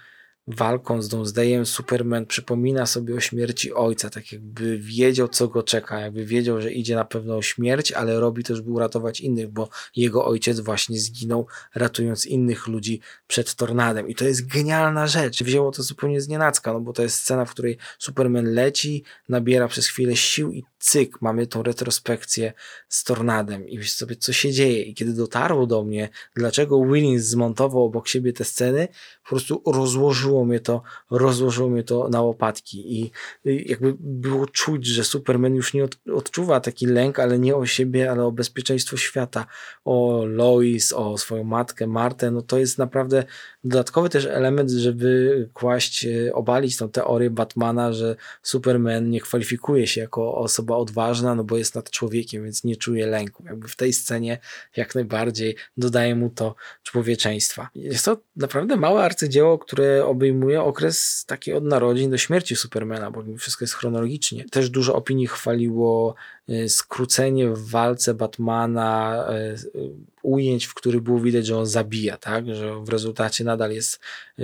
walką 0.47 1.01
z 1.01 1.07
Doomsdayem 1.07 1.65
Superman 1.65 2.25
przypomina 2.25 2.85
sobie 2.85 3.15
o 3.15 3.19
śmierci 3.19 3.73
ojca, 3.73 4.09
tak 4.09 4.31
jakby 4.31 4.77
wiedział, 4.77 5.27
co 5.27 5.47
go 5.47 5.63
czeka, 5.63 5.99
jakby 5.99 6.25
wiedział, 6.25 6.61
że 6.61 6.71
idzie 6.71 6.95
na 6.95 7.05
pewno 7.05 7.41
śmierć, 7.41 7.91
ale 7.91 8.19
robi 8.19 8.43
to, 8.43 8.55
żeby 8.55 8.71
uratować 8.71 9.21
innych, 9.21 9.49
bo 9.49 9.69
jego 9.95 10.25
ojciec 10.25 10.59
właśnie 10.59 10.99
zginął, 10.99 11.47
ratując 11.75 12.25
innych 12.25 12.67
ludzi 12.67 12.99
przed 13.27 13.55
tornadem. 13.55 14.07
I 14.07 14.15
to 14.15 14.25
jest 14.25 14.47
genialna 14.47 15.07
rzecz. 15.07 15.43
Wzięło 15.43 15.71
to 15.71 15.83
zupełnie 15.83 16.21
z 16.21 16.27
nienacka, 16.27 16.73
no 16.73 16.79
bo 16.79 16.93
to 16.93 17.03
jest 17.03 17.17
scena, 17.17 17.45
w 17.45 17.51
której 17.51 17.77
Superman 17.99 18.53
leci, 18.53 19.03
nabiera 19.29 19.67
przez 19.67 19.87
chwilę 19.87 20.15
sił 20.15 20.51
i 20.51 20.63
cyk, 20.83 21.21
mamy 21.21 21.47
tą 21.47 21.63
retrospekcję 21.63 22.53
z 22.87 23.03
tornadem 23.03 23.69
i 23.69 23.77
wiesz 23.77 23.91
sobie, 23.91 24.15
co 24.15 24.33
się 24.33 24.51
dzieje. 24.51 24.81
I 24.83 24.93
kiedy 24.93 25.13
dotarło 25.13 25.67
do 25.67 25.83
mnie, 25.83 26.09
dlaczego 26.35 26.85
Willings 26.85 27.25
zmontował 27.25 27.83
obok 27.83 28.07
siebie 28.07 28.33
te 28.33 28.43
sceny, 28.43 28.87
po 29.23 29.29
prostu 29.29 29.61
rozłożyło 29.65 30.45
mnie 30.45 30.59
to, 30.59 30.81
rozłożyło 31.11 31.69
mnie 31.69 31.83
to 31.83 32.09
na 32.09 32.21
łopatki 32.21 33.01
i 33.01 33.11
jakby 33.45 33.95
było 33.99 34.47
czuć, 34.47 34.85
że 34.85 35.03
Superman 35.03 35.55
już 35.55 35.73
nie 35.73 35.87
odczuwa 36.13 36.59
taki 36.59 36.85
lęk, 36.85 37.19
ale 37.19 37.39
nie 37.39 37.55
o 37.55 37.65
siebie, 37.65 38.11
ale 38.11 38.23
o 38.23 38.31
bezpieczeństwo 38.31 38.97
świata, 38.97 39.45
o 39.85 40.25
Lois, 40.25 40.93
o 40.93 41.17
swoją 41.17 41.43
matkę 41.43 41.87
Martę, 41.87 42.31
no 42.31 42.41
to 42.41 42.57
jest 42.57 42.77
naprawdę 42.77 43.23
dodatkowy 43.63 44.09
też 44.09 44.25
element, 44.25 44.71
żeby 44.71 45.49
kłaść, 45.53 46.05
e, 46.05 46.33
obalić 46.33 46.77
tą 46.77 46.89
teorię 46.89 47.29
Batmana, 47.29 47.93
że 47.93 48.15
Superman 48.41 49.09
nie 49.09 49.21
kwalifikuje 49.21 49.87
się 49.87 50.01
jako 50.01 50.35
osoba 50.35 50.72
odważna, 50.77 51.35
no 51.35 51.43
bo 51.43 51.57
jest 51.57 51.75
nad 51.75 51.89
człowiekiem, 51.89 52.43
więc 52.43 52.63
nie 52.63 52.75
czuje 52.75 53.07
lęku. 53.07 53.43
Jakby 53.45 53.67
w 53.67 53.75
tej 53.75 53.93
scenie 53.93 54.37
jak 54.75 54.95
najbardziej 54.95 55.55
dodaje 55.77 56.15
mu 56.15 56.29
to 56.29 56.55
człowieczeństwa. 56.83 57.69
Jest 57.75 58.05
to 58.05 58.17
naprawdę 58.35 58.77
małe 58.77 59.03
arcydzieło, 59.03 59.59
które 59.59 60.05
obejmuje 60.05 60.61
okres 60.61 61.25
taki 61.27 61.53
od 61.53 61.63
narodzin 61.63 62.11
do 62.11 62.17
śmierci 62.17 62.55
Supermana, 62.55 63.11
bo 63.11 63.23
wszystko 63.37 63.63
jest 63.63 63.73
chronologicznie. 63.73 64.45
Też 64.51 64.69
dużo 64.69 64.95
opinii 64.95 65.27
chwaliło 65.27 66.15
y, 66.49 66.69
skrócenie 66.69 67.49
w 67.49 67.69
walce 67.69 68.13
Batmana 68.13 69.25
y, 69.75 70.13
ujęć, 70.21 70.65
w 70.65 70.73
których 70.73 71.01
było 71.01 71.19
widać, 71.19 71.45
że 71.45 71.57
on 71.57 71.65
zabija, 71.65 72.17
tak? 72.17 72.55
że 72.55 72.83
w 72.83 72.89
rezultacie 72.89 73.43
nadal 73.43 73.71
jest 73.71 73.99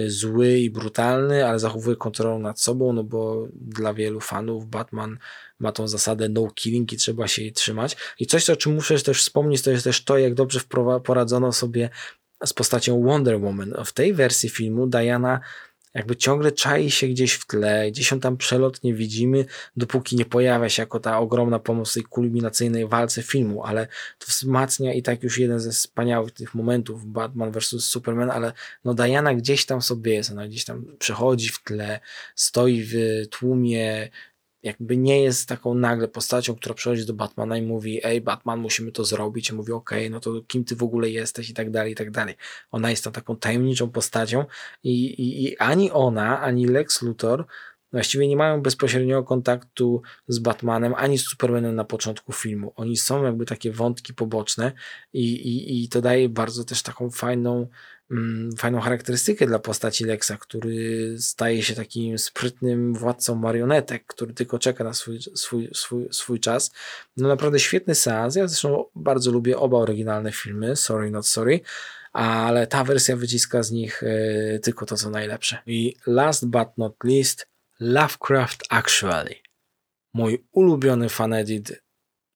zły 0.08 0.58
i 0.58 0.70
brutalny, 0.70 1.48
ale 1.48 1.60
zachowuje 1.60 1.96
kontrolę 1.96 2.40
nad 2.40 2.62
sobą, 2.62 2.94
no 2.94 3.04
bo 3.04 3.48
dla 3.54 3.94
wielu 3.94 4.20
fanów 4.20 4.68
Batman 4.68 5.18
ma 5.60 5.72
tą 5.72 5.88
zasadę 5.88 6.30
no 6.30 6.48
killing 6.56 6.94
i 6.94 6.98
trzeba 6.98 7.28
się 7.28 7.42
jej 7.42 7.54
trzymać. 7.54 7.98
I 8.20 8.26
coś, 8.26 8.50
o 8.50 8.56
czym 8.56 8.74
muszę 8.74 9.00
też 9.00 9.22
wspomnieć, 9.22 9.62
to 9.62 9.72
jest 9.72 9.84
też 9.84 10.04
to, 10.04 10.18
jak 10.18 10.34
dobrze 10.34 10.60
poradzono 11.04 11.54
sobie 11.54 11.90
z 12.46 12.54
postacią 12.54 13.04
Wonder 13.04 13.42
Woman. 13.42 13.74
W 13.86 13.94
tej 13.94 14.14
wersji 14.14 14.50
filmu 14.50 14.88
Diana 14.88 15.40
jakby 15.94 16.16
ciągle 16.16 16.52
czai 16.52 16.92
się 16.92 17.08
gdzieś 17.08 17.34
w 17.34 17.48
tle, 17.48 17.92
gdzieś 17.92 18.14
on 18.14 18.20
tam 18.20 18.38
przelotnie 18.38 18.94
widzimy, 18.94 19.46
dopóki 19.76 20.16
nie 20.16 20.26
pojawia 20.26 20.70
się 20.70 20.82
jako 20.82 21.00
ta 21.00 21.20
ogromna 21.20 21.60
pomoc 21.60 21.94
tej 21.94 22.04
kulminacyjnej 22.04 22.88
walce 22.88 23.24
filmu, 23.24 23.64
ale 23.64 23.88
to 24.20 24.26
wzmacnia 24.28 24.94
i 24.94 25.02
tak 25.02 25.24
już 25.24 25.38
jeden 25.38 25.60
ze 25.60 25.72
wspaniałych 25.72 26.32
tych 26.32 26.56
momentów 26.56 27.06
Batman 27.06 27.52
vs. 27.52 27.66
Superman, 27.68 28.32
ale 28.32 28.54
no 28.86 28.94
Diana 28.94 29.34
gdzieś 29.34 29.66
tam 29.66 29.82
sobie 29.82 30.14
jest, 30.14 30.32
ona 30.32 30.48
gdzieś 30.48 30.66
tam 30.66 30.86
przechodzi 31.00 31.50
w 31.50 31.64
tle, 31.64 32.00
stoi 32.36 32.84
w 32.84 32.94
tłumie, 33.30 34.10
jakby 34.64 34.98
nie 34.98 35.22
jest 35.22 35.50
taką 35.50 35.74
nagle 35.74 36.08
postacią, 36.08 36.56
która 36.56 36.76
przychodzi 36.76 37.06
do 37.06 37.14
Batmana 37.14 37.58
i 37.58 37.62
mówi, 37.62 38.00
ej 38.04 38.22
Batman, 38.22 38.60
musimy 38.60 38.92
to 38.92 39.06
zrobić, 39.06 39.50
i 39.50 39.54
mówi, 39.54 39.72
okej, 39.72 40.00
okay, 40.00 40.10
no 40.10 40.20
to 40.20 40.42
kim 40.48 40.64
ty 40.64 40.76
w 40.76 40.84
ogóle 40.84 41.10
jesteś 41.10 41.50
i 41.50 41.54
tak 41.54 41.72
dalej, 41.72 41.92
i 41.92 41.96
tak 41.96 42.12
dalej. 42.12 42.36
Ona 42.72 42.90
jest 42.90 43.04
tam 43.04 43.14
taką 43.14 43.36
tajemniczą 43.36 43.90
postacią 43.90 44.46
i, 44.84 45.06
i, 45.06 45.44
i 45.44 45.58
ani 45.58 45.92
ona, 45.92 46.42
ani 46.42 46.68
Lex 46.68 47.02
Luthor 47.02 47.46
właściwie 47.92 48.28
nie 48.28 48.36
mają 48.36 48.62
bezpośredniego 48.62 49.24
kontaktu 49.24 50.02
z 50.28 50.40
Batmanem 50.40 50.94
ani 50.94 51.18
z 51.18 51.26
Supermanem 51.26 51.76
na 51.76 51.84
początku 51.84 52.34
filmu. 52.34 52.74
Oni 52.76 52.98
są 52.98 53.24
jakby 53.24 53.46
takie 53.46 53.72
wątki 53.72 54.14
poboczne 54.14 54.72
i, 55.14 55.34
i, 55.34 55.84
i 55.84 55.90
to 55.90 56.02
daje 56.02 56.30
bardzo 56.30 56.64
też 56.64 56.84
taką 56.84 57.10
fajną 57.10 57.68
fajną 58.58 58.80
charakterystykę 58.80 59.46
dla 59.46 59.60
postaci 59.60 60.06
Lexa, 60.06 60.38
który 60.40 61.16
staje 61.20 61.64
się 61.64 61.76
takim 61.76 62.18
sprytnym 62.18 62.94
władcą 62.94 63.36
marionetek, 63.36 64.06
który 64.06 64.34
tylko 64.34 64.60
czeka 64.60 64.84
na 64.84 64.94
swój, 64.94 65.20
swój, 65.36 65.70
swój, 65.74 66.08
swój 66.12 66.40
czas. 66.40 66.72
No 67.18 67.28
naprawdę 67.28 67.60
świetny 67.60 67.96
seans. 67.96 68.36
Ja 68.36 68.48
zresztą 68.48 68.86
bardzo 68.96 69.32
lubię 69.32 69.58
oba 69.58 69.78
oryginalne 69.78 70.32
filmy, 70.32 70.76
Sorry 70.76 71.12
Not 71.12 71.28
Sorry, 71.28 71.60
ale 72.14 72.68
ta 72.68 72.84
wersja 72.84 73.16
wyciska 73.16 73.64
z 73.64 73.72
nich 73.72 74.04
e, 74.04 74.60
tylko 74.60 74.86
to, 74.86 74.96
co 74.96 75.10
najlepsze. 75.10 75.58
I 75.66 75.96
last 76.08 76.46
but 76.46 76.68
not 76.78 76.96
least, 77.04 77.48
Lovecraft 77.80 78.64
Actually. 78.70 79.36
Mój 80.14 80.46
ulubiony 80.52 81.10
fanedit 81.10 81.82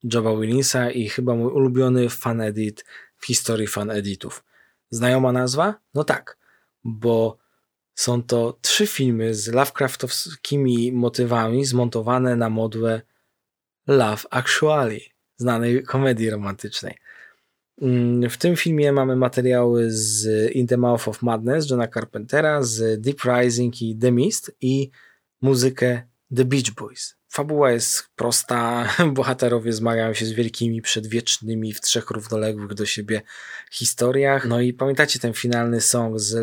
Joba 0.03 0.35
Willinsa 0.35 0.91
i 0.91 1.09
chyba 1.09 1.35
mój 1.35 1.51
ulubiony 1.51 2.09
fanedit 2.09 2.85
w 3.17 3.25
historii 3.25 3.67
faneditów. 3.67 4.43
Znajoma 4.93 5.31
nazwa? 5.31 5.79
No 5.93 6.03
tak, 6.03 6.37
bo 6.83 7.37
są 7.95 8.23
to 8.23 8.57
trzy 8.61 8.87
filmy 8.87 9.35
z 9.35 9.47
Lovecraftowskimi 9.47 10.91
motywami 10.91 11.65
zmontowane 11.65 12.35
na 12.35 12.49
modłę 12.49 13.01
Love 13.87 14.23
Actually, 14.29 14.99
znanej 15.37 15.83
komedii 15.83 16.29
romantycznej. 16.29 16.97
Mm, 17.81 18.29
w 18.29 18.37
tym 18.37 18.55
filmie 18.55 18.91
mamy 18.91 19.15
materiały 19.15 19.91
z 19.91 20.51
In 20.55 20.67
the 20.67 20.77
Mouth 20.77 21.07
of 21.07 21.21
Madness 21.21 21.69
Johna 21.69 21.87
Carpentera, 21.87 22.63
z 22.63 23.01
Deep 23.01 23.17
Rising 23.23 23.81
i 23.81 23.97
The 23.97 24.11
Mist 24.11 24.51
i 24.61 24.89
muzykę 25.41 26.01
The 26.35 26.45
Beach 26.45 26.71
Boys. 26.71 27.15
Fabuła 27.33 27.71
jest 27.71 28.07
prosta. 28.15 28.89
Bohaterowie 29.13 29.73
zmagają 29.73 30.13
się 30.13 30.25
z 30.25 30.31
wielkimi, 30.31 30.81
przedwiecznymi 30.81 31.73
w 31.73 31.81
trzech 31.81 32.09
równoległych 32.09 32.73
do 32.73 32.85
siebie 32.85 33.21
historiach. 33.71 34.47
No 34.47 34.61
i 34.61 34.73
pamiętacie 34.73 35.19
ten 35.19 35.33
finalny 35.33 35.81
song 35.81 36.19
z 36.19 36.35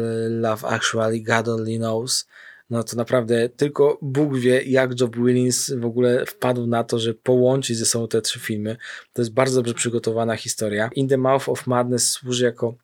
Love 0.42 0.68
Actually, 0.68 1.22
God 1.22 1.48
Only 1.48 1.76
Knows. 1.76 2.26
No 2.70 2.84
to 2.84 2.96
naprawdę 2.96 3.48
tylko 3.48 3.98
Bóg 4.02 4.38
wie, 4.38 4.62
jak 4.62 5.00
Job 5.00 5.16
Willins 5.16 5.70
w 5.70 5.84
ogóle 5.84 6.26
wpadł 6.26 6.66
na 6.66 6.84
to, 6.84 6.98
że 6.98 7.14
połączyć 7.14 7.76
ze 7.78 7.86
sobą 7.86 8.08
te 8.08 8.22
trzy 8.22 8.40
filmy. 8.40 8.76
To 9.12 9.22
jest 9.22 9.32
bardzo 9.32 9.56
dobrze 9.56 9.74
przygotowana 9.74 10.36
historia. 10.36 10.90
In 10.94 11.08
the 11.08 11.16
Mouth 11.16 11.48
of 11.48 11.66
Madness 11.66 12.10
służy 12.10 12.44
jako 12.44 12.74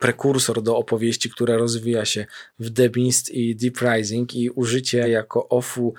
prekursor 0.00 0.62
do 0.62 0.76
opowieści, 0.76 1.30
która 1.30 1.56
rozwija 1.56 2.04
się 2.04 2.26
w 2.58 2.72
The 2.72 2.90
Beast 2.90 3.30
i 3.30 3.56
Deep 3.56 3.80
Rising 3.80 4.34
i 4.34 4.50
użycie 4.50 5.08
jako 5.08 5.48
ofu 5.48 5.94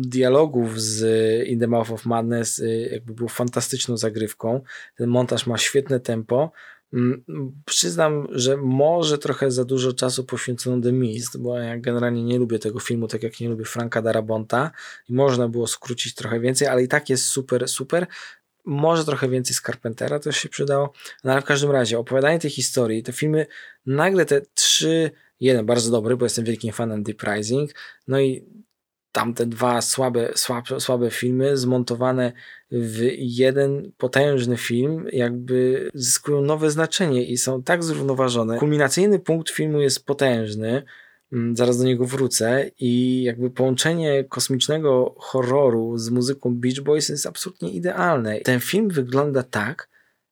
dialogów 0.00 0.80
z 0.80 1.02
In 1.48 1.60
the 1.60 1.66
Mouth 1.66 1.92
of 1.92 2.06
Madness 2.06 2.58
y, 2.58 2.88
jakby 2.92 3.14
był 3.14 3.28
fantastyczną 3.28 3.96
zagrywką. 3.96 4.60
Ten 4.96 5.08
montaż 5.08 5.46
ma 5.46 5.58
świetne 5.58 6.00
tempo. 6.00 6.52
Mm, 6.92 7.24
przyznam, 7.64 8.28
że 8.30 8.56
może 8.56 9.18
trochę 9.18 9.50
za 9.50 9.64
dużo 9.64 9.92
czasu 9.92 10.24
poświęcono 10.24 10.82
The 10.82 10.92
Mist, 10.92 11.38
bo 11.38 11.58
ja 11.58 11.78
generalnie 11.78 12.24
nie 12.24 12.38
lubię 12.38 12.58
tego 12.58 12.80
filmu, 12.80 13.08
tak 13.08 13.22
jak 13.22 13.40
nie 13.40 13.48
lubię 13.48 13.64
Franka 13.64 14.02
Darabonta 14.02 14.70
i 15.08 15.14
można 15.14 15.48
było 15.48 15.66
skrócić 15.66 16.14
trochę 16.14 16.40
więcej, 16.40 16.68
ale 16.68 16.82
i 16.82 16.88
tak 16.88 17.10
jest 17.10 17.24
super, 17.24 17.68
super. 17.68 18.06
Może 18.64 19.04
trochę 19.04 19.28
więcej 19.28 19.54
z 19.54 19.60
Carpentera 19.60 20.18
też 20.18 20.36
się 20.36 20.48
przydało, 20.48 20.92
no 21.24 21.32
ale 21.32 21.42
w 21.42 21.44
każdym 21.44 21.70
razie 21.70 21.98
opowiadanie 21.98 22.38
tej 22.38 22.50
historii, 22.50 23.02
te 23.02 23.12
filmy, 23.12 23.46
nagle 23.86 24.24
te 24.24 24.40
trzy, 24.54 25.10
jeden 25.40 25.66
bardzo 25.66 25.90
dobry, 25.90 26.16
bo 26.16 26.26
jestem 26.26 26.44
wielkim 26.44 26.72
fanem 26.72 27.02
Deep 27.02 27.22
Rising, 27.22 27.70
no 28.08 28.20
i 28.20 28.44
tamte 29.18 29.46
dwa 29.46 29.80
słabe, 29.80 30.32
słabe, 30.34 30.80
słabe 30.80 31.10
filmy 31.10 31.56
zmontowane 31.56 32.32
w 32.70 33.08
jeden 33.16 33.92
potężny 33.96 34.56
film 34.56 35.06
jakby 35.12 35.90
zyskują 35.94 36.40
nowe 36.42 36.70
znaczenie 36.70 37.24
i 37.24 37.38
są 37.38 37.62
tak 37.62 37.84
zrównoważone. 37.84 38.58
Kulminacyjny 38.58 39.18
punkt 39.18 39.50
filmu 39.50 39.80
jest 39.80 40.06
potężny, 40.06 40.82
mm, 41.32 41.56
zaraz 41.56 41.78
do 41.78 41.84
niego 41.84 42.04
wrócę 42.04 42.70
i 42.80 43.22
jakby 43.22 43.50
połączenie 43.50 44.24
kosmicznego 44.24 45.14
horroru 45.18 45.98
z 45.98 46.10
muzyką 46.10 46.54
Beach 46.54 46.80
Boys 46.80 47.08
jest 47.08 47.26
absolutnie 47.26 47.70
idealne. 47.70 48.40
Ten 48.40 48.60
film 48.60 48.88
wygląda 48.88 49.42
tak, 49.42 49.88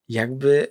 jakby 0.08 0.68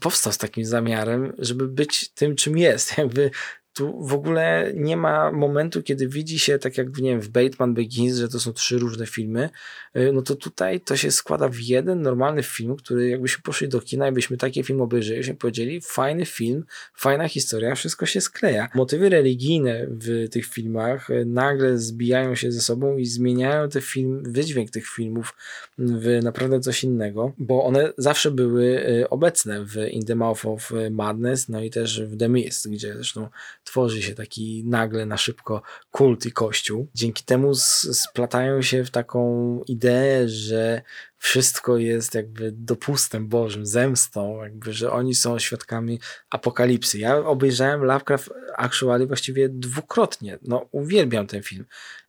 powstał 0.00 0.32
z 0.32 0.38
takim 0.38 0.64
zamiarem, 0.64 1.32
żeby 1.38 1.68
być 1.68 2.08
tym, 2.08 2.36
czym 2.36 2.58
jest. 2.58 2.92
Jakby 2.98 3.30
tu 3.78 4.06
w 4.06 4.14
ogóle 4.14 4.72
nie 4.74 4.96
ma 4.96 5.32
momentu, 5.32 5.82
kiedy 5.82 6.08
widzi 6.08 6.38
się, 6.38 6.58
tak 6.58 6.78
jak 6.78 6.98
nie 6.98 7.10
wiem, 7.10 7.20
w 7.20 7.28
Bateman 7.28 7.74
Begins, 7.74 8.16
że 8.16 8.28
to 8.28 8.40
są 8.40 8.52
trzy 8.52 8.78
różne 8.78 9.06
filmy, 9.06 9.50
y, 9.96 10.12
no 10.12 10.22
to 10.22 10.34
tutaj 10.34 10.80
to 10.80 10.96
się 10.96 11.10
składa 11.10 11.48
w 11.48 11.60
jeden 11.60 12.02
normalny 12.02 12.42
film, 12.42 12.76
który 12.76 13.08
jakbyśmy 13.08 13.42
poszli 13.42 13.68
do 13.68 13.80
kina 13.80 14.08
i 14.08 14.12
byśmy 14.12 14.36
taki 14.36 14.62
film 14.62 14.80
obejrzeli, 14.80 15.18
byśmy 15.18 15.34
powiedzieli, 15.34 15.80
fajny 15.80 16.26
film, 16.26 16.64
fajna 16.94 17.28
historia, 17.28 17.74
wszystko 17.74 18.06
się 18.06 18.20
skleja. 18.20 18.68
Motywy 18.74 19.08
religijne 19.08 19.86
w 19.90 20.28
tych 20.30 20.46
filmach 20.46 21.10
y, 21.10 21.24
nagle 21.26 21.78
zbijają 21.78 22.34
się 22.34 22.52
ze 22.52 22.60
sobą 22.60 22.96
i 22.96 23.06
zmieniają 23.06 23.68
te 23.68 23.80
film, 23.80 24.22
wydźwięk 24.26 24.70
tych 24.70 24.86
filmów 24.86 25.34
w 25.78 26.20
naprawdę 26.22 26.60
coś 26.60 26.84
innego, 26.84 27.32
bo 27.38 27.64
one 27.64 27.92
zawsze 27.98 28.30
były 28.30 28.88
y, 28.88 29.08
obecne 29.08 29.64
w 29.64 29.76
In 29.90 30.04
the 30.04 30.14
Mouth 30.14 30.46
of 30.46 30.72
Madness, 30.90 31.48
no 31.48 31.62
i 31.62 31.70
też 31.70 32.02
w 32.02 32.16
The 32.16 32.28
Mist, 32.28 32.70
gdzie 32.70 32.94
zresztą 32.94 33.28
tworzy 33.68 34.02
się 34.02 34.14
taki 34.14 34.64
nagle 34.66 35.06
na 35.06 35.16
szybko 35.16 35.62
kult 35.90 36.26
i 36.26 36.32
kościół. 36.32 36.88
Dzięki 36.94 37.24
temu 37.24 37.54
splatają 37.54 38.62
się 38.62 38.84
w 38.84 38.90
taką 38.90 39.60
ideę, 39.66 40.28
że 40.28 40.82
wszystko 41.18 41.76
jest 41.76 42.14
jakby 42.14 42.52
dopustem 42.52 43.28
Bożym, 43.28 43.66
zemstą, 43.66 44.42
jakby, 44.42 44.72
że 44.72 44.92
oni 44.92 45.14
są 45.14 45.38
świadkami 45.38 46.00
apokalipsy. 46.30 46.98
Ja 46.98 47.16
obejrzałem 47.16 47.84
Lovecraft 47.84 48.30
Actually 48.56 49.06
właściwie 49.06 49.48
dwukrotnie. 49.48 50.38
No, 50.42 50.68
uwielbiam 50.72 51.26
ten 51.26 51.42
film. 51.42 51.64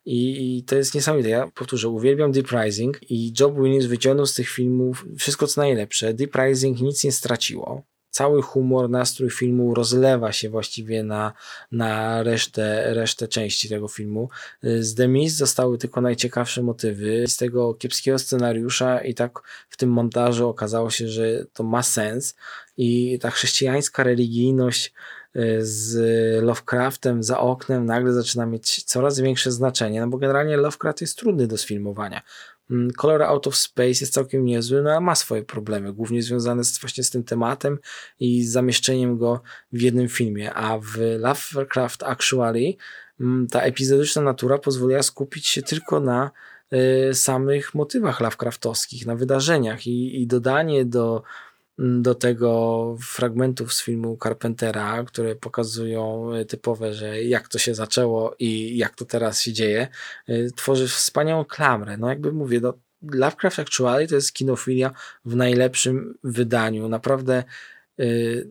I, 0.06 0.58
I, 0.58 0.64
to 0.64 0.76
jest 0.76 0.96
niesamowite. 0.96 1.30
Ja 1.30 1.48
powtórzę, 1.48 1.90
uwielbiam 1.90 2.32
Deep 2.32 2.52
Rising 2.52 3.12
i 3.12 3.34
Job 3.40 3.56
Williams 3.56 3.86
wyciągnął 3.86 4.26
z 4.26 4.34
tych 4.34 4.50
filmów 4.50 5.06
wszystko 5.18 5.48
co 5.48 5.62
najlepsze. 5.62 6.14
Deep 6.14 6.36
Rising 6.36 6.80
nic 6.82 7.04
nie 7.04 7.12
straciło 7.12 7.89
cały 8.10 8.42
humor, 8.42 8.90
nastrój 8.90 9.30
filmu 9.30 9.74
rozlewa 9.74 10.32
się 10.32 10.50
właściwie 10.50 11.04
na, 11.04 11.34
na 11.72 12.24
resztę, 12.24 12.94
resztę 12.94 13.28
części 13.28 13.70
tego 13.70 13.88
filmu. 13.88 14.30
Z 14.64 14.96
The 14.96 15.08
Mist 15.08 15.38
zostały 15.38 15.78
tylko 15.78 16.02
najciekawsze 16.02 16.64
motywy. 16.64 17.24
Z 17.28 17.38
tego 17.38 17.74
kiepskiego 17.74 18.20
scenariusza 18.20 19.00
i 19.02 19.14
tak 19.14 19.40
w 19.70 19.78
tym 19.78 19.90
montażu 19.90 20.50
okazało 20.50 20.90
się, 20.90 21.08
że 21.08 21.46
to 21.54 21.64
ma 21.64 21.84
sens 21.84 22.36
i 22.78 23.20
ta 23.22 23.32
chrześcijańska 23.32 24.04
religijność 24.04 24.94
y, 25.36 25.60
z 25.62 26.44
Lovecraftem 26.44 27.24
za 27.24 27.40
oknem 27.40 27.86
nagle 27.86 28.14
zaczyna 28.14 28.46
mieć 28.46 28.84
coraz 28.84 29.20
większe 29.20 29.52
znaczenie, 29.52 30.02
no 30.02 30.08
bo 30.08 30.18
generalnie 30.18 30.58
Lovecraft 30.58 31.02
jest 31.02 31.18
trudny 31.18 31.48
do 31.48 31.58
sfilmowania. 31.58 32.22
Mm, 32.72 32.92
Color 32.92 33.24
Out 33.24 33.48
of 33.48 33.56
Space 33.56 33.88
jest 33.88 34.14
całkiem 34.14 34.46
niezły, 34.46 34.82
no 34.82 34.90
ale 34.90 35.02
ma 35.02 35.16
swoje 35.16 35.44
problemy, 35.44 35.94
głównie 35.94 36.24
związane 36.24 36.64
z, 36.64 36.80
właśnie 36.80 37.04
z 37.04 37.10
tym 37.10 37.24
tematem 37.24 37.80
i 38.20 38.44
zamieszczeniem 38.44 39.18
go 39.18 39.42
w 39.72 39.82
jednym 39.82 40.08
filmie, 40.08 40.54
a 40.54 40.80
w 40.80 40.98
Lovecraft 41.20 42.04
Actually 42.04 42.74
mm, 43.20 43.48
ta 43.48 43.62
epizodyczna 43.62 44.22
natura 44.22 44.58
pozwoliła 44.58 45.04
skupić 45.04 45.48
się 45.48 45.62
tylko 45.62 46.00
na 46.00 46.32
y, 47.10 47.14
samych 47.14 47.76
motywach 47.76 48.20
Lovecraftowskich, 48.20 49.06
na 49.06 49.16
wydarzeniach 49.16 49.88
i, 49.88 50.22
i 50.22 50.28
dodanie 50.28 50.86
do, 50.86 51.24
do 51.80 52.16
tego 52.16 52.98
fragmentów 53.02 53.74
z 53.74 53.84
filmu 53.84 54.18
Carpentera, 54.24 55.04
które 55.04 55.36
pokazują 55.36 56.32
typowe, 56.48 56.94
że 56.94 57.24
jak 57.24 57.48
to 57.48 57.60
się 57.60 57.76
zaczęło 57.76 58.36
i 58.40 58.78
jak 58.78 58.96
to 58.96 59.06
teraz 59.06 59.42
się 59.42 59.54
dzieje, 59.54 59.88
y, 60.30 60.52
tworzy 60.56 60.88
wspaniałą 60.88 61.46
klamrę. 61.46 61.98
No 61.98 62.10
jakby 62.10 62.32
mówię, 62.32 62.60
no, 62.60 62.74
Lovecraft 63.02 63.60
Actually 63.60 64.08
to 64.08 64.16
jest 64.16 64.34
kinofilia 64.34 64.92
w 65.26 65.36
najlepszym 65.36 66.18
wydaniu. 66.24 66.90
Naprawdę 66.90 67.44
y, 68.00 68.48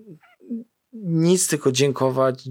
nic 0.93 1.49
tylko 1.49 1.73
dziękować 1.73 2.45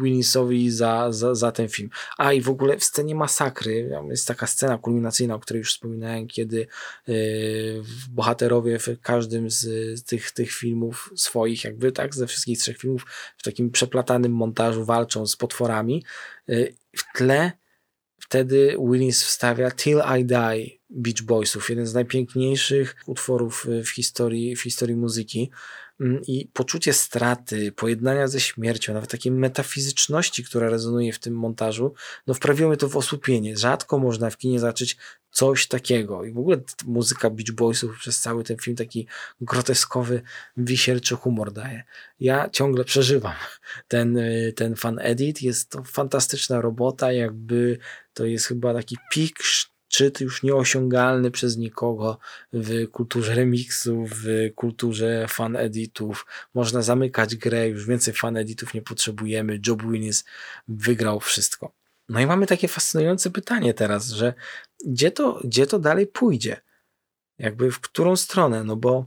Willisowi 0.00 0.70
za, 0.70 1.12
za, 1.12 1.34
za 1.34 1.52
ten 1.52 1.68
film. 1.68 1.90
A 2.18 2.32
i 2.32 2.40
w 2.40 2.48
ogóle 2.48 2.76
w 2.76 2.84
scenie 2.84 3.14
masakry 3.14 3.90
jest 4.10 4.28
taka 4.28 4.46
scena 4.46 4.78
kulminacyjna, 4.78 5.34
o 5.34 5.40
której 5.40 5.58
już 5.58 5.74
wspominałem, 5.74 6.26
kiedy 6.26 6.66
yy, 7.06 7.82
bohaterowie 8.10 8.78
w 8.78 9.00
każdym 9.00 9.50
z, 9.50 10.04
tych, 10.04 10.30
tych 10.30 10.52
filmów 10.52 11.12
swoich, 11.16 11.64
jakby 11.64 11.92
tak, 11.92 12.14
ze 12.14 12.26
wszystkich 12.26 12.58
trzech 12.58 12.78
filmów, 12.78 13.06
w 13.36 13.42
takim 13.42 13.70
przeplatanym 13.70 14.32
montażu 14.32 14.84
walczą 14.84 15.26
z 15.26 15.36
potworami. 15.36 16.04
Yy, 16.48 16.74
w 16.96 17.02
tle 17.16 17.52
wtedy 18.18 18.76
Willis 18.90 19.24
wstawia 19.24 19.70
Till 19.70 20.00
I 20.18 20.24
Die 20.24 20.78
Beach 20.90 21.22
Boysów, 21.22 21.70
jeden 21.70 21.86
z 21.86 21.94
najpiękniejszych 21.94 22.96
utworów 23.06 23.66
w 23.84 23.88
historii, 23.88 24.56
w 24.56 24.62
historii 24.62 24.96
muzyki. 24.96 25.50
Mm, 26.00 26.22
i 26.26 26.48
poczucie 26.52 26.92
straty, 26.92 27.72
pojednania 27.72 28.28
ze 28.28 28.40
śmiercią, 28.40 28.94
nawet 28.94 29.10
takiej 29.10 29.32
metafizyczności, 29.32 30.44
która 30.44 30.70
rezonuje 30.70 31.12
w 31.12 31.18
tym 31.18 31.34
montażu, 31.34 31.94
no 32.26 32.34
wprawiło 32.34 32.68
mnie 32.68 32.76
to 32.76 32.88
w 32.88 32.96
osłupienie. 32.96 33.56
Rzadko 33.56 33.98
można 33.98 34.30
w 34.30 34.36
kinie 34.36 34.60
zacząć 34.60 34.96
coś 35.30 35.66
takiego. 35.66 36.24
I 36.24 36.32
w 36.32 36.38
ogóle 36.38 36.60
muzyka 36.86 37.30
Beach 37.30 37.50
Boysów 37.50 37.98
przez 37.98 38.20
cały 38.20 38.44
ten 38.44 38.56
film 38.56 38.76
taki 38.76 39.06
groteskowy, 39.40 40.22
wisielczy 40.56 41.14
humor 41.14 41.52
daje. 41.52 41.82
Ja 42.20 42.50
ciągle 42.50 42.84
przeżywam 42.84 43.34
ten, 43.88 44.16
y, 44.16 44.52
ten 44.56 44.76
fan 44.76 44.98
edit. 45.02 45.42
Jest 45.42 45.70
to 45.70 45.84
fantastyczna 45.84 46.60
robota, 46.60 47.12
jakby 47.12 47.78
to 48.14 48.24
jest 48.24 48.46
chyba 48.46 48.74
taki 48.74 48.96
pik 49.12 49.38
szczyt 49.88 50.20
już 50.20 50.42
nieosiągalny 50.42 51.30
przez 51.30 51.56
nikogo 51.56 52.18
w 52.52 52.90
kulturze 52.90 53.34
remixów, 53.34 54.10
w 54.14 54.26
kulturze 54.54 55.26
fan 55.28 55.56
editów. 55.56 56.26
Można 56.54 56.82
zamykać 56.82 57.36
grę, 57.36 57.68
już 57.68 57.86
więcej 57.86 58.14
fan 58.14 58.36
editów 58.36 58.74
nie 58.74 58.82
potrzebujemy. 58.82 59.60
Job 59.66 59.82
Willis 59.82 60.24
wygrał 60.68 61.20
wszystko. 61.20 61.72
No 62.08 62.20
i 62.20 62.26
mamy 62.26 62.46
takie 62.46 62.68
fascynujące 62.68 63.30
pytanie 63.30 63.74
teraz, 63.74 64.08
że 64.08 64.34
gdzie 64.86 65.10
to, 65.10 65.40
gdzie 65.44 65.66
to 65.66 65.78
dalej 65.78 66.06
pójdzie? 66.06 66.60
Jakby 67.38 67.70
w 67.70 67.80
którą 67.80 68.16
stronę? 68.16 68.64
No 68.64 68.76
bo 68.76 69.06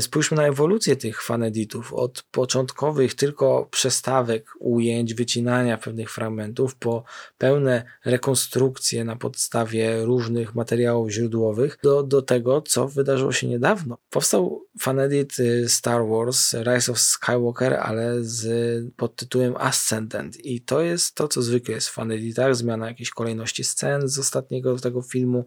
spójrzmy 0.00 0.36
na 0.36 0.46
ewolucję 0.46 0.96
tych 0.96 1.22
faneditów. 1.22 1.94
Od 1.94 2.22
początkowych 2.30 3.14
tylko 3.14 3.68
przestawek, 3.70 4.46
ujęć, 4.58 5.14
wycinania 5.14 5.78
pewnych 5.78 6.10
fragmentów, 6.10 6.76
po 6.76 7.04
pełne 7.38 7.84
rekonstrukcje 8.04 9.04
na 9.04 9.16
podstawie 9.16 10.04
różnych 10.04 10.54
materiałów 10.54 11.10
źródłowych, 11.10 11.78
do, 11.82 12.02
do 12.02 12.22
tego, 12.22 12.62
co 12.62 12.88
wydarzyło 12.88 13.32
się 13.32 13.46
niedawno. 13.46 13.98
Powstał 14.10 14.66
fanedit 14.80 15.38
y, 15.38 15.68
Star 15.68 16.08
Wars 16.08 16.54
Rise 16.54 16.92
of 16.92 17.00
Skywalker, 17.00 17.74
ale 17.74 18.24
z 18.24 18.94
pod 18.96 19.16
tytułem 19.16 19.54
Ascendant. 19.56 20.44
I 20.44 20.60
to 20.60 20.80
jest 20.80 21.14
to, 21.14 21.28
co 21.28 21.42
zwykle 21.42 21.74
jest 21.74 21.88
w 21.88 21.92
faneditach, 21.92 22.56
zmiana 22.56 22.88
jakiejś 22.88 23.10
kolejności 23.10 23.64
scen 23.64 24.08
z 24.08 24.18
ostatniego 24.18 24.78
tego 24.78 25.02
filmu, 25.02 25.46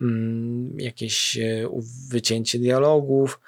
mm, 0.00 0.80
jakieś 0.80 1.36
y, 1.36 1.68
wycięcie 2.08 2.58
dialogów, 2.58 3.40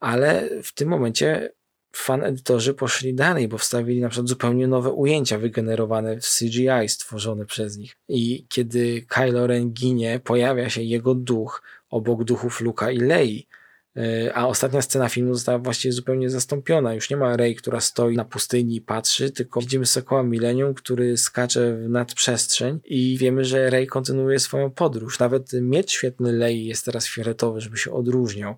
ale 0.00 0.48
w 0.62 0.74
tym 0.74 0.88
momencie 0.88 1.52
fan 1.96 2.24
edytorzy 2.24 2.74
poszli 2.74 3.14
dalej, 3.14 3.48
bo 3.48 3.58
wstawili 3.58 4.00
na 4.00 4.08
przykład 4.08 4.28
zupełnie 4.28 4.66
nowe 4.66 4.90
ujęcia 4.90 5.38
wygenerowane 5.38 6.20
w 6.20 6.38
CGI 6.38 6.88
stworzone 6.88 7.46
przez 7.46 7.76
nich. 7.76 7.96
I 8.08 8.46
kiedy 8.48 9.06
Kylo 9.08 9.46
Ren 9.46 9.72
ginie, 9.72 10.20
pojawia 10.24 10.70
się 10.70 10.82
jego 10.82 11.14
duch 11.14 11.62
obok 11.90 12.24
duchów 12.24 12.60
Luka 12.60 12.90
i 12.90 12.98
Lei. 12.98 13.46
E, 13.96 14.34
a 14.34 14.46
ostatnia 14.46 14.82
scena 14.82 15.08
filmu 15.08 15.34
została 15.34 15.58
właściwie 15.58 15.92
zupełnie 15.92 16.30
zastąpiona. 16.30 16.94
Już 16.94 17.10
nie 17.10 17.16
ma 17.16 17.36
Rey, 17.36 17.54
która 17.54 17.80
stoi 17.80 18.16
na 18.16 18.24
pustyni 18.24 18.76
i 18.76 18.80
patrzy, 18.80 19.30
tylko 19.30 19.60
widzimy 19.60 19.86
Sokoła 19.86 20.22
Millennium, 20.22 20.74
który 20.74 21.16
skacze 21.16 21.76
w 21.76 21.88
nadprzestrzeń 21.88 22.80
i 22.84 23.18
wiemy, 23.18 23.44
że 23.44 23.70
Rey 23.70 23.86
kontynuuje 23.86 24.38
swoją 24.38 24.70
podróż. 24.70 25.18
Nawet 25.18 25.52
miecz 25.52 25.90
świetny 25.90 26.32
Lei 26.32 26.66
jest 26.66 26.84
teraz 26.84 27.08
fioletowy, 27.08 27.60
żeby 27.60 27.76
się 27.78 27.92
odróżniał 27.92 28.54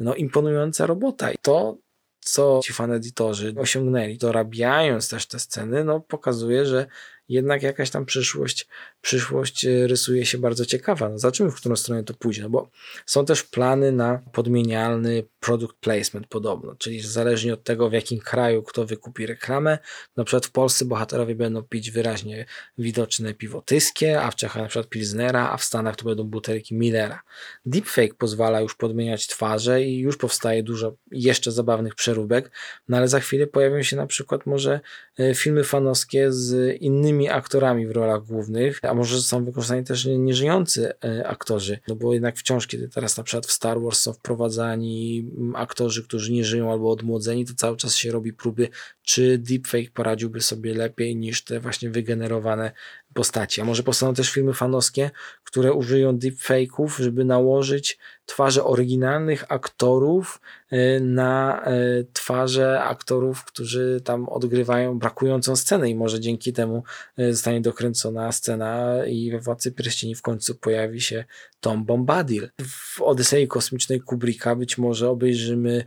no, 0.00 0.14
imponująca 0.14 0.86
robota. 0.86 1.32
I 1.32 1.36
to, 1.42 1.78
co 2.20 2.60
ci 2.64 2.72
faneditorzy 2.72 3.54
osiągnęli, 3.58 4.18
dorabiając 4.18 5.08
też 5.08 5.26
te 5.26 5.38
sceny, 5.38 5.84
no, 5.84 6.00
pokazuje, 6.00 6.66
że 6.66 6.86
jednak 7.28 7.62
jakaś 7.62 7.90
tam 7.90 8.06
przyszłość, 8.06 8.68
przyszłość 9.00 9.64
e, 9.64 9.86
rysuje 9.86 10.26
się 10.26 10.38
bardzo 10.38 10.66
ciekawa. 10.66 11.08
No 11.08 11.18
zobaczymy, 11.18 11.50
w 11.50 11.54
którą 11.54 11.76
stronę 11.76 12.04
to 12.04 12.14
pójdzie, 12.14 12.42
no 12.42 12.50
bo 12.50 12.70
są 13.06 13.24
też 13.24 13.42
plany 13.42 13.92
na 13.92 14.22
podmienialny 14.32 15.24
product 15.40 15.74
placement 15.80 16.26
podobno, 16.26 16.74
czyli 16.74 17.00
zależnie 17.00 17.54
od 17.54 17.64
tego, 17.64 17.90
w 17.90 17.92
jakim 17.92 18.18
kraju 18.18 18.62
kto 18.62 18.86
wykupi 18.86 19.26
reklamę, 19.26 19.78
na 20.16 20.24
przykład 20.24 20.46
w 20.46 20.50
Polsce 20.50 20.84
bohaterowie 20.84 21.34
będą 21.34 21.62
pić 21.62 21.90
wyraźnie 21.90 22.46
widoczne 22.78 23.34
piwo 23.34 23.62
tyskie, 23.62 24.22
a 24.22 24.30
w 24.30 24.36
Czechach 24.36 24.62
na 24.62 24.68
przykład 24.68 24.88
Pilsnera, 24.88 25.50
a 25.50 25.56
w 25.56 25.64
Stanach 25.64 25.96
to 25.96 26.04
będą 26.04 26.24
butelki 26.24 26.74
Millera. 26.74 27.22
Deepfake 27.66 28.14
pozwala 28.14 28.60
już 28.60 28.74
podmieniać 28.74 29.26
twarze 29.26 29.82
i 29.82 29.98
już 29.98 30.16
powstaje 30.16 30.62
dużo 30.62 30.96
jeszcze 31.10 31.52
zabawnych 31.52 31.94
przeróbek, 31.94 32.50
no 32.88 32.96
ale 32.96 33.08
za 33.08 33.20
chwilę 33.20 33.46
pojawią 33.46 33.82
się 33.82 33.96
na 33.96 34.06
przykład 34.06 34.46
może 34.46 34.80
e, 35.18 35.34
filmy 35.34 35.64
fanowskie 35.64 36.32
z 36.32 36.76
innymi 36.80 37.28
aktorami 37.28 37.86
w 37.86 37.90
rolach 37.90 38.22
głównych, 38.22 38.80
a 38.90 38.94
może 38.94 39.20
są 39.20 39.44
wykorzystani 39.44 39.84
też 39.84 40.04
nieżyjący 40.06 40.92
e, 41.04 41.26
aktorzy, 41.28 41.78
no 41.88 41.96
bo 41.96 42.14
jednak 42.14 42.36
wciąż, 42.36 42.66
kiedy 42.66 42.88
teraz 42.88 43.16
na 43.16 43.24
przykład 43.24 43.46
w 43.46 43.52
Star 43.52 43.80
Wars 43.80 44.00
są 44.00 44.12
wprowadzani 44.12 45.30
mm, 45.36 45.56
aktorzy, 45.56 46.04
którzy 46.04 46.32
nie 46.32 46.44
żyją 46.44 46.72
albo 46.72 46.90
odmłodzeni, 46.90 47.44
to 47.44 47.54
cały 47.56 47.76
czas 47.76 47.96
się 47.96 48.12
robi 48.12 48.32
próby, 48.32 48.68
czy 49.02 49.38
deepfake 49.38 49.90
poradziłby 49.94 50.40
sobie 50.40 50.74
lepiej 50.74 51.16
niż 51.16 51.44
te 51.44 51.60
właśnie 51.60 51.90
wygenerowane 51.90 52.72
postaci. 53.14 53.60
A 53.60 53.64
może 53.64 53.82
powstaną 53.82 54.14
też 54.14 54.30
filmy 54.30 54.54
fanowskie, 54.54 55.10
które 55.44 55.72
użyją 55.72 56.18
deepfake'ów, 56.18 56.88
żeby 57.02 57.24
nałożyć 57.24 57.98
twarze 58.26 58.64
oryginalnych 58.64 59.44
aktorów 59.48 60.40
e, 60.70 61.00
na 61.00 61.62
e, 61.64 61.72
twarze 62.12 62.82
aktorów, 62.82 63.44
którzy 63.44 64.00
tam 64.04 64.28
odgrywają 64.28 64.98
brakującą 64.98 65.56
scenę 65.56 65.90
i 65.90 65.94
może 65.94 66.20
dzięki 66.20 66.52
temu 66.52 66.82
e, 67.16 67.32
zostanie 67.32 67.60
dokręcona 67.60 68.32
scena 68.32 68.96
i 69.06 69.30
we 69.30 69.38
Władcy 69.38 69.72
Pierścieni 69.72 70.14
w 70.14 70.22
końcu 70.22 70.54
pojawi 70.54 71.00
się 71.00 71.24
Tom 71.60 71.84
Bombadil. 71.84 72.48
W 72.62 73.02
Odysei 73.02 73.48
Kosmicznej 73.48 74.00
Kubricka 74.00 74.56
być 74.56 74.78
może 74.78 75.10
obejrzymy 75.10 75.84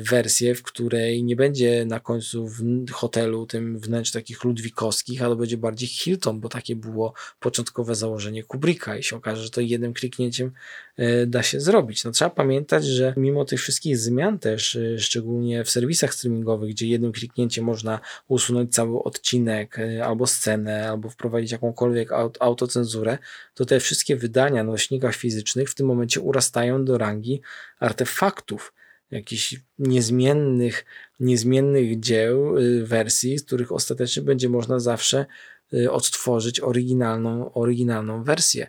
wersję, 0.00 0.54
w 0.54 0.62
której 0.62 1.24
nie 1.24 1.36
będzie 1.36 1.84
na 1.84 2.00
końcu 2.00 2.48
w 2.48 2.90
hotelu 2.90 3.46
tym 3.46 3.78
wnętrz 3.78 4.10
takich 4.10 4.44
ludwikowskich, 4.44 5.22
ale 5.22 5.36
będzie 5.36 5.56
bardziej 5.56 5.88
Hilton, 5.88 6.40
bo 6.40 6.48
takie 6.48 6.76
było 6.76 7.12
początkowe 7.40 7.94
założenie 7.94 8.44
Kubricka 8.44 8.96
i 8.96 9.02
się 9.02 9.16
okaże, 9.16 9.42
że 9.42 9.50
to 9.50 9.60
jednym 9.60 9.94
kliknięciem 9.94 10.52
e, 10.96 11.26
da 11.26 11.42
się 11.42 11.60
zrobić. 11.60 12.04
No 12.04 12.10
trzeba 12.10 12.30
pamiętać, 12.30 12.84
że 12.84 13.14
mimo 13.16 13.44
tych 13.44 13.60
wszystkich 13.60 13.98
zmian 13.98 14.38
też, 14.38 14.76
e, 14.76 14.98
szczególnie 14.98 15.64
w 15.64 15.70
serwisach 15.70 16.14
streamingowych, 16.14 16.70
gdzie 16.70 16.86
jednym 16.86 17.12
kliknięciem 17.12 17.64
można 17.64 18.00
usunąć 18.28 18.74
cały 18.74 19.02
odcinek 19.02 19.76
albo 20.04 20.26
scenę, 20.26 20.88
albo 20.90 21.10
wprowadzić 21.10 21.52
jakąkolwiek 21.52 22.08
autocenzurę, 22.40 23.18
to 23.54 23.64
te 23.64 23.80
wszystkie 23.80 24.16
wydania 24.16 24.64
nośnikach 24.64 25.14
fizycznych 25.14 25.70
w 25.70 25.74
tym 25.74 25.86
momencie 25.86 26.20
urastają 26.20 26.84
do 26.84 26.98
rangi 26.98 27.40
artefaktów 27.80 28.72
jakichś 29.12 29.56
niezmiennych, 29.78 30.84
niezmiennych 31.20 32.00
dzieł, 32.00 32.58
y, 32.58 32.86
wersji, 32.86 33.38
z 33.38 33.44
których 33.44 33.72
ostatecznie 33.72 34.22
będzie 34.22 34.48
można 34.48 34.78
zawsze 34.78 35.26
y, 35.74 35.90
odtworzyć 35.90 36.60
oryginalną, 36.60 37.52
oryginalną 37.52 38.24
wersję. 38.24 38.66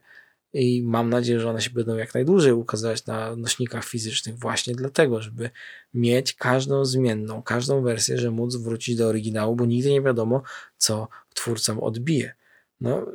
I 0.54 0.84
mam 0.84 1.10
nadzieję, 1.10 1.40
że 1.40 1.50
one 1.50 1.62
się 1.62 1.70
będą 1.70 1.96
jak 1.96 2.14
najdłużej 2.14 2.54
ukazywać 2.54 3.06
na 3.06 3.36
nośnikach 3.36 3.86
fizycznych, 3.86 4.40
właśnie 4.40 4.76
dlatego, 4.76 5.22
żeby 5.22 5.50
mieć 5.94 6.34
każdą 6.34 6.86
zmienną, 6.86 7.44
każdą 7.44 7.82
wersję, 7.82 8.18
żeby 8.18 8.36
móc 8.36 8.56
wrócić 8.56 8.96
do 8.96 9.08
oryginału, 9.08 9.56
bo 9.56 9.66
nigdy 9.66 9.92
nie 9.92 10.02
wiadomo, 10.02 10.42
co 10.78 11.08
twórcom 11.34 11.80
odbije. 11.80 12.34
No, 12.82 13.06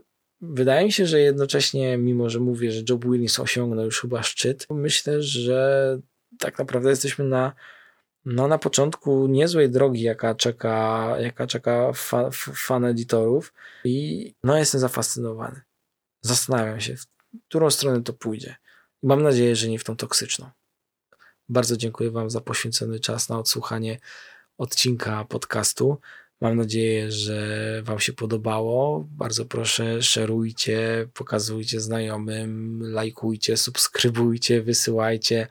wydaje 0.40 0.86
mi 0.86 0.92
się, 0.92 1.06
że 1.06 1.20
jednocześnie, 1.20 1.98
mimo 1.98 2.30
że 2.30 2.40
mówię, 2.40 2.72
że 2.72 2.82
Job 2.88 3.04
Willis 3.04 3.38
osiągnął 3.38 3.84
już 3.84 4.00
chyba 4.00 4.22
szczyt, 4.22 4.66
myślę, 4.70 5.22
że 5.22 5.98
tak 6.38 6.58
naprawdę 6.58 6.90
jesteśmy 6.90 7.24
na, 7.24 7.52
no, 8.24 8.48
na 8.48 8.58
początku 8.58 9.26
niezłej 9.26 9.70
drogi, 9.70 10.02
jaka 10.02 10.34
czeka, 10.34 11.14
jaka 11.20 11.46
czeka 11.46 11.92
fa, 11.94 12.30
fan 12.32 12.84
editorów 12.84 13.54
i 13.84 14.34
no 14.44 14.56
jestem 14.56 14.80
zafascynowany. 14.80 15.60
Zastanawiam 16.20 16.80
się, 16.80 16.96
w 16.96 17.06
którą 17.48 17.70
stronę 17.70 18.02
to 18.02 18.12
pójdzie. 18.12 18.56
Mam 19.02 19.22
nadzieję, 19.22 19.56
że 19.56 19.68
nie 19.68 19.78
w 19.78 19.84
tą 19.84 19.96
toksyczną. 19.96 20.50
Bardzo 21.48 21.76
dziękuję 21.76 22.10
Wam 22.10 22.30
za 22.30 22.40
poświęcony 22.40 23.00
czas 23.00 23.28
na 23.28 23.38
odsłuchanie 23.38 23.98
odcinka 24.58 25.24
podcastu. 25.24 26.00
Mam 26.40 26.56
nadzieję, 26.56 27.12
że 27.12 27.82
Wam 27.84 28.00
się 28.00 28.12
podobało. 28.12 29.08
Bardzo 29.10 29.44
proszę, 29.44 30.02
szerujcie, 30.02 31.08
pokazujcie 31.14 31.80
znajomym, 31.80 32.80
lajkujcie, 32.82 33.56
subskrybujcie, 33.56 34.62
wysyłajcie, 34.62 35.48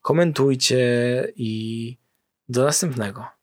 komentujcie 0.00 0.78
i 1.36 1.96
do 2.48 2.64
następnego. 2.64 3.39